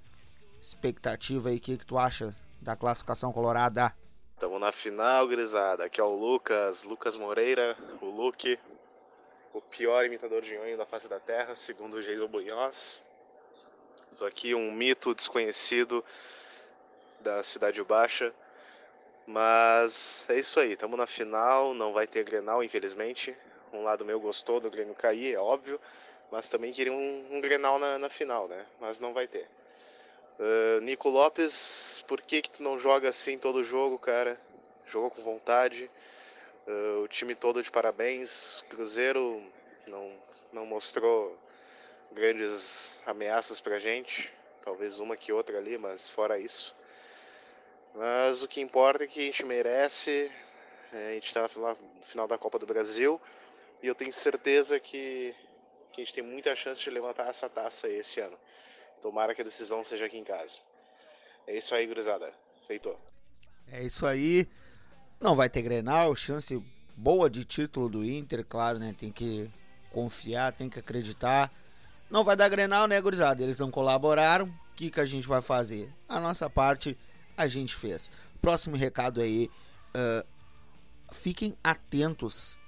expectativa 0.59 1.49
aí, 1.49 1.57
o 1.57 1.61
que, 1.61 1.77
que 1.77 1.85
tu 1.85 1.99
acha 1.99 2.35
da 2.59 2.75
classificação 2.75 3.31
colorada. 3.31 3.95
Estamos 4.33 4.59
na 4.59 4.71
final, 4.71 5.27
grisada. 5.27 5.85
Aqui 5.85 6.01
é 6.01 6.03
o 6.03 6.15
Lucas, 6.15 6.83
Lucas 6.83 7.15
Moreira, 7.15 7.77
o 8.01 8.07
Luke, 8.07 8.57
o 9.53 9.61
pior 9.61 10.03
imitador 10.03 10.41
de 10.41 10.57
onho 10.57 10.79
da 10.79 10.85
face 10.87 11.07
da 11.07 11.19
terra, 11.19 11.53
segundo 11.53 11.97
o 11.97 12.01
Jason 12.01 12.27
Bunhoz. 12.27 13.03
Estou 14.11 14.27
aqui 14.27 14.53
um 14.53 14.71
mito 14.71 15.15
desconhecido 15.15 16.03
da 17.21 17.41
Cidade 17.43 17.81
Baixa. 17.81 18.33
Mas 19.25 20.25
é 20.29 20.37
isso 20.37 20.59
aí, 20.59 20.73
estamos 20.73 20.97
na 20.97 21.07
final, 21.07 21.73
não 21.73 21.93
vai 21.93 22.05
ter 22.05 22.25
Grenal, 22.25 22.61
infelizmente. 22.61 23.33
Um 23.71 23.83
lado 23.83 24.03
meu 24.03 24.19
gostou 24.19 24.59
do 24.59 24.69
Grêmio 24.69 24.93
cair, 24.93 25.33
é 25.33 25.39
óbvio, 25.39 25.79
mas 26.29 26.49
também 26.49 26.73
queria 26.73 26.91
um, 26.91 27.27
um 27.31 27.39
Grenal 27.39 27.79
na, 27.79 27.97
na 27.97 28.09
final, 28.09 28.49
né? 28.49 28.65
Mas 28.81 28.99
não 28.99 29.13
vai 29.13 29.27
ter. 29.27 29.47
Uh, 30.37 30.81
Nico 30.81 31.07
Lopes, 31.07 32.03
por 32.05 32.19
que 32.21 32.41
que 32.41 32.49
tu 32.49 32.63
não 32.63 32.77
joga 32.77 33.07
assim 33.07 33.37
todo 33.37 33.63
jogo, 33.63 33.97
cara? 33.97 34.39
Jogou 34.87 35.09
com 35.09 35.21
vontade. 35.21 35.89
Uh, 36.67 37.03
o 37.03 37.07
time 37.07 37.33
todo 37.33 37.63
de 37.63 37.71
parabéns. 37.71 38.65
Cruzeiro 38.69 39.41
não, 39.87 40.11
não 40.51 40.65
mostrou 40.65 41.37
grandes 42.13 42.99
ameaças 43.05 43.59
pra 43.59 43.79
gente. 43.79 44.31
Talvez 44.63 44.99
uma 44.99 45.17
que 45.17 45.31
outra 45.31 45.57
ali, 45.57 45.77
mas 45.77 46.09
fora 46.09 46.39
isso. 46.39 46.75
Mas 47.95 48.43
o 48.43 48.47
que 48.47 48.61
importa 48.61 49.03
é 49.03 49.07
que 49.07 49.19
a 49.19 49.23
gente 49.23 49.43
merece. 49.43 50.31
É, 50.93 51.11
a 51.11 51.13
gente 51.13 51.27
está 51.27 51.41
no 51.41 51.75
final 52.03 52.27
da 52.27 52.37
Copa 52.37 52.59
do 52.59 52.65
Brasil. 52.65 53.19
E 53.81 53.87
eu 53.87 53.95
tenho 53.95 54.13
certeza 54.13 54.79
que, 54.79 55.35
que 55.91 56.01
a 56.01 56.03
gente 56.03 56.13
tem 56.13 56.23
muita 56.23 56.55
chance 56.55 56.81
de 56.81 56.89
levantar 56.89 57.27
essa 57.27 57.49
taça 57.49 57.89
esse 57.89 58.19
ano. 58.19 58.37
Tomara 59.01 59.33
que 59.33 59.41
a 59.41 59.45
decisão 59.45 59.83
seja 59.83 60.05
aqui 60.05 60.17
em 60.17 60.23
casa. 60.23 60.59
É 61.47 61.57
isso 61.57 61.73
aí, 61.73 61.87
gurizada. 61.87 62.31
Feito. 62.67 62.95
É 63.71 63.81
isso 63.81 64.05
aí. 64.05 64.47
Não 65.19 65.35
vai 65.35 65.49
ter 65.49 65.63
Grenal, 65.63 66.15
chance 66.15 66.61
boa 66.95 67.29
de 67.29 67.43
título 67.43 67.89
do 67.89 68.05
Inter, 68.05 68.45
claro, 68.45 68.77
né? 68.77 68.93
Tem 68.97 69.11
que 69.11 69.51
confiar, 69.91 70.53
tem 70.53 70.69
que 70.69 70.79
acreditar. 70.79 71.51
Não 72.11 72.25
vai 72.25 72.35
dar 72.35 72.49
Grenal, 72.49 72.87
né, 72.87 72.99
gurizada? 72.99 73.41
Eles 73.41 73.57
não 73.57 73.71
colaboraram. 73.71 74.47
O 74.47 74.75
que, 74.75 74.91
que 74.91 74.99
a 74.99 75.05
gente 75.05 75.25
vai 75.25 75.41
fazer? 75.41 75.89
A 76.09 76.19
nossa 76.19 76.49
parte 76.49 76.97
a 77.37 77.47
gente 77.47 77.73
fez. 77.73 78.11
Próximo 78.41 78.75
recado 78.75 79.21
aí. 79.21 79.49
Uh, 79.95 80.27
fiquem 81.13 81.55
atentos 81.63 82.59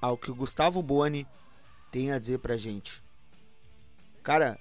ao 0.00 0.18
que 0.18 0.30
o 0.30 0.34
Gustavo 0.34 0.82
Boni 0.82 1.26
tem 1.90 2.12
a 2.12 2.18
dizer 2.18 2.38
pra 2.40 2.58
gente. 2.58 3.02
Cara, 4.22 4.58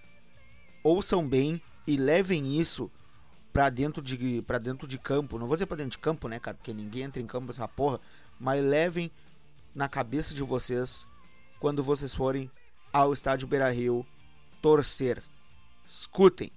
ouçam 0.82 1.28
bem 1.28 1.62
e 1.86 1.98
levem 1.98 2.58
isso 2.58 2.90
pra 3.52 3.70
dentro 3.70 4.02
de, 4.02 4.42
pra 4.44 4.58
dentro 4.58 4.88
de 4.88 4.98
campo. 4.98 5.38
Não 5.38 5.46
vou 5.46 5.58
dizer 5.58 5.66
pra 5.66 5.76
dentro 5.76 5.92
de 5.92 5.98
campo, 5.98 6.30
né, 6.30 6.40
cara? 6.40 6.56
Porque 6.56 6.74
ninguém 6.74 7.04
entra 7.04 7.22
em 7.22 7.28
campo 7.28 7.52
essa 7.52 7.68
porra. 7.68 8.00
Mas 8.40 8.64
levem 8.64 9.12
na 9.74 9.90
cabeça 9.90 10.34
de 10.34 10.42
vocês 10.42 11.06
quando 11.60 11.84
vocês 11.84 12.16
forem 12.16 12.50
ao 12.96 13.12
estádio 13.12 13.46
Beira 13.46 13.70
Rio 13.70 14.06
torcer. 14.62 15.22
Escutem. 15.86 16.50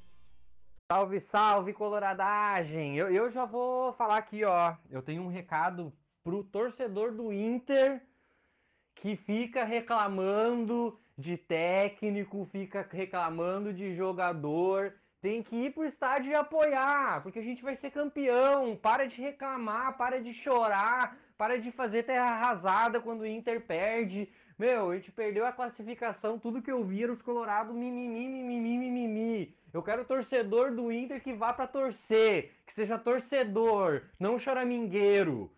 Salve, 0.89 1.21
salve, 1.21 1.73
coloradagem! 1.73 2.97
Eu, 2.97 3.11
eu 3.11 3.29
já 3.29 3.45
vou 3.45 3.93
falar 3.95 4.19
aqui, 4.19 4.45
ó. 4.45 4.77
Eu 4.89 5.03
tenho 5.03 5.23
um 5.23 5.29
recado 5.29 5.93
pro 6.23 6.45
torcedor 6.45 7.13
do 7.13 7.33
Inter 7.33 8.01
que 8.95 9.17
fica 9.17 9.65
reclamando 9.65 10.97
de 11.19 11.37
técnico, 11.37 12.49
fica 12.53 12.89
reclamando 12.89 13.73
de 13.73 13.97
jogador. 13.97 14.95
Tem 15.21 15.43
que 15.43 15.57
ir 15.57 15.75
pro 15.75 15.85
estádio 15.85 16.31
e 16.31 16.35
apoiar, 16.37 17.21
porque 17.21 17.41
a 17.41 17.43
gente 17.43 17.65
vai 17.65 17.75
ser 17.75 17.91
campeão. 17.91 18.77
Para 18.77 19.09
de 19.09 19.21
reclamar, 19.21 19.99
para 19.99 20.23
de 20.23 20.33
chorar, 20.33 21.19
para 21.37 21.59
de 21.59 21.73
fazer 21.73 22.05
terra 22.05 22.31
arrasada 22.31 23.01
quando 23.01 23.23
o 23.23 23.27
Inter 23.27 23.61
perde. 23.61 24.29
Meu, 24.59 24.91
a 24.91 24.95
gente 24.97 25.13
perdeu 25.13 25.47
a 25.47 25.53
classificação, 25.53 26.39
tudo 26.39 26.61
que 26.61 26.71
eu 26.71 26.83
vi 26.83 27.05
era 27.05 27.13
os 27.13 27.23
colorados 27.23 27.75
mimimi, 27.75 28.29
mimimi, 28.29 28.77
mimimi. 28.77 29.55
Eu 29.73 29.83
quero 29.83 30.05
torcedor 30.05 30.73
do 30.73 30.91
Inter 30.91 31.23
que 31.23 31.33
vá 31.33 31.53
para 31.53 31.67
torcer, 31.69 32.53
que 32.67 32.75
seja 32.75 32.99
torcedor, 32.99 34.03
não 34.19 34.39
choramingueiro 34.39 35.51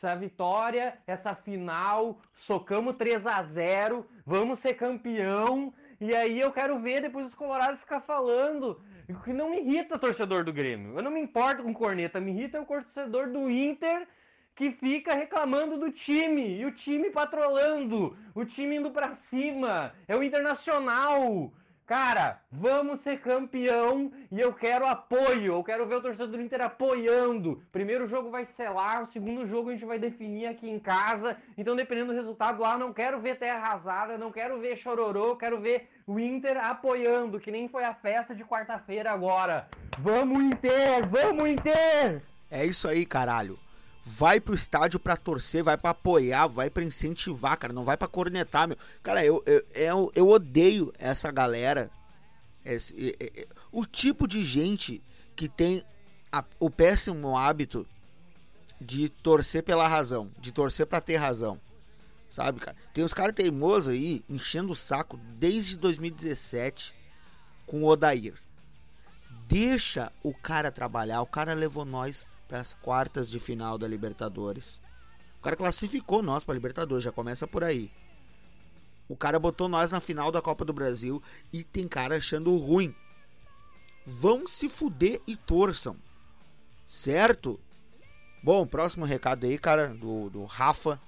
essa 0.00 0.16
vitória, 0.16 0.98
essa 1.06 1.34
final, 1.34 2.18
socamos 2.34 2.96
3 2.96 3.26
a 3.26 3.42
0 3.42 4.06
vamos 4.24 4.58
ser 4.60 4.74
campeão. 4.74 5.72
E 6.00 6.14
aí 6.16 6.40
eu 6.40 6.50
quero 6.50 6.78
ver 6.80 7.02
depois 7.02 7.26
os 7.26 7.34
colorados 7.34 7.80
ficar 7.80 8.00
falando. 8.00 8.80
Que 9.24 9.32
não 9.32 9.50
me 9.50 9.60
irrita 9.60 9.98
torcedor 9.98 10.44
do 10.44 10.52
Grêmio. 10.52 10.96
Eu 10.96 11.02
não 11.02 11.10
me 11.10 11.20
importo 11.20 11.62
com 11.62 11.74
corneta, 11.74 12.20
me 12.20 12.30
irrita 12.30 12.60
o 12.60 12.64
torcedor 12.64 13.28
do 13.28 13.50
Inter 13.50 14.08
que 14.54 14.72
fica 14.72 15.14
reclamando 15.14 15.78
do 15.78 15.90
time. 15.90 16.58
E 16.58 16.64
o 16.64 16.72
time 16.72 17.10
patrolando, 17.10 18.16
o 18.34 18.44
time 18.44 18.76
indo 18.76 18.90
para 18.90 19.14
cima. 19.14 19.92
É 20.06 20.16
o 20.16 20.22
Internacional. 20.22 21.52
Cara, 21.90 22.40
vamos 22.52 23.00
ser 23.00 23.18
campeão 23.18 24.12
e 24.30 24.38
eu 24.38 24.52
quero 24.52 24.86
apoio. 24.86 25.54
Eu 25.54 25.64
quero 25.64 25.88
ver 25.88 25.96
o 25.96 26.00
torcedor 26.00 26.28
do 26.28 26.40
Inter 26.40 26.64
apoiando. 26.64 27.64
Primeiro 27.72 28.06
jogo 28.06 28.30
vai 28.30 28.46
selar, 28.56 29.02
o 29.02 29.12
segundo 29.12 29.44
jogo 29.48 29.70
a 29.70 29.72
gente 29.72 29.84
vai 29.84 29.98
definir 29.98 30.46
aqui 30.46 30.70
em 30.70 30.78
casa. 30.78 31.36
Então, 31.58 31.74
dependendo 31.74 32.12
do 32.12 32.16
resultado 32.16 32.62
lá, 32.62 32.78
não 32.78 32.92
quero 32.92 33.18
ver 33.18 33.40
terra 33.40 33.58
arrasada, 33.58 34.16
não 34.16 34.30
quero 34.30 34.60
ver 34.60 34.76
chororô, 34.76 35.34
quero 35.34 35.60
ver 35.60 35.88
o 36.06 36.20
Inter 36.20 36.64
apoiando, 36.64 37.40
que 37.40 37.50
nem 37.50 37.68
foi 37.68 37.82
a 37.82 37.92
festa 37.92 38.36
de 38.36 38.44
quarta-feira 38.44 39.10
agora. 39.10 39.66
Vamos 39.98 40.40
Inter, 40.44 41.08
vamos 41.08 41.48
Inter! 41.48 42.22
É 42.48 42.64
isso 42.64 42.86
aí, 42.86 43.04
caralho 43.04 43.58
vai 44.10 44.40
pro 44.40 44.54
estádio 44.54 44.98
para 44.98 45.16
torcer, 45.16 45.62
vai 45.62 45.78
para 45.78 45.90
apoiar, 45.90 46.48
vai 46.48 46.68
para 46.68 46.82
incentivar, 46.82 47.56
cara, 47.56 47.72
não 47.72 47.84
vai 47.84 47.96
para 47.96 48.08
cornetar, 48.08 48.66
meu. 48.66 48.76
Cara, 49.02 49.24
eu, 49.24 49.42
eu, 49.46 49.62
eu, 49.72 50.12
eu 50.16 50.28
odeio 50.28 50.92
essa 50.98 51.30
galera, 51.30 51.90
esse, 52.64 53.16
o 53.70 53.86
tipo 53.86 54.26
de 54.26 54.44
gente 54.44 55.00
que 55.36 55.48
tem 55.48 55.82
a, 56.32 56.44
o 56.58 56.68
péssimo 56.68 57.36
hábito 57.36 57.86
de 58.80 59.08
torcer 59.08 59.62
pela 59.62 59.86
razão, 59.86 60.28
de 60.38 60.50
torcer 60.50 60.86
para 60.86 61.00
ter 61.00 61.16
razão. 61.16 61.60
Sabe, 62.28 62.60
cara? 62.60 62.76
Tem 62.92 63.04
uns 63.04 63.14
caras 63.14 63.34
teimosos 63.34 63.92
aí 63.92 64.24
enchendo 64.28 64.72
o 64.72 64.76
saco 64.76 65.16
desde 65.38 65.76
2017 65.76 66.94
com 67.66 67.82
o 67.82 67.86
Odair. 67.86 68.34
Deixa 69.46 70.12
o 70.22 70.34
cara 70.34 70.70
trabalhar, 70.70 71.22
o 71.22 71.26
cara 71.26 71.54
levou 71.54 71.84
nós 71.84 72.28
para 72.50 72.60
as 72.60 72.74
quartas 72.74 73.30
de 73.30 73.38
final 73.38 73.78
da 73.78 73.86
Libertadores. 73.86 74.80
O 75.38 75.42
cara 75.42 75.54
classificou 75.54 76.20
nós 76.20 76.42
para 76.42 76.54
Libertadores, 76.54 77.04
já 77.04 77.12
começa 77.12 77.46
por 77.46 77.62
aí. 77.62 77.92
O 79.08 79.16
cara 79.16 79.38
botou 79.38 79.68
nós 79.68 79.92
na 79.92 80.00
final 80.00 80.32
da 80.32 80.42
Copa 80.42 80.64
do 80.64 80.72
Brasil 80.72 81.22
e 81.52 81.62
tem 81.62 81.86
cara 81.86 82.16
achando 82.16 82.56
ruim. 82.56 82.92
Vão 84.04 84.48
se 84.48 84.68
fuder 84.68 85.20
e 85.28 85.36
torçam. 85.36 85.96
Certo? 86.84 87.60
Bom, 88.42 88.66
próximo 88.66 89.04
recado 89.04 89.46
aí, 89.46 89.56
cara, 89.56 89.94
do, 89.94 90.28
do 90.28 90.44
Rafa. 90.44 91.00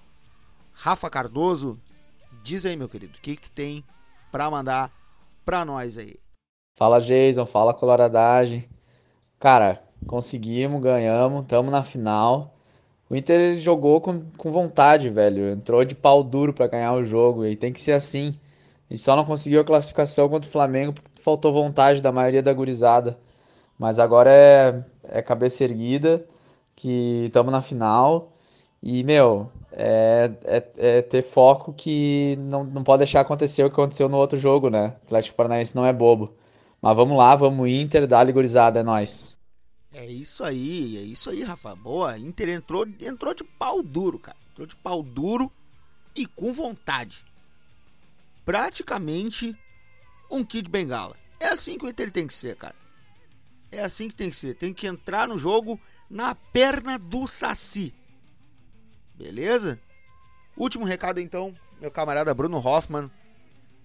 Rafa 0.73 1.11
Cardoso. 1.11 1.79
Diz 2.41 2.65
aí, 2.65 2.77
meu 2.77 2.89
querido, 2.89 3.19
o 3.19 3.21
que, 3.21 3.37
que 3.37 3.51
tem 3.51 3.85
pra 4.31 4.49
mandar 4.49 4.93
pra 5.45 5.65
nós 5.65 5.99
aí? 5.99 6.17
Fala, 6.77 7.01
Jason. 7.01 7.45
Fala, 7.47 7.75
Coloradagem. 7.75 8.69
Cara, 9.39 9.83
Conseguimos, 10.07 10.83
ganhamos, 10.83 11.43
estamos 11.43 11.73
na 11.73 11.83
final. 11.83 12.55
O 13.09 13.17
Inter 13.17 13.59
jogou 13.61 14.01
com, 14.01 14.23
com 14.39 14.51
vontade, 14.51 15.11
velho. 15.11 15.51
Entrou 15.51 15.85
de 15.85 15.95
pau 15.95 16.23
duro 16.23 16.53
para 16.53 16.67
ganhar 16.67 16.95
o 16.95 17.05
jogo 17.05 17.45
e 17.45 17.57
tem 17.57 17.73
que 17.73 17.81
ser 17.81 17.93
assim. 17.93 18.35
A 18.89 18.95
gente 18.95 19.03
só 19.03 19.17
não 19.17 19.25
conseguiu 19.25 19.61
a 19.61 19.65
classificação 19.65 20.29
contra 20.29 20.49
o 20.49 20.53
Flamengo 20.53 20.95
porque 20.95 21.11
faltou 21.23 21.53
vontade 21.53 22.03
da 22.03 22.13
maioria 22.13 22.43
da 22.43 22.53
gurizada. 22.53 23.19
Mas 23.79 23.99
agora 23.99 24.31
é, 24.31 24.85
é 25.05 25.23
cabeça 25.23 25.65
erguida, 25.65 26.25
que 26.77 27.25
estamos 27.27 27.53
na 27.53 27.63
final. 27.63 28.33
E, 28.83 29.05
meu, 29.05 29.51
é, 29.73 30.31
é, 30.45 30.65
é, 30.79 31.03
ter 31.03 31.23
foco 31.23 31.73
que 31.73 32.37
não, 32.41 32.65
não 32.65 32.83
pode 32.85 32.99
deixar 33.01 33.21
acontecer 33.21 33.65
o 33.65 33.69
que 33.69 33.75
aconteceu 33.75 34.09
no 34.09 34.17
outro 34.19 34.39
jogo, 34.39 34.71
né? 34.71 34.95
O 35.03 35.07
Atlético 35.07 35.37
Paranaense 35.37 35.77
não 35.77 35.87
é 35.87 35.93
bobo. 35.93 36.35
Mas 36.81 36.97
vamos 36.97 37.17
lá, 37.17 37.35
vamos 37.37 37.69
Inter, 37.69 38.07
dá-lhe 38.07 38.33
gurizada, 38.33 38.81
é 38.81 38.83
nóis. 38.83 39.42
É 39.93 40.07
isso 40.07 40.43
aí, 40.43 40.97
é 40.97 41.03
isso 41.03 41.29
aí, 41.29 41.43
Rafa. 41.43 41.75
Boa, 41.75 42.19
Inter 42.19 42.49
entrou, 42.49 42.87
entrou 43.01 43.35
de 43.35 43.45
pau 43.45 43.83
duro, 43.83 44.19
cara. 44.19 44.39
Entrou 44.51 44.67
de 44.67 44.77
pau 44.77 45.03
duro 45.03 45.53
e 46.17 46.27
com 46.27 46.53
vontade. 46.53 47.25
Praticamente 48.45 49.57
um 50.31 50.43
Kid 50.45 50.71
Bengala. 50.71 51.17
É 51.39 51.49
assim 51.49 51.77
que 51.77 51.85
o 51.85 51.89
Inter 51.89 52.11
tem 52.11 52.27
que 52.27 52.33
ser, 52.33 52.57
cara. 52.57 52.75
É 53.71 53.83
assim 53.83 54.09
que 54.09 54.15
tem 54.15 54.31
que 54.31 54.37
ser. 54.37 54.55
Tem 54.55 54.73
que 54.73 54.87
entrar 54.87 55.29
no 55.29 55.37
jogo 55.37 55.79
na 56.09 56.35
perna 56.35 56.99
do 56.99 57.27
Saci. 57.27 57.95
Beleza? 59.15 59.81
Último 60.57 60.85
recado 60.85 61.21
então, 61.21 61.55
meu 61.81 61.91
camarada 61.91 62.33
Bruno 62.35 62.59
Hoffman. 62.59 63.11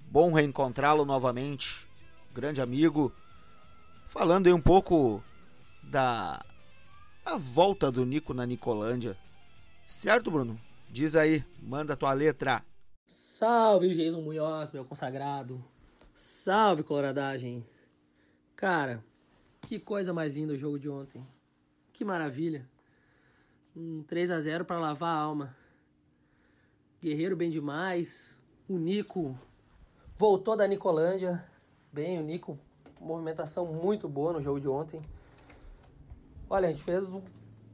Bom 0.10 0.32
reencontrá-lo 0.32 1.04
novamente. 1.06 1.88
Grande 2.34 2.62
amigo. 2.62 3.14
Falando 4.08 4.48
aí 4.48 4.54
um 4.54 4.62
pouco 4.62 5.24
da 5.90 6.44
a 7.26 7.38
volta 7.38 7.92
do 7.92 8.06
Nico 8.06 8.34
na 8.34 8.46
Nicolândia. 8.46 9.18
Certo, 9.86 10.32
Bruno? 10.32 10.60
Diz 10.90 11.16
aí, 11.16 11.44
manda 11.62 11.96
tua 11.96 12.14
letra. 12.14 12.64
Salve, 13.06 13.94
Jason 13.94 14.22
Munhoz, 14.22 14.72
meu 14.72 14.86
consagrado. 14.86 15.64
Salve, 16.14 16.84
coloradagem. 16.84 17.66
Cara, 18.56 19.04
que 19.62 19.80
coisa 19.80 20.14
mais 20.14 20.36
linda 20.36 20.54
o 20.54 20.58
jogo 20.58 20.80
de 20.80 20.90
ontem. 20.90 21.26
Que 21.92 22.06
maravilha. 22.06 22.68
Um 23.76 24.04
3 24.04 24.32
a 24.32 24.40
0 24.40 24.66
para 24.66 24.80
lavar 24.80 25.16
a 25.16 25.20
alma. 25.20 25.56
Guerreiro 27.02 27.36
bem 27.36 27.52
demais. 27.52 28.40
O 28.68 28.78
Nico 28.78 29.38
voltou 30.18 30.56
da 30.56 30.68
Nicolândia. 30.68 31.44
Bem, 31.92 32.20
o 32.20 32.24
Nico, 32.24 32.58
movimentação 33.00 33.66
muito 33.66 34.08
boa 34.10 34.34
no 34.34 34.42
jogo 34.42 34.60
de 34.60 34.68
ontem. 34.68 35.02
Olha, 36.50 36.70
a 36.70 36.72
gente 36.72 36.84
fez 36.84 37.10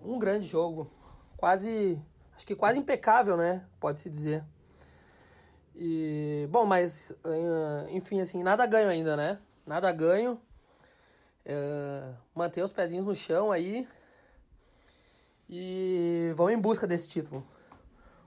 um, 0.02 0.18
grande 0.18 0.48
jogo. 0.48 0.92
Quase, 1.38 2.02
acho 2.36 2.46
que 2.46 2.56
quase 2.56 2.80
impecável, 2.80 3.38
né? 3.38 3.64
Pode-se 3.80 4.10
dizer. 4.10 4.44
E, 5.76 6.48
bom, 6.50 6.66
mas, 6.66 7.16
enfim, 7.90 8.20
assim, 8.20 8.42
nada 8.42 8.66
ganho 8.66 8.90
ainda, 8.90 9.16
né? 9.16 9.40
Nada 9.66 9.92
ganho. 9.92 10.42
É, 11.46 12.14
manter 12.34 12.64
os 12.64 12.72
pezinhos 12.72 13.06
no 13.06 13.14
chão 13.14 13.52
aí. 13.52 13.88
E 15.48 16.32
vamos 16.36 16.54
em 16.54 16.60
busca 16.60 16.88
desse 16.88 17.10
título. 17.10 17.46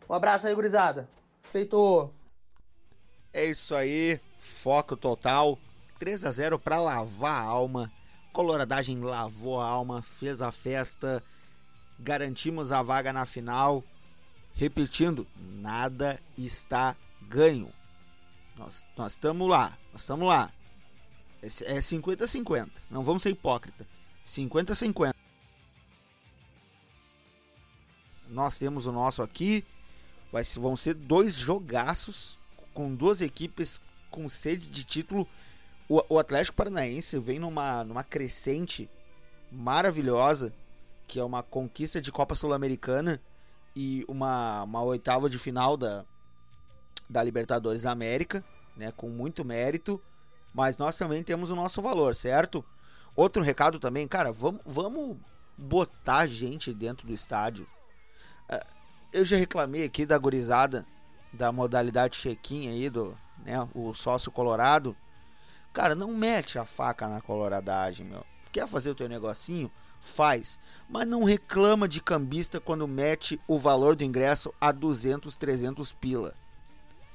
Um 0.09 0.15
abraço 0.15 0.47
aí, 0.47 0.55
gurizada. 0.55 1.09
Feito. 1.43 2.11
É 3.33 3.45
isso 3.45 3.75
aí. 3.75 4.21
Foco 4.39 4.97
total. 4.97 5.59
3 5.99 6.25
a 6.25 6.31
0 6.31 6.59
para 6.59 6.81
lavar 6.81 7.41
a 7.41 7.49
alma. 7.49 7.91
Coloradagem 8.37 9.01
lavou 9.01 9.59
a 9.59 9.67
alma, 9.67 10.03
fez 10.03 10.43
a 10.43 10.53
festa. 10.53 11.25
Garantimos 11.99 12.71
a 12.71 12.83
vaga 12.83 13.11
na 13.11 13.25
final. 13.25 13.83
Repetindo, 14.53 15.27
nada 15.35 16.21
está 16.37 16.95
ganho. 17.23 17.73
Nós 18.55 18.87
estamos 19.07 19.49
lá, 19.49 19.79
nós 19.91 20.03
estamos 20.03 20.29
lá. 20.29 20.53
É 21.41 21.79
50-50. 21.79 22.73
Não 22.91 23.03
vamos 23.03 23.23
ser 23.23 23.31
hipócrita. 23.31 23.89
50-50. 24.27 25.15
Nós 28.29 28.59
temos 28.59 28.85
o 28.85 28.93
nosso 28.93 29.23
aqui. 29.23 29.65
Vai, 30.31 30.45
vão 30.59 30.77
ser 30.77 30.93
dois 30.93 31.35
jogaços 31.35 32.39
com 32.75 32.95
duas 32.95 33.23
equipes 33.23 33.81
com 34.11 34.29
sede 34.29 34.69
de 34.69 34.85
título. 34.85 35.27
O, 35.89 36.03
o 36.15 36.19
Atlético 36.19 36.57
Paranaense 36.57 37.19
vem 37.19 37.39
numa, 37.39 37.85
numa 37.85 38.03
crescente 38.03 38.91
maravilhosa, 39.51 40.53
que 41.07 41.19
é 41.21 41.25
uma 41.25 41.43
conquista 41.43 42.01
de 42.01 42.11
Copa 42.11 42.35
Sul-Americana 42.35 43.21
e 43.75 44.05
uma, 44.09 44.65
uma 44.65 44.83
oitava 44.83 45.31
de 45.31 45.39
final 45.39 45.77
da, 45.77 46.05
da 47.09 47.23
Libertadores 47.23 47.83
da 47.83 47.93
América, 47.93 48.45
né, 48.77 48.91
com 48.91 49.09
muito 49.09 49.45
mérito, 49.45 50.03
mas 50.53 50.79
nós 50.79 50.97
também 50.97 51.23
temos 51.23 51.51
o 51.51 51.57
nosso 51.57 51.81
valor, 51.81 52.15
certo? 52.15 52.65
Outro 53.15 53.43
recado 53.43 53.79
também, 53.79 54.09
cara, 54.09 54.33
vamos, 54.33 54.61
vamos 54.65 55.17
botar 55.57 56.27
gente 56.27 56.73
dentro 56.73 57.07
do 57.07 57.13
estádio. 57.13 57.67
Ah, 58.49 58.65
eu 59.13 59.25
já 59.25 59.37
reclamei 59.37 59.85
aqui 59.85 60.05
da 60.05 60.19
gurizada 60.19 60.85
da 61.33 61.53
modalidade 61.53 62.19
check-in 62.19 62.69
aí 62.69 62.91
do, 62.91 63.17
né, 63.45 63.69
o 63.75 63.95
sócio 63.95 64.33
colorado. 64.33 64.97
Cara, 65.77 65.95
não 65.95 66.15
mete 66.15 66.59
a 66.59 66.65
faca 66.65 67.07
na 67.07 67.21
coloradagem, 67.21 68.07
meu. 68.07 68.25
Quer 68.51 68.67
fazer 68.67 68.89
o 68.89 68.95
teu 68.95 69.11
negocinho? 69.11 69.71
Faz. 70.01 70.59
Mas 70.89 71.07
não 71.07 71.23
reclama 71.23 71.87
de 71.87 72.01
cambista 72.01 72.59
quando 72.59 72.89
mete 72.89 73.39
o 73.47 73.59
valor 73.59 73.95
do 73.95 74.03
ingresso 74.03 74.55
a 74.59 74.73
200, 74.73 75.37
300 75.37 75.93
pila. 75.93 76.33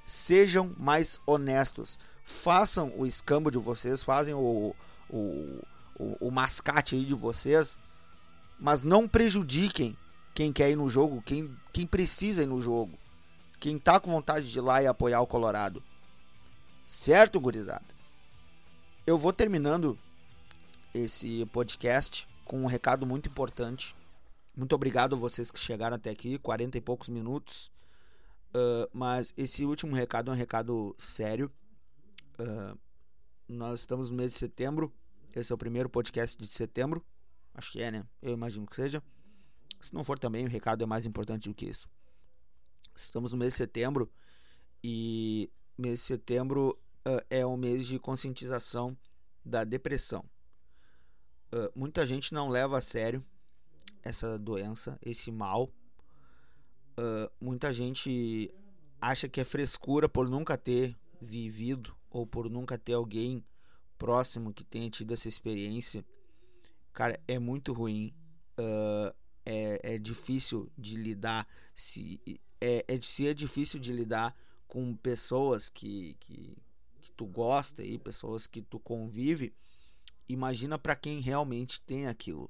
Sejam 0.05 0.75
mais 0.77 1.19
honestos. 1.25 1.97
Façam 2.23 2.93
o 2.95 3.07
escambo 3.07 3.49
de 3.49 3.57
vocês, 3.57 4.03
fazem 4.03 4.35
o, 4.35 4.75
o, 5.09 5.61
o, 5.99 6.27
o 6.27 6.29
mascate 6.29 6.93
aí 6.93 7.03
de 7.03 7.15
vocês, 7.15 7.79
mas 8.59 8.83
não 8.83 9.07
prejudiquem 9.07 9.97
quem 10.35 10.53
quer 10.53 10.69
ir 10.69 10.75
no 10.75 10.87
jogo, 10.87 11.19
quem, 11.23 11.51
quem 11.73 11.87
precisa 11.87 12.43
ir 12.43 12.47
no 12.47 12.61
jogo, 12.61 12.95
quem 13.59 13.79
tá 13.79 13.99
com 13.99 14.11
vontade 14.11 14.51
de 14.51 14.59
ir 14.59 14.61
lá 14.61 14.83
e 14.83 14.85
apoiar 14.85 15.19
o 15.19 15.25
Colorado. 15.25 15.81
Certo, 16.85 17.39
gurizada? 17.39 18.00
Eu 19.11 19.17
vou 19.17 19.33
terminando 19.33 19.99
esse 20.93 21.45
podcast 21.47 22.25
com 22.45 22.61
um 22.61 22.65
recado 22.65 23.05
muito 23.05 23.27
importante. 23.27 23.93
Muito 24.55 24.73
obrigado 24.73 25.17
a 25.17 25.19
vocês 25.19 25.51
que 25.51 25.59
chegaram 25.59 25.97
até 25.97 26.09
aqui, 26.09 26.37
40 26.37 26.77
e 26.77 26.81
poucos 26.81 27.09
minutos. 27.09 27.69
Uh, 28.55 28.87
mas 28.93 29.33
esse 29.35 29.65
último 29.65 29.93
recado 29.93 30.31
é 30.31 30.33
um 30.33 30.37
recado 30.37 30.95
sério. 30.97 31.51
Uh, 32.39 32.79
nós 33.49 33.81
estamos 33.81 34.09
no 34.09 34.15
mês 34.15 34.31
de 34.31 34.37
setembro. 34.37 34.93
Esse 35.35 35.51
é 35.51 35.55
o 35.55 35.57
primeiro 35.57 35.89
podcast 35.89 36.37
de 36.37 36.47
setembro. 36.47 37.05
Acho 37.53 37.69
que 37.69 37.81
é, 37.81 37.91
né? 37.91 38.05
Eu 38.21 38.31
imagino 38.31 38.65
que 38.65 38.77
seja. 38.77 39.03
Se 39.81 39.93
não 39.93 40.05
for 40.05 40.17
também, 40.17 40.45
o 40.45 40.49
recado 40.49 40.85
é 40.85 40.87
mais 40.87 41.05
importante 41.05 41.49
do 41.49 41.53
que 41.53 41.65
isso. 41.65 41.89
Estamos 42.95 43.33
no 43.33 43.39
mês 43.39 43.51
de 43.51 43.57
setembro 43.57 44.09
e 44.81 45.51
mês 45.77 45.99
de 45.99 46.05
setembro 46.05 46.79
uh, 47.07 47.25
é 47.29 47.45
um 47.45 47.57
mês 47.57 47.87
de 47.87 47.99
conscientização 47.99 48.97
da 49.43 49.63
depressão. 49.63 50.23
Uh, 51.53 51.71
muita 51.75 52.05
gente 52.05 52.33
não 52.33 52.49
leva 52.49 52.77
a 52.77 52.81
sério 52.81 53.23
essa 54.03 54.37
doença, 54.37 54.97
esse 55.01 55.31
mal. 55.31 55.71
Uh, 56.99 57.29
muita 57.39 57.73
gente 57.73 58.53
acha 58.99 59.27
que 59.27 59.41
é 59.41 59.43
frescura 59.43 60.07
por 60.07 60.29
nunca 60.29 60.57
ter 60.57 60.95
vivido 61.19 61.95
ou 62.09 62.25
por 62.25 62.49
nunca 62.49 62.77
ter 62.77 62.93
alguém 62.93 63.43
próximo 63.97 64.53
que 64.53 64.63
tenha 64.63 64.89
tido 64.89 65.13
essa 65.13 65.27
experiência. 65.27 66.05
Cara, 66.93 67.19
é 67.27 67.39
muito 67.39 67.73
ruim. 67.73 68.13
Uh, 68.59 69.13
é, 69.45 69.95
é 69.95 69.97
difícil 69.97 70.71
de 70.77 70.95
lidar. 70.97 71.47
Se 71.73 72.21
é, 72.59 72.85
é, 72.87 73.01
se 73.01 73.27
é 73.27 73.33
difícil 73.33 73.79
de 73.79 73.91
lidar 73.91 74.35
com 74.67 74.95
pessoas 74.95 75.67
que, 75.67 76.15
que 76.19 76.55
tu 77.21 77.27
gosta 77.27 77.83
e 77.83 77.99
pessoas 77.99 78.47
que 78.47 78.63
tu 78.63 78.79
convive, 78.79 79.53
imagina 80.27 80.79
para 80.79 80.95
quem 80.95 81.19
realmente 81.19 81.79
tem 81.79 82.07
aquilo. 82.07 82.49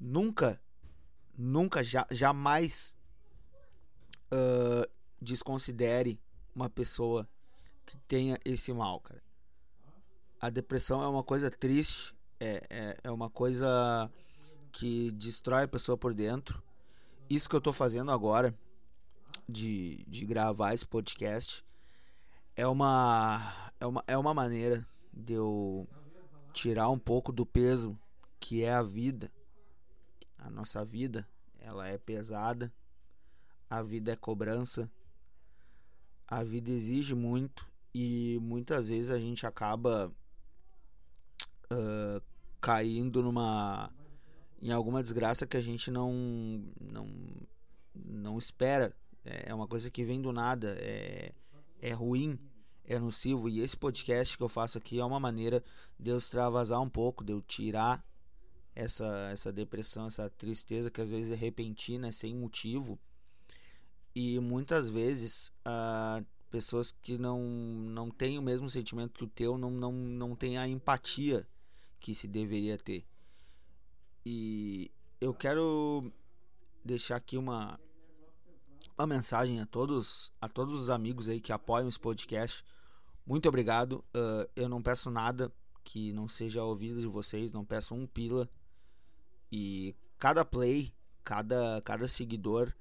Nunca, 0.00 0.58
nunca, 1.36 1.84
já, 1.84 2.06
jamais 2.10 2.96
uh, 4.32 4.90
desconsidere 5.20 6.18
uma 6.54 6.70
pessoa 6.70 7.28
que 7.84 7.98
tenha 8.08 8.38
esse 8.42 8.72
mal, 8.72 9.00
cara. 9.00 9.22
A 10.40 10.48
depressão 10.48 11.02
é 11.02 11.08
uma 11.08 11.22
coisa 11.22 11.50
triste, 11.50 12.14
é, 12.40 12.66
é, 12.70 12.96
é 13.04 13.10
uma 13.10 13.28
coisa 13.28 14.10
que 14.72 15.10
destrói 15.10 15.64
a 15.64 15.68
pessoa 15.68 15.98
por 15.98 16.14
dentro. 16.14 16.62
Isso 17.28 17.50
que 17.50 17.54
eu 17.56 17.60
tô 17.60 17.72
fazendo 17.74 18.10
agora, 18.10 18.58
de, 19.46 20.02
de 20.06 20.24
gravar 20.24 20.72
esse 20.72 20.86
podcast, 20.86 21.62
é 22.58 22.66
uma, 22.66 23.70
é, 23.78 23.86
uma, 23.86 24.04
é 24.08 24.18
uma 24.18 24.34
maneira 24.34 24.84
de 25.12 25.34
eu 25.34 25.88
tirar 26.52 26.90
um 26.90 26.98
pouco 26.98 27.30
do 27.30 27.46
peso 27.46 27.96
que 28.40 28.64
é 28.64 28.72
a 28.72 28.82
vida. 28.82 29.30
A 30.38 30.50
nossa 30.50 30.84
vida, 30.84 31.24
ela 31.60 31.86
é 31.86 31.96
pesada. 31.96 32.72
A 33.70 33.80
vida 33.80 34.10
é 34.10 34.16
cobrança. 34.16 34.90
A 36.26 36.42
vida 36.42 36.68
exige 36.72 37.14
muito 37.14 37.64
e 37.94 38.40
muitas 38.42 38.88
vezes 38.88 39.12
a 39.12 39.20
gente 39.20 39.46
acaba 39.46 40.12
uh, 41.72 42.22
caindo 42.60 43.22
numa 43.22 43.88
em 44.60 44.72
alguma 44.72 45.00
desgraça 45.00 45.46
que 45.46 45.56
a 45.56 45.60
gente 45.60 45.92
não 45.92 46.12
não 46.80 47.08
não 47.94 48.36
espera 48.36 48.92
é 49.24 49.54
uma 49.54 49.68
coisa 49.68 49.90
que 49.90 50.04
vem 50.04 50.20
do 50.20 50.32
nada 50.32 50.76
é 50.80 51.32
é 51.80 51.92
ruim 51.92 52.38
é 52.88 52.98
nocivo. 52.98 53.48
E 53.48 53.60
esse 53.60 53.76
podcast 53.76 54.36
que 54.36 54.42
eu 54.42 54.48
faço 54.48 54.78
aqui 54.78 54.98
é 54.98 55.04
uma 55.04 55.20
maneira 55.20 55.62
de 56.00 56.10
eu 56.10 56.16
extravasar 56.16 56.80
um 56.80 56.88
pouco, 56.88 57.22
de 57.22 57.32
eu 57.32 57.42
tirar 57.42 58.02
essa, 58.74 59.30
essa 59.30 59.52
depressão, 59.52 60.06
essa 60.06 60.30
tristeza 60.30 60.90
que 60.90 61.00
às 61.00 61.10
vezes 61.10 61.30
é 61.30 61.34
repentina, 61.34 62.08
é 62.08 62.12
sem 62.12 62.34
motivo. 62.34 62.98
E 64.14 64.40
muitas 64.40 64.88
vezes 64.88 65.52
uh, 65.66 66.24
pessoas 66.50 66.90
que 66.90 67.18
não, 67.18 67.40
não 67.42 68.10
têm 68.10 68.38
o 68.38 68.42
mesmo 68.42 68.68
sentimento 68.70 69.18
que 69.18 69.24
o 69.24 69.28
teu 69.28 69.58
não, 69.58 69.70
não, 69.70 69.92
não 69.92 70.34
têm 70.34 70.56
a 70.56 70.66
empatia 70.66 71.46
que 72.00 72.14
se 72.14 72.26
deveria 72.26 72.78
ter. 72.78 73.04
E 74.24 74.90
eu 75.20 75.34
quero 75.34 76.10
deixar 76.84 77.16
aqui 77.16 77.36
uma, 77.36 77.78
uma 78.96 79.06
mensagem 79.06 79.60
a 79.60 79.66
todos, 79.66 80.32
a 80.40 80.48
todos 80.48 80.80
os 80.80 80.90
amigos 80.90 81.28
aí 81.28 81.40
que 81.40 81.52
apoiam 81.52 81.88
esse 81.88 82.00
podcast. 82.00 82.64
Muito 83.28 83.46
obrigado. 83.46 84.02
Uh, 84.16 84.48
eu 84.56 84.70
não 84.70 84.80
peço 84.80 85.10
nada 85.10 85.52
que 85.84 86.14
não 86.14 86.26
seja 86.26 86.64
ouvido 86.64 86.98
de 86.98 87.06
vocês, 87.06 87.52
não 87.52 87.62
peço 87.62 87.94
um 87.94 88.06
pila. 88.06 88.48
E 89.52 89.94
cada 90.18 90.46
play, 90.46 90.90
cada, 91.22 91.82
cada 91.82 92.08
seguidor 92.08 92.72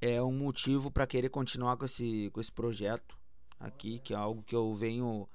é 0.00 0.22
um 0.22 0.32
motivo 0.32 0.90
para 0.90 1.06
querer 1.06 1.28
continuar 1.28 1.76
com 1.76 1.84
esse, 1.84 2.30
com 2.32 2.40
esse 2.40 2.50
projeto 2.50 3.18
aqui, 3.60 3.98
que 3.98 4.14
é 4.14 4.16
algo 4.16 4.42
que 4.42 4.56
eu 4.56 4.74
venho 4.74 5.28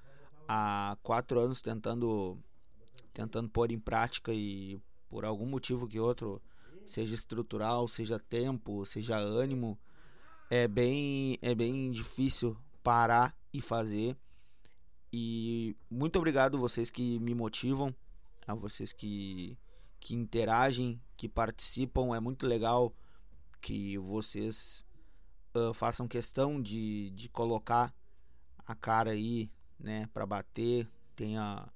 há 0.47 0.97
quatro 1.03 1.39
anos 1.39 1.61
tentando 1.61 2.35
tentando 3.13 3.47
pôr 3.47 3.71
em 3.71 3.79
prática 3.79 4.33
e 4.33 4.81
por 5.07 5.23
algum 5.23 5.45
motivo 5.45 5.87
que 5.87 5.99
outro, 5.99 6.41
seja 6.85 7.13
estrutural, 7.13 7.87
seja 7.87 8.17
tempo, 8.17 8.85
seja 8.87 9.17
ânimo, 9.17 9.77
é 10.49 10.67
bem 10.67 11.37
é 11.43 11.53
bem 11.53 11.91
difícil 11.91 12.57
parar 12.81 13.37
e 13.53 13.61
fazer. 13.61 14.17
E 15.11 15.75
muito 15.89 16.17
obrigado 16.17 16.57
vocês 16.57 16.89
que 16.89 17.19
me 17.19 17.35
motivam, 17.35 17.93
a 18.47 18.55
vocês 18.55 18.93
que 18.93 19.57
que 20.01 20.15
interagem, 20.15 20.99
que 21.15 21.29
participam, 21.29 22.15
é 22.15 22.19
muito 22.19 22.47
legal 22.47 22.91
que 23.61 23.99
vocês 23.99 24.83
uh, 25.55 25.71
façam 25.75 26.07
questão 26.07 26.59
de, 26.59 27.11
de 27.11 27.29
colocar 27.29 27.93
a 28.65 28.73
cara 28.73 29.11
aí, 29.11 29.51
né, 29.79 30.07
para 30.11 30.25
bater, 30.25 30.89
tenha 31.15 31.71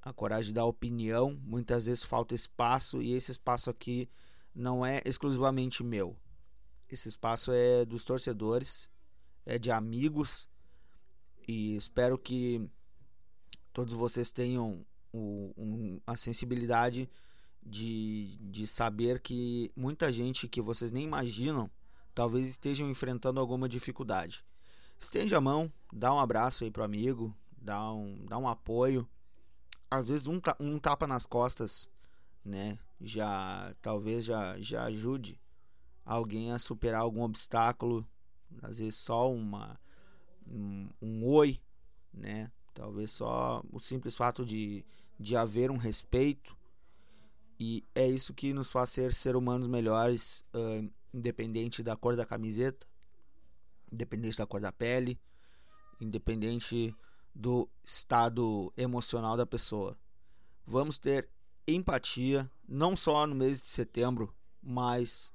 a 0.00 0.12
coragem 0.14 0.54
dar 0.54 0.64
opinião. 0.64 1.38
Muitas 1.42 1.84
vezes 1.84 2.02
falta 2.02 2.34
espaço 2.34 3.02
e 3.02 3.12
esse 3.12 3.30
espaço 3.30 3.68
aqui 3.68 4.08
não 4.54 4.84
é 4.84 5.02
exclusivamente 5.04 5.84
meu. 5.84 6.16
Esse 6.88 7.10
espaço 7.10 7.52
é 7.52 7.84
dos 7.84 8.04
torcedores, 8.04 8.90
é 9.44 9.58
de 9.58 9.70
amigos 9.70 10.48
e 11.48 11.74
espero 11.74 12.16
que 12.18 12.70
todos 13.72 13.94
vocês 13.94 14.30
tenham 14.30 14.86
o, 15.12 15.52
um, 15.56 16.00
a 16.06 16.16
sensibilidade 16.16 17.10
de, 17.62 18.36
de 18.40 18.66
saber 18.66 19.20
que 19.20 19.72
muita 19.74 20.12
gente 20.12 20.46
que 20.46 20.60
vocês 20.60 20.92
nem 20.92 21.04
imaginam 21.04 21.70
talvez 22.14 22.48
estejam 22.48 22.90
enfrentando 22.90 23.40
alguma 23.40 23.68
dificuldade. 23.68 24.44
Estende 24.98 25.34
a 25.34 25.40
mão, 25.40 25.72
dá 25.92 26.12
um 26.12 26.18
abraço 26.18 26.64
aí 26.64 26.70
pro 26.70 26.84
amigo, 26.84 27.34
dá 27.60 27.92
um, 27.92 28.24
dá 28.26 28.36
um 28.38 28.46
apoio 28.46 29.08
às 29.90 30.06
vezes 30.06 30.26
um, 30.26 30.40
um 30.60 30.78
tapa 30.78 31.06
nas 31.06 31.26
costas, 31.26 31.88
né, 32.44 32.78
já 33.00 33.74
talvez 33.80 34.24
já, 34.24 34.58
já 34.58 34.84
ajude 34.84 35.40
alguém 36.04 36.52
a 36.52 36.58
superar 36.58 37.02
algum 37.02 37.22
obstáculo, 37.22 38.06
às 38.62 38.78
vezes 38.78 38.96
só 38.96 39.32
uma 39.32 39.78
um, 40.50 40.88
um 41.00 41.26
oi, 41.26 41.60
né, 42.12 42.50
talvez 42.74 43.12
só 43.12 43.62
o 43.70 43.78
simples 43.78 44.16
fato 44.16 44.44
de, 44.44 44.84
de 45.18 45.36
haver 45.36 45.70
um 45.70 45.76
respeito 45.76 46.56
e 47.60 47.84
é 47.92 48.06
isso 48.06 48.32
que 48.32 48.52
nos 48.52 48.70
faz 48.70 48.90
ser 48.90 49.12
ser 49.12 49.34
humanos 49.34 49.66
melhores, 49.66 50.44
uh, 50.54 50.88
independente 51.12 51.82
da 51.82 51.96
cor 51.96 52.14
da 52.14 52.24
camiseta, 52.24 52.86
independente 53.90 54.38
da 54.38 54.46
cor 54.46 54.60
da 54.60 54.70
pele, 54.70 55.18
independente 56.00 56.94
do 57.34 57.68
estado 57.84 58.72
emocional 58.76 59.36
da 59.36 59.44
pessoa. 59.44 59.98
Vamos 60.64 60.98
ter 60.98 61.28
empatia, 61.66 62.46
não 62.68 62.96
só 62.96 63.26
no 63.26 63.34
mês 63.34 63.60
de 63.60 63.68
setembro, 63.68 64.32
mas 64.62 65.32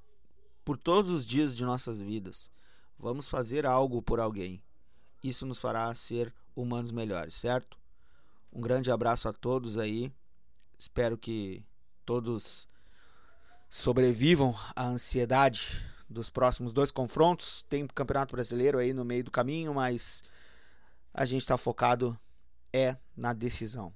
por 0.63 0.77
todos 0.77 1.11
os 1.11 1.25
dias 1.25 1.53
de 1.53 1.65
nossas 1.65 2.01
vidas. 2.01 2.49
Vamos 2.97 3.27
fazer 3.27 3.65
algo 3.65 4.01
por 4.01 4.21
alguém. 4.21 4.63
Isso 5.23 5.45
nos 5.45 5.57
fará 5.57 5.93
ser 5.95 6.33
humanos 6.55 6.91
melhores, 6.91 7.35
certo? 7.35 7.77
Um 8.51 8.61
grande 8.61 8.91
abraço 8.91 9.29
a 9.29 9.33
todos 9.33 9.77
aí. 9.77 10.11
Espero 10.77 11.17
que 11.17 11.63
todos 12.05 12.67
sobrevivam 13.69 14.53
à 14.75 14.85
ansiedade 14.85 15.83
dos 16.09 16.29
próximos 16.29 16.73
dois 16.73 16.91
confrontos. 16.91 17.63
Tem 17.69 17.87
Campeonato 17.87 18.35
Brasileiro 18.35 18.77
aí 18.77 18.93
no 18.93 19.05
meio 19.05 19.23
do 19.23 19.31
caminho, 19.31 19.73
mas 19.73 20.23
a 21.13 21.25
gente 21.25 21.41
está 21.41 21.57
focado 21.57 22.19
é 22.73 22.97
na 23.15 23.33
decisão. 23.33 23.93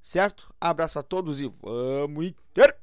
Certo? 0.00 0.54
Abraço 0.60 0.98
a 0.98 1.02
todos 1.02 1.40
e 1.40 1.48
vamos 1.48 2.26
Inter! 2.26 2.77